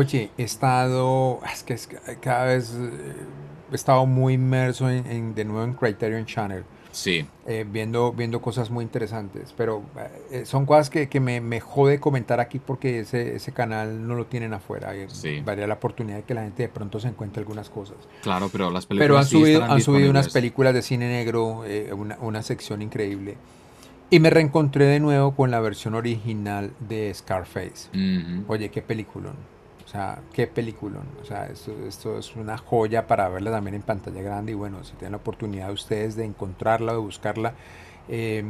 Oye, 0.00 0.30
he 0.38 0.42
estado, 0.44 1.40
es 1.52 1.62
que, 1.62 1.74
es 1.74 1.86
que 1.86 1.98
cada 2.20 2.46
vez 2.46 2.72
eh, 2.74 2.90
he 3.70 3.74
estado 3.74 4.06
muy 4.06 4.34
inmerso 4.34 4.88
en, 4.88 5.06
en- 5.06 5.34
de 5.34 5.44
nuevo 5.44 5.64
en 5.64 5.74
Criterion 5.74 6.24
Channel, 6.26 6.64
Sí, 6.92 7.24
eh, 7.46 7.64
viendo, 7.70 8.12
viendo 8.12 8.40
cosas 8.42 8.68
muy 8.68 8.82
interesantes, 8.82 9.54
pero 9.56 9.82
eh, 10.32 10.44
son 10.44 10.66
cosas 10.66 10.90
que, 10.90 11.08
que 11.08 11.20
me, 11.20 11.40
me 11.40 11.60
jode 11.60 12.00
comentar 12.00 12.40
aquí 12.40 12.58
porque 12.58 13.00
ese, 13.00 13.36
ese 13.36 13.52
canal 13.52 14.08
no 14.08 14.14
lo 14.16 14.26
tienen 14.26 14.54
afuera. 14.54 14.92
Sí. 15.06 15.40
Daría 15.44 15.68
la 15.68 15.74
oportunidad 15.74 16.16
de 16.16 16.22
que 16.24 16.34
la 16.34 16.42
gente 16.42 16.64
de 16.64 16.68
pronto 16.68 16.98
se 16.98 17.06
encuentre 17.08 17.40
algunas 17.42 17.70
cosas. 17.70 17.96
claro, 18.22 18.48
pero 18.50 18.70
las 18.72 18.86
películas 18.86 19.04
Pero 19.08 19.18
han 19.18 19.24
sí 19.26 19.38
subido, 19.38 19.62
han 19.64 19.80
subido 19.82 20.10
unas 20.10 20.30
películas 20.30 20.74
de 20.74 20.82
cine 20.82 21.08
negro, 21.08 21.62
eh, 21.64 21.92
una, 21.92 22.16
una 22.20 22.42
sección 22.42 22.82
increíble. 22.82 23.36
Y 24.12 24.18
me 24.18 24.30
reencontré 24.30 24.86
de 24.86 24.98
nuevo 24.98 25.36
con 25.36 25.52
la 25.52 25.60
versión 25.60 25.94
original 25.94 26.72
de 26.80 27.12
Scarface. 27.14 27.88
Ujú. 27.94 28.44
Oye, 28.48 28.68
qué 28.70 28.82
peliculón. 28.82 29.36
O 29.90 29.92
sea, 29.92 30.20
qué 30.32 30.46
peliculón. 30.46 31.08
O 31.20 31.24
sea, 31.24 31.46
esto, 31.46 31.72
esto 31.84 32.16
es 32.16 32.36
una 32.36 32.56
joya 32.56 33.08
para 33.08 33.28
verla 33.28 33.50
también 33.50 33.74
en 33.74 33.82
pantalla 33.82 34.22
grande. 34.22 34.52
Y 34.52 34.54
bueno, 34.54 34.84
si 34.84 34.92
tienen 34.92 35.10
la 35.10 35.16
oportunidad 35.16 35.72
ustedes 35.72 36.14
de 36.14 36.24
encontrarla, 36.24 36.92
de 36.92 36.98
buscarla, 36.98 37.54
eh, 38.08 38.44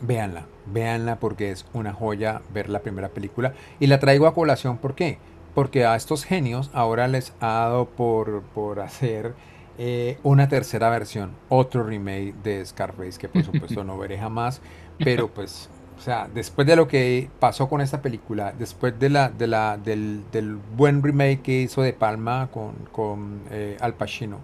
véanla. 0.00 0.46
Véanla 0.64 1.20
porque 1.20 1.50
es 1.50 1.66
una 1.74 1.92
joya 1.92 2.40
ver 2.50 2.70
la 2.70 2.80
primera 2.80 3.10
película. 3.10 3.52
Y 3.78 3.88
la 3.88 4.00
traigo 4.00 4.26
a 4.26 4.32
colación, 4.32 4.78
¿por 4.78 4.94
qué? 4.94 5.18
Porque 5.54 5.84
a 5.84 5.94
estos 5.96 6.24
genios 6.24 6.70
ahora 6.72 7.08
les 7.08 7.34
ha 7.40 7.48
dado 7.48 7.90
por, 7.90 8.40
por 8.54 8.80
hacer 8.80 9.34
eh, 9.76 10.16
una 10.22 10.48
tercera 10.48 10.88
versión, 10.88 11.32
otro 11.50 11.82
remake 11.82 12.32
de 12.42 12.64
Scarface, 12.64 13.18
que 13.18 13.28
por 13.28 13.44
supuesto 13.44 13.84
no 13.84 13.98
veré 13.98 14.16
jamás. 14.16 14.62
Pero 15.04 15.28
pues 15.28 15.68
o 15.98 16.00
sea, 16.00 16.28
después 16.32 16.66
de 16.66 16.76
lo 16.76 16.86
que 16.86 17.28
pasó 17.40 17.68
con 17.68 17.80
esta 17.80 18.00
película, 18.00 18.54
después 18.56 18.98
de 18.98 19.10
la, 19.10 19.28
de 19.30 19.46
la, 19.48 19.76
del, 19.76 20.22
del 20.30 20.54
buen 20.54 21.02
remake 21.02 21.42
que 21.42 21.62
hizo 21.62 21.82
De 21.82 21.92
Palma 21.92 22.48
con, 22.52 22.74
con 22.92 23.40
eh, 23.50 23.76
Al 23.80 23.94
Pacino, 23.94 24.38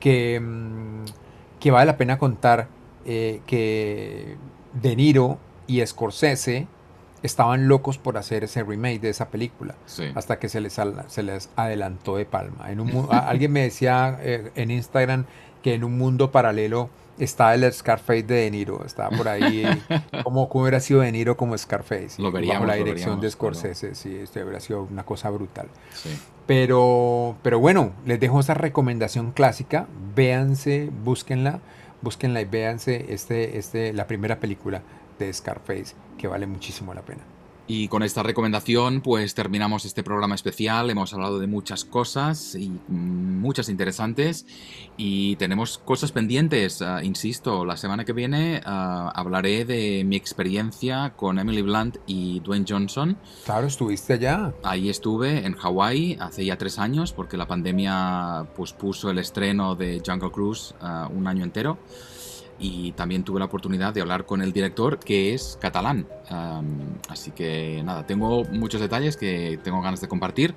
que, 0.00 0.40
mm, 0.40 1.04
que 1.60 1.70
vale 1.70 1.86
la 1.86 1.96
pena 1.96 2.18
contar 2.18 2.68
eh, 3.04 3.40
que 3.46 4.36
De 4.72 4.96
Niro 4.96 5.38
y 5.66 5.84
Scorsese 5.86 6.66
estaban 7.22 7.68
locos 7.68 7.98
por 7.98 8.16
hacer 8.16 8.44
ese 8.44 8.62
remake 8.64 9.00
de 9.00 9.10
esa 9.10 9.28
película 9.28 9.74
Sí. 9.84 10.04
hasta 10.14 10.38
que 10.38 10.48
se 10.48 10.60
les, 10.60 10.80
se 11.08 11.22
les 11.22 11.50
adelantó 11.56 12.16
de 12.16 12.24
palma. 12.24 12.70
En 12.72 12.80
un 12.80 13.06
alguien 13.12 13.52
me 13.52 13.60
decía 13.62 14.18
eh, 14.22 14.50
en 14.54 14.70
Instagram 14.70 15.26
que 15.62 15.74
en 15.74 15.84
un 15.84 15.98
mundo 15.98 16.30
paralelo 16.32 16.88
está 17.24 17.54
el 17.54 17.70
Scarface 17.72 18.22
de 18.22 18.34
De 18.36 18.50
Niro, 18.50 18.84
estaba 18.84 19.16
por 19.16 19.28
ahí, 19.28 19.64
como 20.24 20.48
cómo 20.48 20.62
hubiera 20.62 20.80
sido 20.80 21.00
De 21.00 21.12
Niro 21.12 21.36
como 21.36 21.56
Scarface, 21.56 22.14
Lo 22.18 22.24
bajo 22.24 22.34
veríamos, 22.34 22.68
la 22.68 22.74
dirección 22.74 23.20
de 23.20 23.26
veríamos. 23.26 23.32
Scorsese, 23.32 23.94
sí, 23.94 24.16
esto 24.16 24.40
hubiera 24.40 24.60
sido 24.60 24.82
una 24.84 25.04
cosa 25.04 25.30
brutal. 25.30 25.68
Sí. 25.94 26.10
Pero, 26.46 27.36
pero 27.42 27.60
bueno, 27.60 27.92
les 28.06 28.18
dejo 28.18 28.40
esa 28.40 28.54
recomendación 28.54 29.32
clásica, 29.32 29.86
véanse, 30.14 30.90
búsquenla, 31.04 31.60
búsquenla 32.02 32.40
y 32.40 32.44
véanse 32.44 33.06
este, 33.12 33.58
este, 33.58 33.92
la 33.92 34.06
primera 34.06 34.40
película 34.40 34.82
de 35.18 35.32
Scarface, 35.32 35.94
que 36.18 36.26
vale 36.26 36.46
muchísimo 36.46 36.92
la 36.94 37.02
pena. 37.02 37.22
Y 37.72 37.86
con 37.86 38.02
esta 38.02 38.24
recomendación, 38.24 39.00
pues 39.00 39.36
terminamos 39.36 39.84
este 39.84 40.02
programa 40.02 40.34
especial. 40.34 40.90
Hemos 40.90 41.14
hablado 41.14 41.38
de 41.38 41.46
muchas 41.46 41.84
cosas 41.84 42.56
y 42.56 42.68
mm, 42.68 43.38
muchas 43.40 43.68
interesantes. 43.68 44.44
Y 44.96 45.36
tenemos 45.36 45.78
cosas 45.78 46.10
pendientes. 46.10 46.82
Ah, 46.82 47.04
insisto, 47.04 47.64
la 47.64 47.76
semana 47.76 48.04
que 48.04 48.12
viene 48.12 48.60
ah, 48.66 49.12
hablaré 49.14 49.64
de 49.64 50.02
mi 50.02 50.16
experiencia 50.16 51.12
con 51.14 51.38
Emily 51.38 51.62
Blunt 51.62 51.98
y 52.08 52.40
Dwayne 52.40 52.66
Johnson. 52.68 53.16
Claro, 53.44 53.68
estuviste 53.68 54.14
allá. 54.14 54.52
Ahí 54.64 54.90
estuve 54.90 55.46
en 55.46 55.54
Hawái 55.54 56.18
hace 56.18 56.44
ya 56.44 56.58
tres 56.58 56.76
años 56.80 57.12
porque 57.12 57.36
la 57.36 57.46
pandemia 57.46 58.48
pues, 58.56 58.72
puso 58.72 59.10
el 59.12 59.20
estreno 59.20 59.76
de 59.76 60.02
Jungle 60.04 60.32
Cruise 60.32 60.74
ah, 60.80 61.08
un 61.14 61.28
año 61.28 61.44
entero 61.44 61.78
y 62.60 62.92
también 62.92 63.24
tuve 63.24 63.40
la 63.40 63.46
oportunidad 63.46 63.94
de 63.94 64.02
hablar 64.02 64.26
con 64.26 64.42
el 64.42 64.52
director 64.52 64.98
que 64.98 65.34
es 65.34 65.58
catalán. 65.60 66.06
Así 67.08 67.30
que 67.30 67.82
nada, 67.84 68.06
tengo 68.06 68.44
muchos 68.44 68.80
detalles 68.80 69.16
que 69.16 69.58
tengo 69.64 69.80
ganas 69.80 70.00
de 70.00 70.08
compartir, 70.08 70.54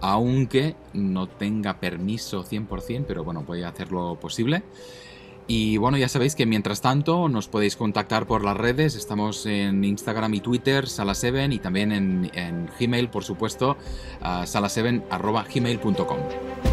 aunque 0.00 0.74
no 0.94 1.28
tenga 1.28 1.78
permiso 1.78 2.44
100%, 2.44 3.04
pero 3.06 3.22
bueno, 3.22 3.44
voy 3.46 3.62
a 3.62 3.68
hacer 3.68 3.92
lo 3.92 4.18
posible. 4.18 4.62
Y 5.46 5.76
bueno, 5.76 5.98
ya 5.98 6.08
sabéis 6.08 6.34
que 6.34 6.46
mientras 6.46 6.80
tanto 6.80 7.28
nos 7.28 7.48
podéis 7.48 7.76
contactar 7.76 8.26
por 8.26 8.44
las 8.44 8.56
redes, 8.56 8.94
estamos 8.94 9.44
en 9.46 9.84
Instagram 9.84 10.32
y 10.34 10.40
Twitter, 10.40 10.86
Sala7, 10.86 11.52
y 11.52 11.58
también 11.58 11.92
en, 11.92 12.70
Gmail, 12.78 13.10
por 13.10 13.24
supuesto, 13.24 13.76
sala7.gmail.com. 14.22 16.71